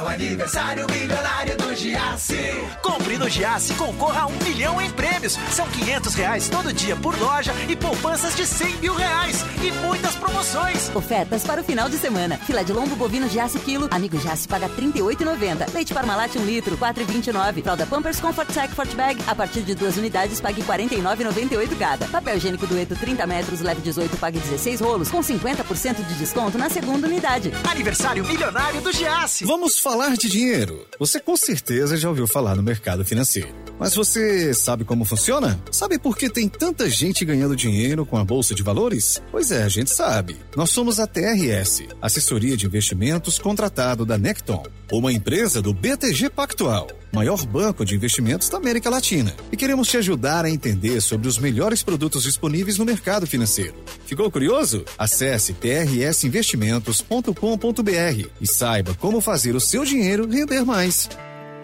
Aniversário 0.10 0.88
milionário 0.92 1.56
do 1.56 1.76
Giasse. 1.76 2.36
Compre 2.82 3.16
no 3.20 3.30
Giasse 3.30 3.74
e 3.74 3.76
concorra 3.76 4.22
a 4.22 4.26
um 4.26 4.36
milhão 4.44 4.82
em 4.82 4.90
prêmios. 4.90 5.38
São 5.52 5.68
500 5.68 6.16
reais 6.16 6.50
todo 6.50 6.74
dia 6.74 6.96
por 6.96 7.18
loja 7.20 7.54
e 7.68 7.76
poupanças 7.76 8.36
de 8.36 8.44
100 8.46 8.78
mil 8.78 8.96
reais. 8.96 9.46
E 9.64 9.72
muitas 9.86 10.16
promoções. 10.16 10.90
Ofertas 10.96 11.44
para 11.44 11.62
o 11.62 11.64
final 11.64 11.88
de 11.88 11.98
semana. 11.98 12.38
Fila 12.40 12.64
de 12.64 12.74
lombo 12.74 12.96
bovino 12.96 13.30
Giasse 13.30 13.60
quilo. 13.60 13.88
Amigo 13.92 14.20
Giasse 14.20 14.48
paga 14.48 14.66
R$ 14.66 14.74
38,90. 14.82 15.74
Leite 15.74 15.94
Parmalat 15.94 16.36
1 16.36 16.44
litro, 16.44 16.76
R$ 16.76 16.94
4,29. 16.94 17.62
Fralda 17.62 17.86
Pampers 17.86 18.20
Comfort 18.20 18.52
Sec 18.52 18.72
Fort 18.72 18.92
Bag. 18.96 19.22
A 19.28 19.36
partir 19.36 19.62
de 19.62 19.76
duas 19.76 19.96
unidades, 19.96 20.42
pague 20.42 20.62
R$ 20.62 20.68
49,98 20.68 21.78
cada. 21.78 22.08
Papel 22.08 22.38
higiênico 22.38 22.66
dueto 22.66 22.96
30 22.96 23.28
metros, 23.28 23.62
leve 23.62 23.82
18, 23.82 24.18
pague 24.18 24.40
16 24.40 24.82
rolos. 24.82 25.12
Com 25.12 25.20
50% 25.20 26.04
de 26.04 26.16
desconto 26.16 26.58
na 26.58 26.68
segunda 26.68 27.06
unidade. 27.06 27.54
Aniversário 27.70 28.26
milionário 28.26 28.82
do 28.82 28.92
Giasse. 28.92 29.46
Vamos 29.46 29.78
falar 29.80 30.00
de 30.18 30.30
dinheiro. 30.30 30.86
Você 31.00 31.20
com 31.20 31.36
certeza 31.36 31.98
já 31.98 32.10
ouviu 32.10 32.28
falar 32.28 32.56
no 32.56 32.64
mercado 32.64 33.04
financeiro. 33.06 33.50
Mas 33.80 33.96
você 33.96 34.54
sabe 34.54 34.84
como 34.84 35.06
funciona? 35.06 35.60
Sabe 35.72 35.98
por 35.98 36.18
que 36.18 36.30
tem 36.30 36.50
tanta 36.50 36.90
gente 36.90 37.24
ganhando 37.24 37.56
dinheiro 37.56 38.06
com 38.06 38.18
a 38.18 38.26
Bolsa 38.26 38.54
de 38.54 38.62
Valores? 38.62 39.22
Pois 39.32 39.52
é, 39.52 39.64
a 39.64 39.70
gente 39.70 39.90
sabe. 39.90 40.36
Nós 40.56 40.70
somos 40.70 41.00
a 41.00 41.08
TRS, 41.08 41.84
assessoria 42.02 42.58
de 42.58 42.66
investimentos 42.66 43.40
contratado 43.40 44.06
da 44.06 44.18
Necton, 44.18 44.64
uma 44.92 45.14
empresa 45.14 45.62
do 45.62 45.74
BTG 45.74 46.30
Pactual, 46.30 46.88
maior 47.12 47.46
banco 47.46 47.86
de 47.86 47.96
investimentos 47.96 48.50
da 48.50 48.58
América 48.58 48.90
Latina. 48.90 49.36
E 49.52 49.58
queremos 49.58 49.88
te 49.88 49.98
ajudar 49.98 50.46
a 50.46 50.50
entender 50.50 51.02
sobre 51.02 51.28
os 51.28 51.38
melhores 51.38 51.84
produtos 51.84 52.24
disponíveis 52.24 52.78
no 52.78 52.86
mercado 52.86 53.28
financeiro. 53.28 53.76
Ficou 54.06 54.32
curioso? 54.32 54.86
Acesse 54.98 55.54
trsinvestimentos.com.br 55.54 58.30
e 58.42 58.48
saiba 58.48 58.94
como 58.96 59.22
fazer 59.22 59.56
o 59.56 59.60
seu 59.60 59.84
dinheiro 59.84 60.28
render 60.28 60.66
mais. 60.66 61.10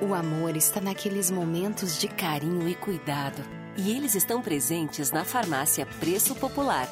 O 0.02 0.14
amor 0.14 0.58
está 0.58 0.82
naqueles 0.82 1.32
momentos 1.32 2.00
de 2.00 2.08
carinho 2.08 2.68
e 2.68 2.76
cuidado. 2.76 3.42
E 3.78 3.92
eles 3.92 4.16
estão 4.16 4.42
presentes 4.42 5.12
na 5.12 5.26
farmácia 5.26 5.86
Preço 6.00 6.36
Popular. 6.36 6.88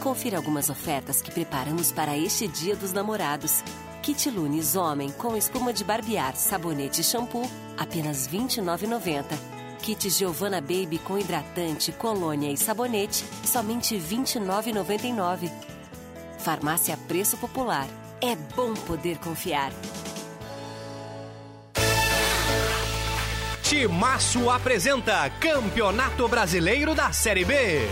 Confira 0.00 0.36
algumas 0.36 0.70
ofertas 0.70 1.22
que 1.22 1.30
preparamos 1.30 1.92
para 1.92 2.16
este 2.16 2.48
Dia 2.48 2.76
dos 2.76 2.92
Namorados. 2.92 3.62
Kit 4.04 4.28
Lunes 4.28 4.76
Homem 4.76 5.10
com 5.12 5.34
espuma 5.34 5.72
de 5.72 5.82
barbear, 5.82 6.36
sabonete 6.36 7.00
e 7.00 7.04
shampoo, 7.04 7.50
apenas 7.74 8.26
R$ 8.26 8.36
29,90. 8.36 9.24
Kit 9.80 10.10
Giovanna 10.10 10.60
Baby 10.60 10.98
com 11.02 11.18
hidratante, 11.18 11.90
colônia 11.90 12.52
e 12.52 12.56
sabonete, 12.58 13.24
somente 13.46 13.96
R$ 13.96 14.02
29,99. 14.02 15.50
Farmácia 16.38 16.98
Preço 17.08 17.38
Popular. 17.38 17.86
É 18.20 18.36
bom 18.54 18.74
poder 18.74 19.16
confiar. 19.16 19.72
Timaço 23.62 24.50
apresenta 24.50 25.30
Campeonato 25.40 26.28
Brasileiro 26.28 26.94
da 26.94 27.10
Série 27.10 27.46
B. 27.46 27.88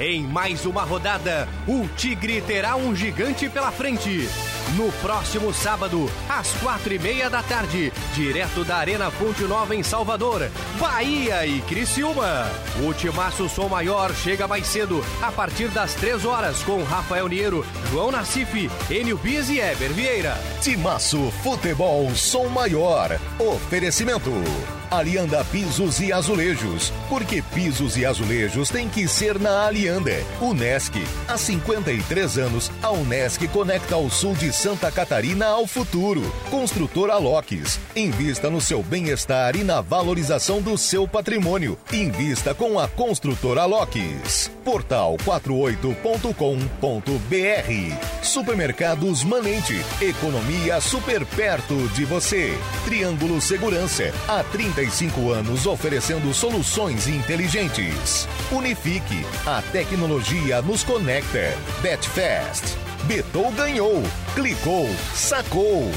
Em 0.00 0.22
mais 0.22 0.64
uma 0.64 0.82
rodada, 0.82 1.48
o 1.66 1.88
Tigre 1.96 2.40
terá 2.40 2.76
um 2.76 2.94
gigante 2.94 3.48
pela 3.48 3.72
frente. 3.72 4.28
no 4.76 4.92
próximo 5.00 5.52
sábado, 5.52 6.10
às 6.28 6.52
quatro 6.60 6.92
e 6.92 6.98
meia 6.98 7.28
da 7.30 7.42
tarde, 7.42 7.90
direto 8.14 8.64
da 8.64 8.76
Arena 8.76 9.10
Fonte 9.10 9.42
Nova 9.44 9.74
em 9.74 9.82
Salvador, 9.82 10.48
Bahia 10.78 11.46
e 11.46 11.60
Criciúma. 11.62 12.46
O 12.86 12.92
Timaço 12.92 13.48
Som 13.48 13.68
Maior 13.68 14.14
chega 14.14 14.46
mais 14.46 14.66
cedo, 14.66 15.02
a 15.22 15.32
partir 15.32 15.68
das 15.68 15.94
três 15.94 16.24
horas, 16.24 16.62
com 16.62 16.82
Rafael 16.84 17.26
Niero, 17.28 17.64
João 17.90 18.12
Nassif, 18.12 18.70
Enio 18.90 19.16
Bis 19.16 19.48
e 19.48 19.58
Eber 19.58 19.92
Vieira. 19.92 20.36
Timaço 20.60 21.32
Futebol 21.42 22.14
Som 22.14 22.46
Maior. 22.48 23.18
Oferecimento. 23.38 24.77
Alianda 24.90 25.44
Pisos 25.44 26.00
e 26.00 26.12
Azulejos. 26.12 26.92
Porque 27.08 27.42
pisos 27.54 27.96
e 27.96 28.04
azulejos 28.04 28.70
tem 28.70 28.88
que 28.88 29.06
ser 29.08 29.38
na 29.38 29.66
Alianda. 29.66 30.12
Unesc. 30.40 30.94
Há 31.26 31.36
53 31.36 32.38
anos, 32.38 32.70
a 32.82 32.90
Unesc 32.90 33.46
conecta 33.48 33.96
o 33.96 34.10
sul 34.10 34.34
de 34.34 34.52
Santa 34.52 34.90
Catarina 34.90 35.46
ao 35.46 35.66
futuro. 35.66 36.22
Construtora 36.50 37.16
Locks. 37.16 37.78
Invista 37.94 38.50
no 38.50 38.60
seu 38.60 38.82
bem-estar 38.82 39.56
e 39.56 39.64
na 39.64 39.80
valorização 39.80 40.62
do 40.62 40.76
seu 40.78 41.06
patrimônio. 41.06 41.78
Invista 41.92 42.54
com 42.54 42.78
a 42.78 42.88
Construtora 42.88 43.64
Locks. 43.64 44.50
Portal 44.64 45.16
48.com.br. 45.24 48.22
Supermercados 48.22 49.24
Manente. 49.24 49.82
Economia 50.00 50.80
super 50.80 51.24
perto 51.24 51.74
de 51.94 52.04
você. 52.04 52.56
Triângulo 52.84 53.40
Segurança. 53.40 54.12
Há 54.28 54.42
35 54.78 55.32
anos 55.32 55.66
oferecendo 55.66 56.32
soluções 56.32 57.08
inteligentes. 57.08 58.28
Unifique. 58.52 59.26
A 59.44 59.60
tecnologia 59.72 60.62
nos 60.62 60.84
conecta. 60.84 61.52
Betfast. 61.82 62.76
Betou 63.02 63.50
ganhou. 63.50 64.00
Clicou. 64.36 64.86
Sacou. 65.16 65.90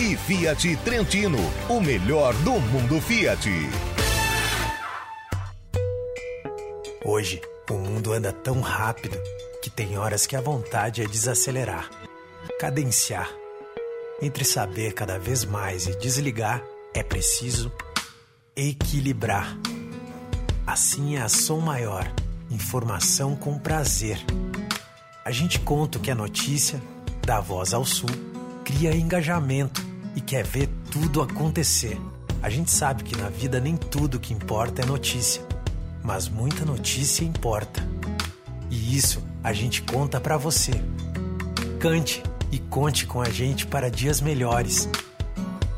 E 0.00 0.16
Fiat 0.16 0.76
Trentino. 0.78 1.38
O 1.68 1.80
melhor 1.80 2.34
do 2.38 2.54
mundo 2.54 3.00
Fiat. 3.00 3.48
Hoje, 7.04 7.40
o 7.70 7.74
mundo 7.74 8.12
anda 8.12 8.32
tão 8.32 8.60
rápido 8.60 9.16
que 9.62 9.70
tem 9.70 9.96
horas 9.96 10.26
que 10.26 10.34
a 10.34 10.40
vontade 10.40 11.02
é 11.02 11.06
desacelerar, 11.06 11.88
cadenciar. 12.58 13.30
Entre 14.20 14.44
saber 14.44 14.92
cada 14.92 15.20
vez 15.20 15.44
mais 15.44 15.86
e 15.86 15.96
desligar, 15.96 16.64
é 16.92 17.02
preciso 17.02 17.70
equilibrar. 18.56 19.58
Assim 20.66 21.16
é 21.16 21.22
a 21.22 21.28
Som 21.28 21.60
Maior, 21.60 22.10
informação 22.50 23.34
com 23.34 23.58
prazer. 23.58 24.24
A 25.24 25.30
gente 25.30 25.58
conta 25.58 25.98
o 25.98 26.00
que 26.00 26.10
é 26.10 26.14
notícia, 26.14 26.80
dá 27.26 27.40
voz 27.40 27.74
ao 27.74 27.84
sul, 27.84 28.10
cria 28.64 28.94
engajamento 28.94 29.84
e 30.14 30.20
quer 30.20 30.46
ver 30.46 30.68
tudo 30.90 31.20
acontecer. 31.20 32.00
A 32.42 32.48
gente 32.48 32.70
sabe 32.70 33.02
que 33.02 33.16
na 33.16 33.28
vida 33.28 33.58
nem 33.58 33.76
tudo 33.76 34.20
que 34.20 34.32
importa 34.32 34.82
é 34.82 34.86
notícia, 34.86 35.42
mas 36.02 36.28
muita 36.28 36.64
notícia 36.64 37.24
importa. 37.24 37.86
E 38.70 38.96
isso 38.96 39.22
a 39.42 39.52
gente 39.52 39.82
conta 39.82 40.20
para 40.20 40.36
você. 40.36 40.72
Cante 41.80 42.22
e 42.52 42.58
conte 42.58 43.04
com 43.06 43.20
a 43.20 43.28
gente 43.28 43.66
para 43.66 43.90
dias 43.90 44.20
melhores. 44.20 44.88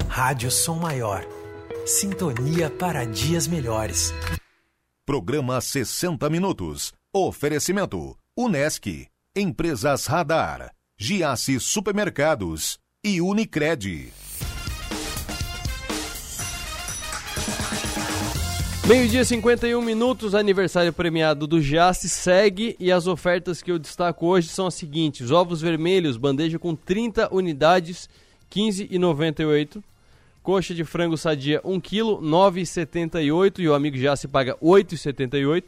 Rádio 0.09 0.51
Som 0.51 0.77
Maior. 0.77 1.36
Sintonia 1.87 2.68
para 2.68 3.05
dias 3.05 3.47
melhores. 3.47 4.12
Programa 5.07 5.61
60 5.61 6.28
Minutos. 6.28 6.93
Oferecimento. 7.14 8.18
Unesc. 8.37 9.07
Empresas 9.37 10.07
Radar. 10.07 10.72
Giasse 10.99 11.61
Supermercados. 11.61 12.76
E 13.05 13.20
Unicred. 13.20 14.12
Meio-dia 18.89 19.24
51 19.24 19.80
minutos, 19.80 20.34
aniversário 20.34 20.93
premiado 20.93 21.47
do 21.47 21.62
Jace 21.62 22.09
segue 22.09 22.74
e 22.80 22.91
as 22.91 23.07
ofertas 23.07 23.62
que 23.62 23.70
eu 23.70 23.78
destaco 23.78 24.26
hoje 24.26 24.49
são 24.49 24.66
as 24.66 24.74
seguintes: 24.74 25.30
ovos 25.30 25.61
vermelhos, 25.61 26.16
bandeja 26.16 26.59
com 26.59 26.74
30 26.74 27.32
unidades, 27.32 28.11
15,98. 28.51 29.80
Coxa 30.47 30.72
de 30.72 30.84
frango 30.84 31.18
sadia 31.18 31.61
1 31.64 31.80
kg, 31.80 32.22
9,78 32.22 33.59
e 33.59 33.68
o 33.68 33.74
amigo 33.74 33.97
Jace 33.97 34.28
paga 34.28 34.57
8,78. 34.62 35.64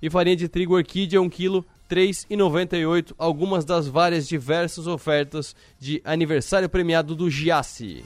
E 0.00 0.08
farinha 0.08 0.34
de 0.34 0.48
trigo 0.48 0.74
orquídea 0.74 1.20
1 1.20 1.28
kg, 1.28 1.62
3,98. 1.90 3.12
Algumas 3.18 3.66
das 3.66 3.86
várias 3.86 4.26
diversas 4.26 4.86
ofertas 4.86 5.54
de 5.78 6.00
aniversário 6.06 6.70
premiado 6.70 7.14
do 7.14 7.28
Giasse. 7.28 8.02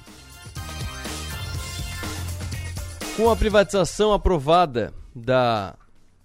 Com 3.17 3.31
a 3.31 3.37
privatização 3.37 4.13
aprovada 4.13 4.93
da 5.15 5.78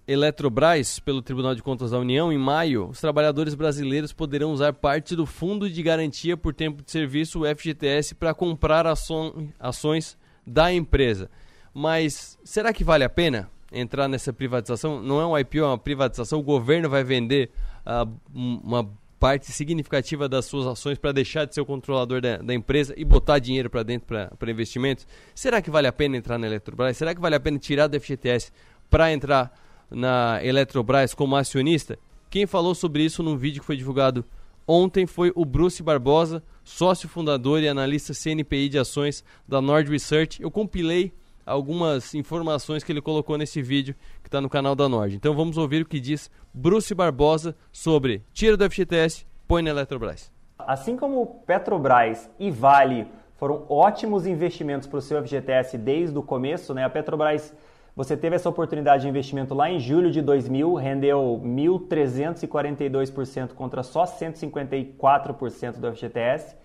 Eletrobras 0.06 0.98
pelo 0.98 1.22
Tribunal 1.22 1.54
de 1.54 1.62
Contas 1.62 1.90
da 1.90 1.98
União 1.98 2.30
em 2.30 2.36
maio, 2.36 2.88
os 2.88 3.00
trabalhadores 3.00 3.54
brasileiros 3.54 4.12
poderão 4.12 4.52
usar 4.52 4.74
parte 4.74 5.16
do 5.16 5.24
Fundo 5.24 5.68
de 5.68 5.82
Garantia 5.82 6.36
por 6.36 6.52
Tempo 6.52 6.82
de 6.82 6.90
Serviço, 6.90 7.40
o 7.40 7.46
FGTS, 7.46 8.14
para 8.14 8.34
comprar 8.34 8.86
ações 8.86 10.18
da 10.46 10.70
empresa. 10.70 11.30
Mas 11.72 12.38
será 12.44 12.72
que 12.72 12.84
vale 12.84 13.02
a 13.02 13.08
pena 13.08 13.50
entrar 13.72 14.06
nessa 14.06 14.30
privatização? 14.30 15.02
Não 15.02 15.20
é 15.20 15.26
um 15.26 15.38
IPO, 15.38 15.58
é 15.58 15.64
uma 15.64 15.78
privatização. 15.78 16.38
O 16.38 16.42
governo 16.42 16.90
vai 16.90 17.02
vender 17.02 17.50
uh, 17.86 18.10
uma 18.32 18.88
parte 19.18 19.50
significativa 19.52 20.28
das 20.28 20.44
suas 20.44 20.66
ações 20.66 20.98
para 20.98 21.12
deixar 21.12 21.46
de 21.46 21.54
ser 21.54 21.62
o 21.62 21.64
controlador 21.64 22.20
da, 22.20 22.36
da 22.36 22.52
empresa 22.52 22.92
e 22.94 23.06
botar 23.06 23.38
dinheiro 23.38 23.70
para 23.70 23.82
dentro 23.82 24.06
para 24.06 24.50
investimentos? 24.50 25.06
Será 25.34 25.62
que 25.62 25.70
vale 25.70 25.86
a 25.86 25.92
pena 25.92 26.18
entrar 26.18 26.36
na 26.36 26.46
Eletrobras? 26.46 26.94
Será 26.94 27.14
que 27.14 27.20
vale 27.22 27.34
a 27.34 27.40
pena 27.40 27.58
tirar 27.58 27.86
do 27.86 27.98
FGTS 27.98 28.52
para 28.90 29.10
entrar 29.10 29.50
na 29.94 30.40
Eletrobras 30.42 31.14
como 31.14 31.36
acionista? 31.36 31.98
Quem 32.30 32.46
falou 32.46 32.74
sobre 32.74 33.04
isso 33.04 33.22
num 33.22 33.36
vídeo 33.36 33.60
que 33.60 33.66
foi 33.66 33.76
divulgado 33.76 34.24
ontem 34.66 35.06
foi 35.06 35.32
o 35.34 35.44
Bruce 35.44 35.82
Barbosa, 35.82 36.42
sócio 36.64 37.08
fundador 37.08 37.62
e 37.62 37.68
analista 37.68 38.12
CNPI 38.12 38.68
de 38.68 38.78
ações 38.78 39.24
da 39.46 39.60
Nord 39.60 39.90
Research. 39.90 40.42
Eu 40.42 40.50
compilei 40.50 41.12
algumas 41.46 42.14
informações 42.14 42.82
que 42.82 42.90
ele 42.90 43.00
colocou 43.00 43.36
nesse 43.36 43.60
vídeo 43.60 43.94
que 44.22 44.28
está 44.28 44.40
no 44.40 44.48
canal 44.48 44.74
da 44.74 44.88
Nord. 44.88 45.14
Então 45.14 45.34
vamos 45.34 45.56
ouvir 45.56 45.82
o 45.82 45.86
que 45.86 46.00
diz 46.00 46.30
Bruce 46.52 46.94
Barbosa 46.94 47.54
sobre 47.70 48.22
tira 48.32 48.56
do 48.56 48.68
FGTS, 48.68 49.26
põe 49.46 49.62
na 49.62 49.70
Eletrobras. 49.70 50.32
Assim 50.58 50.96
como 50.96 51.42
Petrobras 51.46 52.30
e 52.38 52.50
Vale 52.50 53.06
foram 53.36 53.66
ótimos 53.68 54.26
investimentos 54.26 54.88
para 54.88 54.98
o 54.98 55.02
seu 55.02 55.22
FGTS 55.22 55.76
desde 55.76 56.16
o 56.16 56.22
começo, 56.22 56.72
né? 56.72 56.84
A 56.84 56.90
Petrobras, 56.90 57.54
você 57.96 58.16
teve 58.16 58.34
essa 58.34 58.48
oportunidade 58.48 59.02
de 59.02 59.08
investimento 59.08 59.54
lá 59.54 59.70
em 59.70 59.78
julho 59.78 60.10
de 60.10 60.20
2000, 60.20 60.74
rendeu 60.74 61.40
1.342% 61.44 63.54
contra 63.54 63.84
só 63.84 64.02
154% 64.04 65.78
do 65.78 65.94
FGTS 65.94 66.56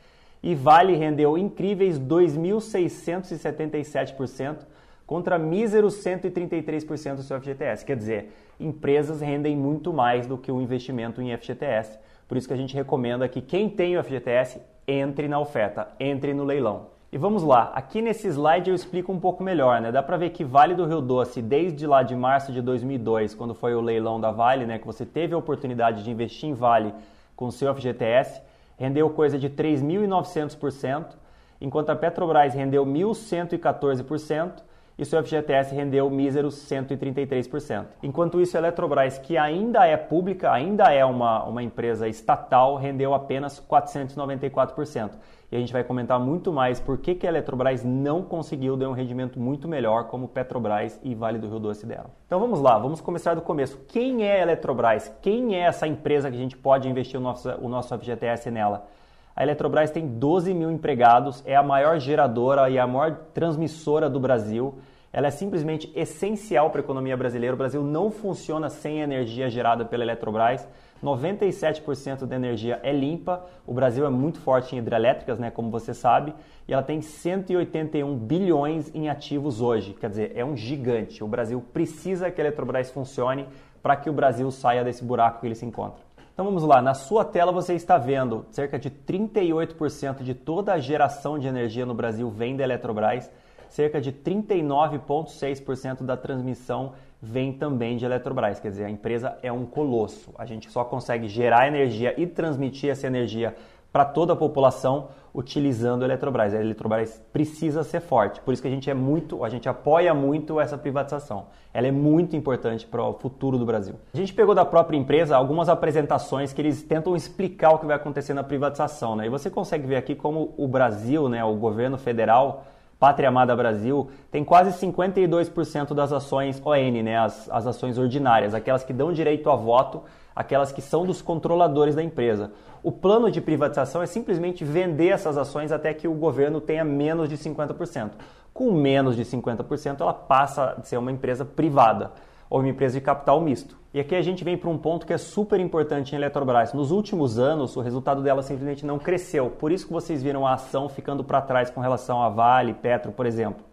e 0.42 0.56
Vale 0.56 0.96
rendeu 0.96 1.38
incríveis 1.38 2.00
2.677% 2.00 4.66
contra 5.06 5.38
míseros 5.38 6.04
133% 6.04 7.16
do 7.16 7.24
seu 7.24 7.40
FGTS. 7.40 7.86
Quer 7.86 7.98
dizer, 7.98 8.34
empresas 8.60 9.22
rendem 9.22 9.56
muito 9.56 9.94
mais 9.94 10.26
do 10.26 10.36
que 10.36 10.52
o 10.52 10.60
investimento 10.60 11.22
em 11.22 11.38
FGTS. 11.38 12.00
Por 12.28 12.38
isso 12.38 12.48
que 12.48 12.56
a 12.56 12.58
gente 12.58 12.74
recomenda 12.74 13.30
que 13.30 13.42
quem 13.42 13.70
tem 13.70 13.96
o 13.98 14.04
FGTS 14.04 14.60
entre 14.88 15.28
na 15.28 15.40
oferta, 15.40 15.90
entre 16.00 16.34
no 16.34 16.44
leilão. 16.44 16.98
E 17.12 17.18
vamos 17.18 17.42
lá, 17.42 17.72
aqui 17.74 18.04
nesse 18.04 18.28
slide 18.28 18.70
eu 18.70 18.76
explico 18.76 19.12
um 19.12 19.20
pouco 19.20 19.42
melhor, 19.42 19.82
né? 19.82 19.92
Dá 19.92 20.04
para 20.04 20.16
ver 20.16 20.30
que 20.30 20.44
Vale 20.44 20.76
do 20.76 20.86
Rio 20.86 21.02
Doce, 21.02 21.42
desde 21.42 21.88
lá 21.88 22.04
de 22.04 22.16
março 22.16 22.52
de 22.52 22.62
2002, 22.62 23.34
quando 23.34 23.56
foi 23.56 23.74
o 23.74 23.82
leilão 23.82 24.22
da 24.22 24.30
Vale, 24.30 24.68
né, 24.68 24.78
que 24.78 24.86
você 24.86 25.08
teve 25.08 25.34
a 25.34 25.38
oportunidade 25.38 26.04
de 26.04 26.12
investir 26.12 26.48
em 26.48 26.54
Vale 26.54 26.94
com 27.36 27.48
o 27.48 27.52
seu 27.52 27.74
FGTS, 27.74 28.44
rendeu 28.78 29.10
coisa 29.10 29.40
de 29.40 29.50
3.900%, 29.50 31.16
enquanto 31.60 31.90
a 31.90 31.96
Petrobras 31.96 32.54
rendeu 32.54 32.86
1.114% 32.86 34.62
e 35.00 35.06
seu 35.06 35.24
FGTS 35.24 35.74
rendeu 35.74 36.10
míseros 36.10 36.56
133%. 36.70 37.86
Enquanto 38.04 38.42
isso, 38.42 38.58
a 38.58 38.60
Eletrobras, 38.60 39.18
que 39.18 39.38
ainda 39.38 39.88
é 39.88 39.96
pública, 39.96 40.52
ainda 40.52 40.94
é 40.94 41.06
uma, 41.06 41.46
uma 41.46 41.64
empresa 41.64 42.06
estatal, 42.10 42.76
rendeu 42.76 43.14
apenas 43.14 43.62
494%. 43.62 45.12
E 45.50 45.56
a 45.56 45.60
gente 45.60 45.72
vai 45.72 45.86
comentar 45.86 46.20
muito 46.20 46.52
mais 46.52 46.82
por 46.82 46.98
que, 46.98 47.16
que 47.16 47.26
a 47.26 47.30
Eletrobras 47.30 47.82
não 47.82 48.22
conseguiu 48.22 48.76
dar 48.76 48.90
um 48.90 48.94
rendimento 48.94 49.40
muito 49.40 49.70
melhor 49.70 50.04
como 50.08 50.28
Petrobras 50.28 51.00
e 51.02 51.16
Vale 51.16 51.40
do 51.40 51.48
Rio 51.48 51.60
Doce 51.60 51.86
dela. 51.86 52.12
Então 52.28 52.38
vamos 52.38 52.60
lá, 52.60 52.78
vamos 52.78 53.00
começar 53.00 53.34
do 53.36 53.42
começo. 53.42 53.80
Quem 53.88 54.28
é 54.28 54.40
a 54.40 54.42
Eletrobras? 54.42 55.10
Quem 55.22 55.56
é 55.56 55.62
essa 55.62 55.88
empresa 55.88 56.30
que 56.30 56.36
a 56.36 56.40
gente 56.40 56.58
pode 56.58 56.90
investir 56.90 57.18
o 57.18 57.24
nosso, 57.24 57.50
o 57.62 57.70
nosso 57.70 57.98
FGTS 57.98 58.52
nela? 58.52 58.86
A 59.34 59.44
Eletrobras 59.44 59.90
tem 59.90 60.06
12 60.06 60.54
mil 60.54 60.70
empregados, 60.70 61.42
é 61.46 61.56
a 61.56 61.64
maior 61.64 61.98
geradora 61.98 62.70
e 62.70 62.78
a 62.78 62.86
maior 62.86 63.16
transmissora 63.34 64.10
do 64.10 64.20
Brasil. 64.20 64.78
Ela 65.12 65.28
é 65.28 65.32
simplesmente 65.32 65.92
essencial 65.96 66.70
para 66.70 66.82
a 66.82 66.84
economia 66.84 67.18
brasileira. 67.18 67.56
O 67.56 67.58
Brasil 67.58 67.84
não 67.84 68.12
funciona 68.12 68.70
sem 68.70 69.02
energia 69.02 69.50
gerada 69.50 69.84
pela 69.84 70.04
Eletrobras. 70.04 70.68
97% 71.04 72.26
da 72.26 72.36
energia 72.36 72.80
é 72.84 72.92
limpa. 72.92 73.44
O 73.66 73.74
Brasil 73.74 74.06
é 74.06 74.10
muito 74.10 74.40
forte 74.40 74.76
em 74.76 74.80
hidrelétricas, 74.80 75.40
né, 75.40 75.50
como 75.50 75.72
você 75.72 75.94
sabe, 75.94 76.34
e 76.68 76.74
ela 76.74 76.84
tem 76.84 77.02
181 77.02 78.16
bilhões 78.18 78.94
em 78.94 79.10
ativos 79.10 79.62
hoje. 79.62 79.94
Quer 79.94 80.10
dizer, 80.10 80.34
é 80.36 80.46
um 80.46 80.56
gigante. 80.56 81.24
O 81.24 81.28
Brasil 81.28 81.64
precisa 81.74 82.30
que 82.30 82.40
a 82.40 82.44
Eletrobras 82.44 82.92
funcione 82.92 83.48
para 83.82 83.96
que 83.96 84.10
o 84.10 84.14
Brasil 84.14 84.52
saia 84.52 84.84
desse 84.84 85.04
buraco 85.04 85.40
que 85.40 85.48
ele 85.48 85.56
se 85.56 85.66
encontra. 85.66 86.02
Então 86.34 86.46
vamos 86.46 86.64
lá, 86.64 86.82
na 86.82 86.94
sua 86.94 87.26
tela 87.26 87.52
você 87.52 87.74
está 87.74 87.98
vendo 87.98 88.46
cerca 88.52 88.80
de 88.80 88.90
38% 88.90 90.22
de 90.22 90.34
toda 90.34 90.74
a 90.74 90.80
geração 90.80 91.38
de 91.38 91.48
energia 91.48 91.86
no 91.86 91.94
Brasil 91.94 92.30
vem 92.30 92.56
da 92.56 92.64
Eletrobras 92.64 93.30
cerca 93.70 94.02
de 94.02 94.12
39,6% 94.12 96.04
da 96.04 96.18
transmissão 96.18 96.94
vem 97.22 97.54
também 97.54 97.98
de 97.98 98.06
Eletrobras. 98.06 98.60
Quer 98.60 98.72
dizer, 98.72 98.86
a 98.86 98.90
empresa 98.90 99.38
é 99.42 99.52
um 99.52 99.66
colosso. 99.66 100.34
A 100.38 100.46
gente 100.46 100.70
só 100.70 100.84
consegue 100.84 101.28
gerar 101.28 101.68
energia 101.68 102.14
e 102.18 102.26
transmitir 102.26 102.90
essa 102.90 103.08
energia 103.08 103.56
para 103.92 104.06
toda 104.06 104.34
a 104.34 104.36
população 104.36 105.10
utilizando 105.34 106.04
a 106.04 106.06
Eletrobras. 106.06 106.54
A 106.54 106.60
Eletrobras 106.60 107.22
precisa 107.32 107.84
ser 107.84 108.02
forte. 108.02 108.42
Por 108.42 108.54
isso 108.54 108.62
que 108.62 108.68
a 108.68 108.72
gente 108.72 108.90
é 108.90 108.94
muito, 108.94 109.44
a 109.44 109.50
gente 109.50 109.68
apoia 109.68 110.14
muito 110.14 110.60
essa 110.60 110.78
privatização. 110.78 111.48
Ela 111.74 111.88
é 111.88 111.92
muito 111.92 112.36
importante 112.36 112.86
para 112.86 113.04
o 113.04 113.14
futuro 113.14 113.58
do 113.58 113.66
Brasil. 113.66 113.96
A 114.14 114.18
gente 114.18 114.34
pegou 114.34 114.56
da 114.56 114.66
própria 114.66 114.98
empresa 114.98 115.36
algumas 115.36 115.70
apresentações 115.70 116.52
que 116.52 116.62
eles 116.62 116.82
tentam 116.84 117.16
explicar 117.16 117.72
o 117.72 117.80
que 117.80 117.86
vai 117.86 117.96
acontecer 117.96 118.34
na 118.34 118.44
privatização, 118.44 119.16
né? 119.16 119.28
E 119.28 119.30
você 119.30 119.50
consegue 119.50 119.86
ver 119.86 119.98
aqui 119.98 120.16
como 120.16 120.54
o 120.58 120.68
Brasil, 120.68 121.30
né, 121.30 121.44
o 121.44 121.56
governo 121.56 121.98
federal 121.98 122.66
Pátria 123.00 123.30
Amada 123.30 123.56
Brasil 123.56 124.10
tem 124.30 124.44
quase 124.44 124.72
52% 124.86 125.94
das 125.94 126.12
ações 126.12 126.62
ON, 126.64 127.02
né, 127.02 127.18
as, 127.18 127.50
as 127.50 127.66
ações 127.66 127.98
ordinárias, 127.98 128.54
aquelas 128.54 128.84
que 128.84 128.92
dão 128.92 129.14
direito 129.14 129.50
a 129.50 129.56
voto, 129.56 130.04
aquelas 130.36 130.74
que 130.74 130.82
são 130.82 131.06
dos 131.06 131.22
controladores 131.22 131.96
da 131.96 132.04
empresa. 132.04 132.52
O 132.84 132.92
plano 132.92 133.32
de 133.32 133.40
privatização 133.40 134.02
é 134.02 134.06
simplesmente 134.06 134.66
vender 134.66 135.10
essas 135.10 135.38
ações 135.38 135.72
até 135.72 135.94
que 135.94 136.08
o 136.08 136.14
governo 136.14 136.60
tenha 136.60 136.84
menos 136.84 137.30
de 137.30 137.38
50%. 137.38 138.12
Com 138.54 138.72
menos 138.74 139.16
de 139.16 139.24
50%, 139.24 140.02
ela 140.02 140.14
passa 140.14 140.76
a 140.78 140.84
ser 140.84 140.98
uma 140.98 141.12
empresa 141.12 141.46
privada 141.46 142.12
ou 142.50 142.60
uma 142.60 142.70
empresa 142.70 143.00
de 143.00 143.06
capital 143.06 143.40
misto. 143.40 143.78
E 143.94 144.00
aqui 144.00 144.16
a 144.16 144.22
gente 144.22 144.44
vem 144.44 144.58
para 144.58 144.70
um 144.70 144.78
ponto 144.78 145.06
que 145.06 145.14
é 145.14 145.18
super 145.18 145.60
importante 145.60 146.14
em 146.14 146.16
Eletrobras. 146.18 146.74
Nos 146.74 146.92
últimos 146.92 147.40
anos, 147.40 147.76
o 147.76 147.82
resultado 147.82 148.22
dela 148.22 148.42
simplesmente 148.42 148.86
não 148.86 148.98
cresceu. 148.98 149.50
Por 149.50 149.72
isso 149.72 149.88
que 149.88 149.94
vocês 149.94 150.22
viram 150.22 150.46
a 150.46 150.54
ação 150.54 150.88
ficando 150.90 151.24
para 151.24 151.42
trás 151.42 151.70
com 151.70 151.82
relação 151.82 152.22
a 152.22 152.30
Vale, 152.30 152.74
Petro, 152.74 153.12
por 153.12 153.26
exemplo. 153.26 153.64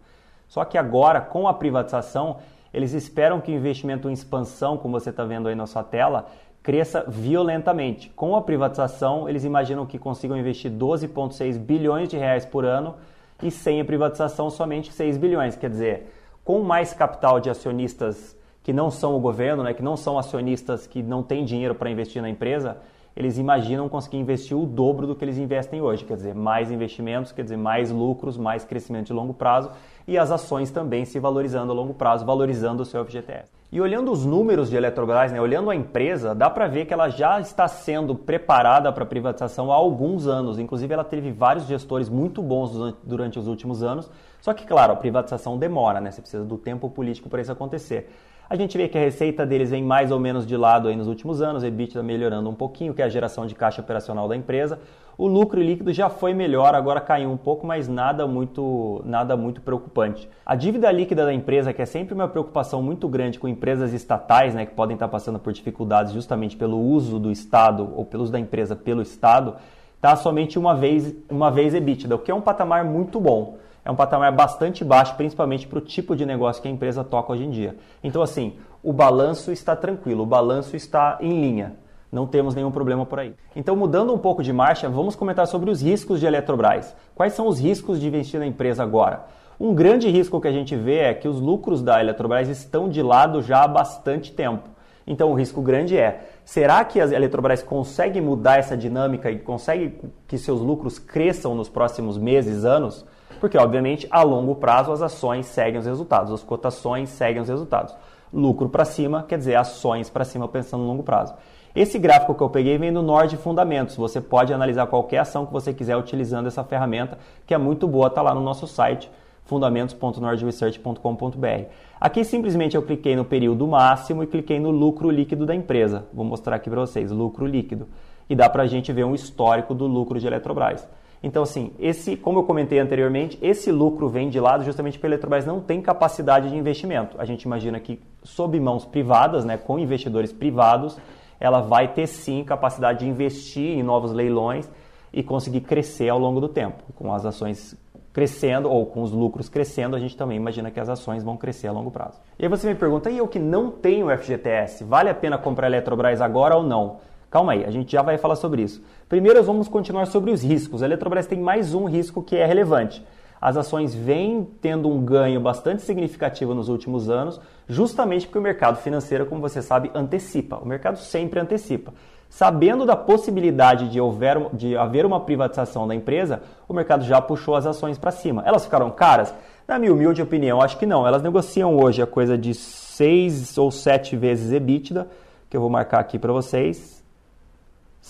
Só 0.47 0.63
que 0.65 0.77
agora, 0.77 1.21
com 1.21 1.47
a 1.47 1.53
privatização, 1.53 2.37
eles 2.73 2.93
esperam 2.93 3.39
que 3.39 3.51
o 3.51 3.55
investimento 3.55 4.09
em 4.09 4.13
expansão, 4.13 4.77
como 4.77 4.99
você 4.99 5.09
está 5.09 5.23
vendo 5.23 5.47
aí 5.47 5.55
na 5.55 5.67
sua 5.67 5.83
tela, 5.83 6.27
cresça 6.63 7.05
violentamente. 7.07 8.09
Com 8.09 8.35
a 8.35 8.41
privatização, 8.41 9.29
eles 9.29 9.43
imaginam 9.43 9.85
que 9.85 9.99
consigam 9.99 10.37
investir 10.37 10.71
12,6 10.71 11.57
bilhões 11.57 12.09
de 12.09 12.17
reais 12.17 12.45
por 12.45 12.65
ano 12.65 12.95
e 13.41 13.51
sem 13.51 13.79
a 13.79 13.85
privatização 13.85 14.49
somente 14.49 14.91
6 14.91 15.17
bilhões. 15.17 15.55
Quer 15.55 15.69
dizer, 15.69 16.13
com 16.43 16.61
mais 16.61 16.93
capital 16.93 17.39
de 17.39 17.49
acionistas 17.49 18.35
que 18.67 18.73
não 18.73 18.91
são 18.91 19.15
o 19.15 19.19
governo, 19.21 19.63
né, 19.63 19.73
que 19.73 19.81
não 19.81 19.95
são 19.95 20.19
acionistas 20.19 20.85
que 20.85 21.01
não 21.01 21.23
têm 21.23 21.45
dinheiro 21.45 21.73
para 21.73 21.89
investir 21.89 22.21
na 22.21 22.29
empresa, 22.29 22.75
eles 23.15 23.37
imaginam 23.37 23.87
conseguir 23.87 24.17
investir 24.17 24.57
o 24.57 24.65
dobro 24.65 25.07
do 25.07 25.15
que 25.15 25.23
eles 25.23 25.37
investem 25.37 25.81
hoje, 25.81 26.03
quer 26.03 26.17
dizer, 26.17 26.35
mais 26.35 26.69
investimentos, 26.69 27.31
quer 27.31 27.43
dizer, 27.43 27.55
mais 27.55 27.91
lucros, 27.91 28.35
mais 28.35 28.65
crescimento 28.65 29.07
de 29.07 29.13
longo 29.13 29.33
prazo 29.33 29.71
e 30.05 30.17
as 30.17 30.31
ações 30.31 30.69
também 30.69 31.05
se 31.05 31.17
valorizando 31.17 31.71
a 31.71 31.75
longo 31.75 31.93
prazo, 31.93 32.25
valorizando 32.25 32.83
o 32.83 32.85
seu 32.85 33.05
FGTS. 33.05 33.49
E 33.71 33.79
olhando 33.79 34.11
os 34.11 34.25
números 34.25 34.69
de 34.69 34.75
Eletrobras, 34.75 35.31
né, 35.31 35.39
olhando 35.39 35.69
a 35.69 35.75
empresa, 35.75 36.35
dá 36.35 36.49
para 36.49 36.67
ver 36.67 36.87
que 36.87 36.93
ela 36.93 37.07
já 37.07 37.39
está 37.39 37.69
sendo 37.69 38.15
preparada 38.15 38.91
para 38.91 39.05
privatização 39.05 39.71
há 39.71 39.75
alguns 39.75 40.27
anos. 40.27 40.59
Inclusive, 40.59 40.93
ela 40.93 41.05
teve 41.05 41.31
vários 41.31 41.67
gestores 41.67 42.09
muito 42.09 42.41
bons 42.41 42.95
durante 43.01 43.39
os 43.39 43.47
últimos 43.47 43.81
anos. 43.81 44.11
Só 44.41 44.53
que, 44.53 44.67
claro, 44.67 44.91
a 44.91 44.95
privatização 44.97 45.57
demora, 45.57 46.01
né? 46.01 46.11
Você 46.11 46.19
precisa 46.19 46.43
do 46.43 46.57
tempo 46.57 46.89
político 46.89 47.29
para 47.29 47.41
isso 47.41 47.51
acontecer. 47.51 48.09
A 48.49 48.55
gente 48.55 48.77
vê 48.77 48.87
que 48.87 48.97
a 48.97 49.01
receita 49.01 49.45
deles 49.45 49.71
vem 49.71 49.83
mais 49.83 50.09
ou 50.09 50.17
menos 50.17 50.47
de 50.47 50.55
lado 50.55 50.87
aí 50.87 50.95
nos 50.95 51.07
últimos 51.07 51.41
anos, 51.41 51.65
a 51.65 51.67
EBITDA 51.67 52.01
melhorando 52.01 52.49
um 52.49 52.53
pouquinho, 52.53 52.93
que 52.93 53.01
é 53.01 53.05
a 53.05 53.09
geração 53.09 53.45
de 53.45 53.53
caixa 53.53 53.81
operacional 53.81 54.25
da 54.25 54.37
empresa. 54.37 54.79
O 55.17 55.27
lucro 55.27 55.61
líquido 55.61 55.91
já 55.91 56.09
foi 56.09 56.33
melhor, 56.33 56.73
agora 56.73 57.01
caiu 57.01 57.29
um 57.29 57.35
pouco, 57.35 57.67
mas 57.67 57.89
nada 57.89 58.25
muito, 58.25 59.01
nada 59.03 59.35
muito 59.35 59.59
preocupante. 59.59 60.29
A 60.45 60.55
dívida 60.55 60.89
líquida 60.89 61.25
da 61.25 61.33
empresa, 61.33 61.73
que 61.73 61.81
é 61.81 61.85
sempre 61.85 62.13
uma 62.13 62.29
preocupação 62.29 62.81
muito 62.81 63.09
grande 63.09 63.37
com 63.37 63.49
empresas 63.49 63.91
estatais, 63.91 64.55
né, 64.55 64.65
que 64.65 64.73
podem 64.73 64.93
estar 64.93 65.09
passando 65.09 65.39
por 65.39 65.51
dificuldades 65.51 66.13
justamente 66.13 66.55
pelo 66.55 66.79
uso 66.79 67.19
do 67.19 67.29
Estado 67.29 67.91
ou 67.97 68.05
pelo 68.05 68.23
uso 68.23 68.31
da 68.31 68.39
empresa 68.39 68.77
pelo 68.77 69.01
Estado, 69.01 69.55
está 69.97 70.15
somente 70.15 70.57
uma 70.57 70.73
vez, 70.73 71.13
uma 71.29 71.51
vez 71.51 71.73
EBITDA, 71.73 72.15
o 72.15 72.19
que 72.19 72.31
é 72.31 72.35
um 72.35 72.39
patamar 72.39 72.85
muito 72.85 73.19
bom 73.19 73.57
é 73.87 73.91
um 73.91 73.95
patamar 73.95 74.33
bastante 74.33 74.83
baixo, 74.83 75.15
principalmente 75.15 75.65
para 75.65 75.77
o 75.77 75.81
tipo 75.81 76.13
de 76.13 76.25
negócio 76.25 76.61
que 76.61 76.67
a 76.67 76.71
empresa 76.71 77.05
toca 77.05 77.31
hoje 77.31 77.45
em 77.45 77.49
dia. 77.49 77.77
Então, 78.03 78.21
assim, 78.21 78.57
o 78.83 78.91
balanço 78.91 79.49
está 79.49 79.77
tranquilo, 79.77 80.23
o 80.23 80.25
balanço 80.25 80.75
está 80.75 81.17
em 81.21 81.39
linha. 81.39 81.77
Não 82.11 82.27
temos 82.27 82.53
nenhum 82.53 82.69
problema 82.69 83.05
por 83.05 83.17
aí. 83.17 83.33
Então, 83.55 83.77
mudando 83.77 84.13
um 84.13 84.17
pouco 84.17 84.43
de 84.43 84.51
marcha, 84.51 84.89
vamos 84.89 85.15
comentar 85.15 85.47
sobre 85.47 85.71
os 85.71 85.81
riscos 85.81 86.19
de 86.19 86.25
Eletrobras. 86.25 86.93
Quais 87.15 87.31
são 87.31 87.47
os 87.47 87.61
riscos 87.61 87.97
de 87.97 88.07
investir 88.07 88.37
na 88.37 88.45
empresa 88.45 88.83
agora? 88.83 89.25
Um 89.57 89.73
grande 89.73 90.09
risco 90.09 90.41
que 90.41 90.49
a 90.49 90.51
gente 90.51 90.75
vê 90.75 90.97
é 90.97 91.13
que 91.13 91.29
os 91.29 91.39
lucros 91.39 91.81
da 91.81 92.01
Eletrobras 92.01 92.49
estão 92.49 92.89
de 92.89 93.01
lado 93.01 93.41
já 93.41 93.63
há 93.63 93.67
bastante 93.69 94.33
tempo. 94.33 94.67
Então, 95.07 95.31
o 95.31 95.33
risco 95.33 95.61
grande 95.61 95.97
é: 95.97 96.27
será 96.43 96.83
que 96.83 96.99
a 96.99 97.05
Eletrobras 97.05 97.63
consegue 97.63 98.19
mudar 98.19 98.59
essa 98.59 98.75
dinâmica 98.75 99.31
e 99.31 99.39
consegue 99.39 99.97
que 100.27 100.37
seus 100.37 100.59
lucros 100.59 100.99
cresçam 100.99 101.55
nos 101.55 101.69
próximos 101.69 102.17
meses, 102.17 102.65
anos? 102.65 103.05
Porque, 103.39 103.57
obviamente, 103.57 104.07
a 104.09 104.23
longo 104.23 104.55
prazo 104.55 104.91
as 104.91 105.01
ações 105.01 105.45
seguem 105.45 105.79
os 105.79 105.85
resultados, 105.85 106.33
as 106.33 106.43
cotações 106.43 107.09
seguem 107.09 107.41
os 107.41 107.49
resultados. 107.49 107.93
Lucro 108.33 108.69
para 108.69 108.85
cima 108.85 109.23
quer 109.23 109.37
dizer 109.37 109.55
ações 109.55 110.09
para 110.09 110.25
cima 110.25 110.47
pensando 110.47 110.81
no 110.81 110.87
longo 110.87 111.03
prazo. 111.03 111.35
Esse 111.75 111.99
gráfico 111.99 112.33
que 112.33 112.41
eu 112.41 112.49
peguei 112.49 112.75
vem 112.77 112.91
do 112.91 113.03
Nord 113.03 113.37
Fundamentos. 113.37 113.95
Você 113.95 114.19
pode 114.19 114.51
analisar 114.51 114.87
qualquer 114.87 115.19
ação 115.19 115.45
que 115.45 115.53
você 115.53 115.71
quiser 115.73 115.95
utilizando 115.95 116.47
essa 116.47 116.63
ferramenta, 116.63 117.19
que 117.45 117.53
é 117.53 117.57
muito 117.57 117.87
boa, 117.87 118.07
está 118.07 118.21
lá 118.21 118.33
no 118.33 118.41
nosso 118.41 118.65
site 118.65 119.11
fundamentos.nordresearch.com.br. 119.45 121.69
Aqui 121.99 122.23
simplesmente 122.23 122.75
eu 122.75 122.81
cliquei 122.81 123.15
no 123.15 123.23
período 123.23 123.67
máximo 123.67 124.23
e 124.23 124.27
cliquei 124.27 124.59
no 124.59 124.71
lucro 124.71 125.09
líquido 125.09 125.45
da 125.45 125.55
empresa. 125.55 126.05
Vou 126.13 126.25
mostrar 126.25 126.55
aqui 126.55 126.69
para 126.69 126.81
vocês, 126.81 127.11
lucro 127.11 127.45
líquido. 127.45 127.87
E 128.29 128.35
dá 128.35 128.49
para 128.49 128.63
a 128.63 128.67
gente 128.67 128.91
ver 128.91 129.05
um 129.05 129.15
histórico 129.15 129.73
do 129.73 129.87
lucro 129.87 130.19
de 130.19 130.27
Eletrobras. 130.27 130.85
Então, 131.21 131.43
assim, 131.43 131.71
esse, 131.79 132.15
como 132.15 132.39
eu 132.39 132.43
comentei 132.43 132.79
anteriormente, 132.79 133.37
esse 133.41 133.71
lucro 133.71 134.07
vem 134.07 134.29
de 134.29 134.39
lado 134.39 134.63
justamente 134.63 134.97
porque 134.97 135.07
a 135.07 135.09
Eletrobras 135.09 135.45
não 135.45 135.59
tem 135.59 135.81
capacidade 135.81 136.49
de 136.49 136.55
investimento. 136.55 137.19
A 137.19 137.25
gente 137.25 137.43
imagina 137.43 137.79
que, 137.79 137.99
sob 138.23 138.59
mãos 138.59 138.85
privadas, 138.85 139.43
né, 139.43 139.57
com 139.57 139.79
investidores 139.79 140.31
privados, 140.31 140.97
ela 141.39 141.61
vai 141.61 141.87
ter 141.87 142.07
sim 142.07 142.43
capacidade 142.43 142.99
de 142.99 143.07
investir 143.07 143.77
em 143.77 143.83
novos 143.83 144.11
leilões 144.11 144.69
e 145.11 145.23
conseguir 145.23 145.61
crescer 145.61 146.09
ao 146.09 146.19
longo 146.19 146.39
do 146.39 146.47
tempo. 146.47 146.83
Com 146.95 147.13
as 147.13 147.25
ações 147.25 147.75
crescendo 148.13 148.69
ou 148.69 148.85
com 148.85 149.03
os 149.03 149.11
lucros 149.11 149.47
crescendo, 149.47 149.95
a 149.95 149.99
gente 149.99 150.17
também 150.17 150.37
imagina 150.37 150.71
que 150.71 150.79
as 150.79 150.89
ações 150.89 151.23
vão 151.23 151.37
crescer 151.37 151.67
a 151.67 151.71
longo 151.71 151.91
prazo. 151.91 152.19
E 152.39 152.43
aí 152.43 152.49
você 152.49 152.67
me 152.67 152.73
pergunta, 152.73 153.11
e 153.11 153.17
eu 153.19 153.27
que 153.27 153.37
não 153.37 153.69
tenho 153.69 154.09
FGTS, 154.15 154.83
vale 154.83 155.09
a 155.09 155.13
pena 155.13 155.37
comprar 155.37 155.67
a 155.67 155.69
Eletrobras 155.69 156.19
agora 156.19 156.55
ou 156.55 156.63
não? 156.63 156.97
Calma 157.29 157.51
aí, 157.51 157.65
a 157.65 157.71
gente 157.71 157.91
já 157.91 158.01
vai 158.01 158.17
falar 158.17 158.37
sobre 158.37 158.61
isso. 158.61 158.81
Primeiro, 159.09 159.43
vamos 159.43 159.67
continuar 159.67 160.05
sobre 160.07 160.31
os 160.31 160.41
riscos. 160.41 160.81
A 160.81 160.85
Eletrobras 160.85 161.27
tem 161.27 161.39
mais 161.39 161.73
um 161.73 161.83
risco 161.83 162.23
que 162.23 162.37
é 162.37 162.45
relevante. 162.45 163.05
As 163.39 163.57
ações 163.57 163.93
vêm 163.93 164.47
tendo 164.61 164.89
um 164.89 165.03
ganho 165.03 165.39
bastante 165.41 165.81
significativo 165.81 166.55
nos 166.55 166.69
últimos 166.69 167.09
anos, 167.09 167.39
justamente 167.67 168.25
porque 168.25 168.39
o 168.39 168.41
mercado 168.41 168.77
financeiro, 168.77 169.25
como 169.25 169.41
você 169.41 169.61
sabe, 169.61 169.91
antecipa. 169.93 170.57
O 170.57 170.65
mercado 170.65 170.97
sempre 170.97 171.39
antecipa. 171.39 171.93
Sabendo 172.29 172.85
da 172.85 172.95
possibilidade 172.95 173.89
de, 173.89 173.99
houver, 173.99 174.49
de 174.53 174.75
haver 174.77 175.05
uma 175.05 175.19
privatização 175.19 175.85
da 175.85 175.93
empresa, 175.93 176.41
o 176.67 176.73
mercado 176.73 177.03
já 177.03 177.21
puxou 177.21 177.55
as 177.55 177.65
ações 177.65 177.97
para 177.97 178.11
cima. 178.11 178.41
Elas 178.45 178.63
ficaram 178.63 178.89
caras? 178.89 179.33
Na 179.67 179.77
minha 179.77 179.93
humilde 179.93 180.21
opinião, 180.21 180.61
acho 180.61 180.77
que 180.79 180.85
não. 180.85 181.05
Elas 181.05 181.21
negociam 181.21 181.77
hoje 181.77 182.01
a 182.01 182.07
coisa 182.07 182.37
de 182.37 182.53
6 182.53 183.57
ou 183.57 183.69
7 183.69 184.15
vezes 184.15 184.51
EBITDA, 184.51 185.07
que 185.49 185.55
eu 185.55 185.61
vou 185.61 185.69
marcar 185.69 185.99
aqui 185.99 186.17
para 186.17 186.31
vocês 186.33 186.96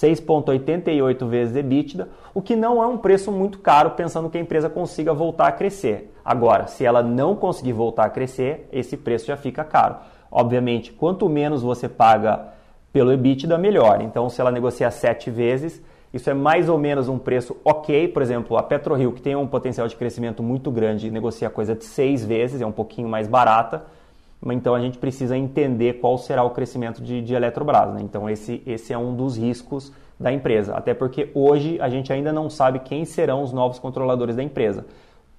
6,88 0.01 1.27
vezes 1.27 1.55
EBITDA, 1.55 2.07
o 2.33 2.41
que 2.41 2.55
não 2.55 2.83
é 2.83 2.85
um 2.85 2.97
preço 2.97 3.31
muito 3.31 3.57
caro 3.57 3.91
pensando 3.91 4.29
que 4.29 4.37
a 4.37 4.41
empresa 4.41 4.69
consiga 4.69 5.11
voltar 5.13 5.47
a 5.47 5.51
crescer. 5.51 6.13
Agora, 6.23 6.67
se 6.67 6.85
ela 6.85 7.01
não 7.01 7.35
conseguir 7.35 7.73
voltar 7.73 8.05
a 8.05 8.09
crescer, 8.09 8.69
esse 8.71 8.95
preço 8.95 9.25
já 9.25 9.35
fica 9.35 9.63
caro. 9.63 9.95
Obviamente, 10.29 10.91
quanto 10.91 11.27
menos 11.27 11.63
você 11.63 11.89
paga 11.89 12.49
pelo 12.93 13.11
EBITDA, 13.11 13.57
melhor. 13.57 14.01
Então, 14.01 14.29
se 14.29 14.39
ela 14.39 14.51
negocia 14.51 14.91
7 14.91 15.31
vezes, 15.31 15.81
Isso 16.13 16.29
é 16.29 16.33
mais 16.33 16.69
ou 16.69 16.77
menos 16.77 17.09
um 17.09 17.17
preço 17.17 17.57
ok. 17.63 18.07
Por 18.07 18.21
exemplo, 18.21 18.57
a 18.57 18.63
PetroRio, 18.63 19.11
que 19.11 19.21
tem 19.21 19.35
um 19.35 19.47
potencial 19.47 19.87
de 19.87 19.95
crescimento 19.95 20.41
muito 20.41 20.71
grande, 20.71 21.11
negocia 21.11 21.49
coisa 21.49 21.75
de 21.75 21.85
seis 21.85 22.23
vezes, 22.23 22.61
é 22.61 22.65
um 22.65 22.71
pouquinho 22.71 23.09
mais 23.09 23.27
barata. 23.27 23.85
Então 24.45 24.75
a 24.75 24.79
gente 24.79 24.97
precisa 24.97 25.37
entender 25.37 25.93
qual 25.93 26.17
será 26.17 26.43
o 26.43 26.51
crescimento 26.51 27.01
de, 27.01 27.21
de 27.21 27.33
Eletrobras. 27.33 27.93
Né? 27.93 28.01
Então 28.03 28.29
esse, 28.29 28.61
esse 28.65 28.93
é 28.93 28.97
um 28.97 29.15
dos 29.15 29.37
riscos 29.37 29.91
da 30.19 30.31
empresa. 30.31 30.73
Até 30.75 30.93
porque 30.93 31.29
hoje 31.33 31.79
a 31.81 31.89
gente 31.89 32.11
ainda 32.13 32.31
não 32.31 32.49
sabe 32.49 32.79
quem 32.79 33.05
serão 33.05 33.41
os 33.41 33.51
novos 33.51 33.79
controladores 33.79 34.35
da 34.35 34.43
empresa. 34.43 34.85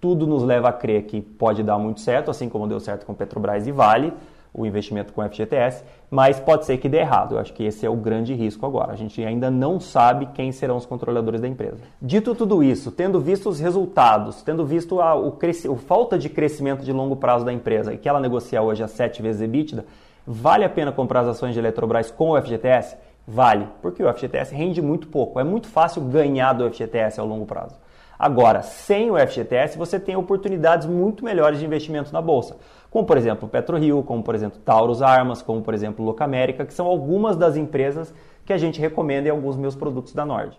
Tudo 0.01 0.27
nos 0.27 0.43
leva 0.43 0.69
a 0.69 0.73
crer 0.73 1.05
que 1.05 1.21
pode 1.21 1.63
dar 1.63 1.79
muito 1.79 2.01
certo, 2.01 2.31
assim 2.31 2.49
como 2.49 2.69
deu 2.69 2.79
certo 2.79 3.05
com 3.05 3.15
Petrobras 3.15 3.67
e 3.67 3.73
Vale 3.73 4.13
o 4.53 4.67
investimento 4.67 5.13
com 5.13 5.23
FGTS, 5.23 5.85
mas 6.11 6.41
pode 6.41 6.65
ser 6.65 6.79
que 6.79 6.89
dê 6.89 6.99
errado. 6.99 7.35
Eu 7.35 7.39
acho 7.39 7.53
que 7.53 7.65
esse 7.65 7.85
é 7.85 7.91
o 7.91 7.97
grande 7.97 8.35
risco 8.35 8.65
agora. 8.65 8.93
A 8.93 8.97
gente 8.97 9.23
ainda 9.23 9.51
não 9.51 9.79
sabe 9.79 10.27
quem 10.35 10.51
serão 10.53 10.77
os 10.77 10.87
controladores 10.87 11.41
da 11.41 11.49
empresa. 11.49 11.79
Dito 12.01 12.35
tudo 12.35 12.63
isso, 12.63 12.91
tendo 12.91 13.21
visto 13.21 13.49
os 13.49 13.61
resultados, 13.61 14.43
tendo 14.43 14.65
visto 14.65 15.01
a, 15.01 15.15
o, 15.15 15.37
falta 15.77 16.19
de 16.19 16.29
crescimento 16.29 16.85
de 16.85 16.93
longo 16.93 17.17
prazo 17.17 17.45
da 17.45 17.53
empresa 17.53 17.93
e 17.93 17.99
que 17.99 18.09
ela 18.09 18.21
negocia 18.21 18.63
hoje 18.63 18.83
a 18.83 18.89
7 18.89 19.21
vezes 19.21 19.43
EBITDA, 19.43 19.85
vale 20.27 20.65
a 20.65 20.69
pena 20.69 20.93
comprar 20.93 21.21
as 21.21 21.29
ações 21.29 21.53
de 21.53 21.61
Eletrobras 21.61 22.11
com 22.11 22.31
o 22.31 22.41
FGTS? 22.41 22.97
Vale, 23.27 23.69
porque 23.83 24.03
o 24.03 24.13
FGTS 24.13 24.55
rende 24.55 24.81
muito 24.81 25.09
pouco. 25.09 25.39
É 25.39 25.45
muito 25.45 25.69
fácil 25.69 26.01
ganhar 26.03 26.55
do 26.55 26.69
FGTS 26.71 27.21
ao 27.21 27.27
longo 27.27 27.45
prazo. 27.45 27.77
Agora, 28.19 28.63
sem 28.63 29.11
o 29.11 29.17
FGTS, 29.17 29.79
você 29.79 30.01
tem 30.01 30.17
oportunidades 30.17 30.89
muito 30.89 31.25
melhores 31.25 31.61
de 31.61 31.65
investimento 31.67 32.13
na 32.13 32.21
bolsa 32.21 32.57
como 32.91 33.07
por 33.07 33.17
exemplo 33.17 33.49
PetroRio, 33.49 34.03
como 34.03 34.23
por 34.23 34.35
exemplo 34.35 34.59
Taurus 34.65 35.03
Armas, 35.03 35.43
como 35.43 35.63
por 35.63 35.75
exemplo 35.75 36.05
Locamérica, 36.05 36.65
que 36.65 36.75
são 36.75 36.87
algumas 36.87 37.37
das 37.37 37.57
empresas 37.57 38.15
que 38.45 38.53
a 38.53 38.59
gente 38.59 38.81
recomenda 38.81 39.29
em 39.29 39.31
alguns 39.31 39.57
meus 39.57 39.75
produtos 39.75 40.15
da 40.15 40.25
Nord. 40.25 40.59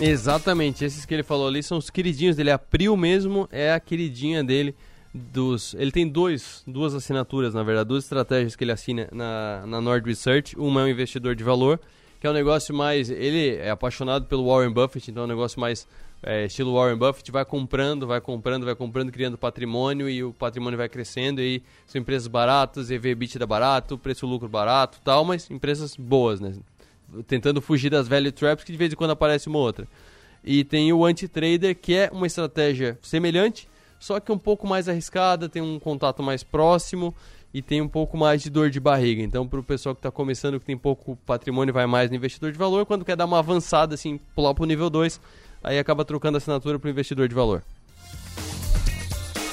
Exatamente, 0.00 0.84
esses 0.84 1.04
que 1.04 1.12
ele 1.12 1.24
falou 1.24 1.48
ali 1.48 1.60
são 1.62 1.76
os 1.76 1.90
queridinhos 1.90 2.36
dele. 2.36 2.52
A 2.52 2.58
Prio 2.58 2.96
mesmo 2.96 3.48
é 3.50 3.72
a 3.72 3.80
queridinha 3.80 4.44
dele 4.44 4.74
dos. 5.12 5.74
Ele 5.74 5.90
tem 5.90 6.06
dois, 6.06 6.62
duas 6.66 6.94
assinaturas, 6.94 7.52
na 7.52 7.64
verdade, 7.64 7.88
duas 7.88 8.04
estratégias 8.04 8.54
que 8.54 8.62
ele 8.62 8.70
assina 8.70 9.08
na, 9.10 9.66
na 9.66 9.80
Nord 9.80 10.08
Research. 10.08 10.56
Uma 10.56 10.82
é 10.82 10.84
um 10.84 10.88
investidor 10.88 11.34
de 11.34 11.42
valor, 11.42 11.80
que 12.20 12.26
é 12.26 12.30
um 12.30 12.32
negócio 12.32 12.72
mais. 12.72 13.10
Ele 13.10 13.56
é 13.56 13.70
apaixonado 13.70 14.26
pelo 14.26 14.46
Warren 14.46 14.72
Buffett, 14.72 15.10
então 15.10 15.24
é 15.24 15.26
um 15.26 15.28
negócio 15.28 15.60
mais 15.60 15.86
é, 16.22 16.46
estilo 16.46 16.74
Warren 16.74 16.96
Buffett, 16.96 17.30
vai 17.30 17.44
comprando, 17.44 18.06
vai 18.06 18.20
comprando, 18.20 18.64
vai 18.64 18.74
comprando, 18.74 19.12
criando 19.12 19.38
patrimônio 19.38 20.08
e 20.08 20.22
o 20.24 20.32
patrimônio 20.32 20.76
vai 20.76 20.88
crescendo. 20.88 21.40
E 21.40 21.62
são 21.86 22.00
empresas 22.00 22.26
baratas, 22.26 22.90
EV 22.90 23.10
EBITDA 23.10 23.46
barato, 23.46 23.96
preço-lucro 23.96 24.48
barato 24.48 25.00
tal, 25.04 25.24
mas 25.24 25.50
empresas 25.50 25.96
boas, 25.96 26.40
né? 26.40 26.54
Tentando 27.26 27.60
fugir 27.62 27.90
das 27.90 28.08
value 28.08 28.32
traps 28.32 28.64
que 28.64 28.72
de 28.72 28.78
vez 28.78 28.92
em 28.92 28.96
quando 28.96 29.12
aparece 29.12 29.48
uma 29.48 29.58
outra. 29.58 29.86
E 30.44 30.64
tem 30.64 30.92
o 30.92 31.04
anti-trader, 31.04 31.76
que 31.76 31.94
é 31.94 32.10
uma 32.12 32.26
estratégia 32.26 32.98
semelhante, 33.02 33.68
só 33.98 34.20
que 34.20 34.30
um 34.30 34.38
pouco 34.38 34.66
mais 34.66 34.88
arriscada, 34.88 35.48
tem 35.48 35.62
um 35.62 35.78
contato 35.78 36.22
mais 36.22 36.42
próximo 36.42 37.14
e 37.52 37.62
tem 37.62 37.80
um 37.80 37.88
pouco 37.88 38.16
mais 38.16 38.42
de 38.42 38.50
dor 38.50 38.70
de 38.70 38.78
barriga. 38.78 39.22
Então, 39.22 39.48
para 39.48 39.58
o 39.58 39.64
pessoal 39.64 39.94
que 39.94 40.00
está 40.00 40.10
começando, 40.10 40.60
que 40.60 40.66
tem 40.66 40.76
pouco 40.76 41.16
patrimônio, 41.26 41.72
vai 41.72 41.86
mais 41.86 42.10
no 42.10 42.16
investidor 42.16 42.52
de 42.52 42.58
valor. 42.58 42.86
Quando 42.86 43.04
quer 43.04 43.16
dar 43.16 43.24
uma 43.24 43.38
avançada, 43.38 43.94
assim, 43.94 44.20
pular 44.34 44.54
para 44.54 44.64
o 44.64 44.66
nível 44.66 44.90
2, 44.90 45.20
aí 45.62 45.78
acaba 45.78 46.04
trocando 46.04 46.36
a 46.36 46.38
assinatura 46.38 46.78
para 46.78 46.88
o 46.88 46.90
investidor 46.90 47.28
de 47.28 47.34
valor. 47.34 47.62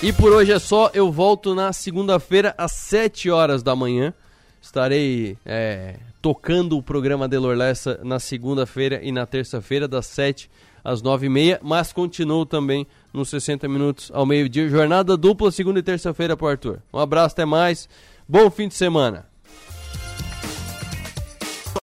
E 0.01 0.13
por 0.13 0.31
hoje 0.31 0.51
é 0.51 0.59
só, 0.59 0.91
eu 0.93 1.11
volto 1.11 1.55
na 1.55 1.73
segunda-feira 1.73 2.53
às 2.57 2.73
7 2.73 3.29
horas 3.31 3.63
da 3.63 3.75
manhã. 3.75 4.13
Estarei 4.61 5.37
é, 5.45 5.95
tocando 6.21 6.77
o 6.77 6.83
programa 6.83 7.27
de 7.27 7.37
Lorlessa 7.37 7.99
na 8.03 8.19
segunda-feira 8.19 8.99
e 9.01 9.11
na 9.11 9.25
terça-feira, 9.25 9.87
das 9.87 10.05
7 10.07 10.49
às 10.83 11.01
9h30, 11.01 11.59
mas 11.63 11.91
continuo 11.91 12.45
também 12.45 12.85
nos 13.11 13.29
60 13.29 13.67
minutos 13.67 14.11
ao 14.13 14.25
meio-dia. 14.25 14.69
Jornada 14.69 15.17
dupla, 15.17 15.51
segunda 15.51 15.79
e 15.79 15.83
terça-feira 15.83 16.37
para 16.37 16.51
Arthur. 16.51 16.79
Um 16.93 16.99
abraço, 16.99 17.33
até 17.33 17.45
mais. 17.45 17.89
Bom 18.27 18.51
fim 18.51 18.67
de 18.67 18.75
semana. 18.75 19.25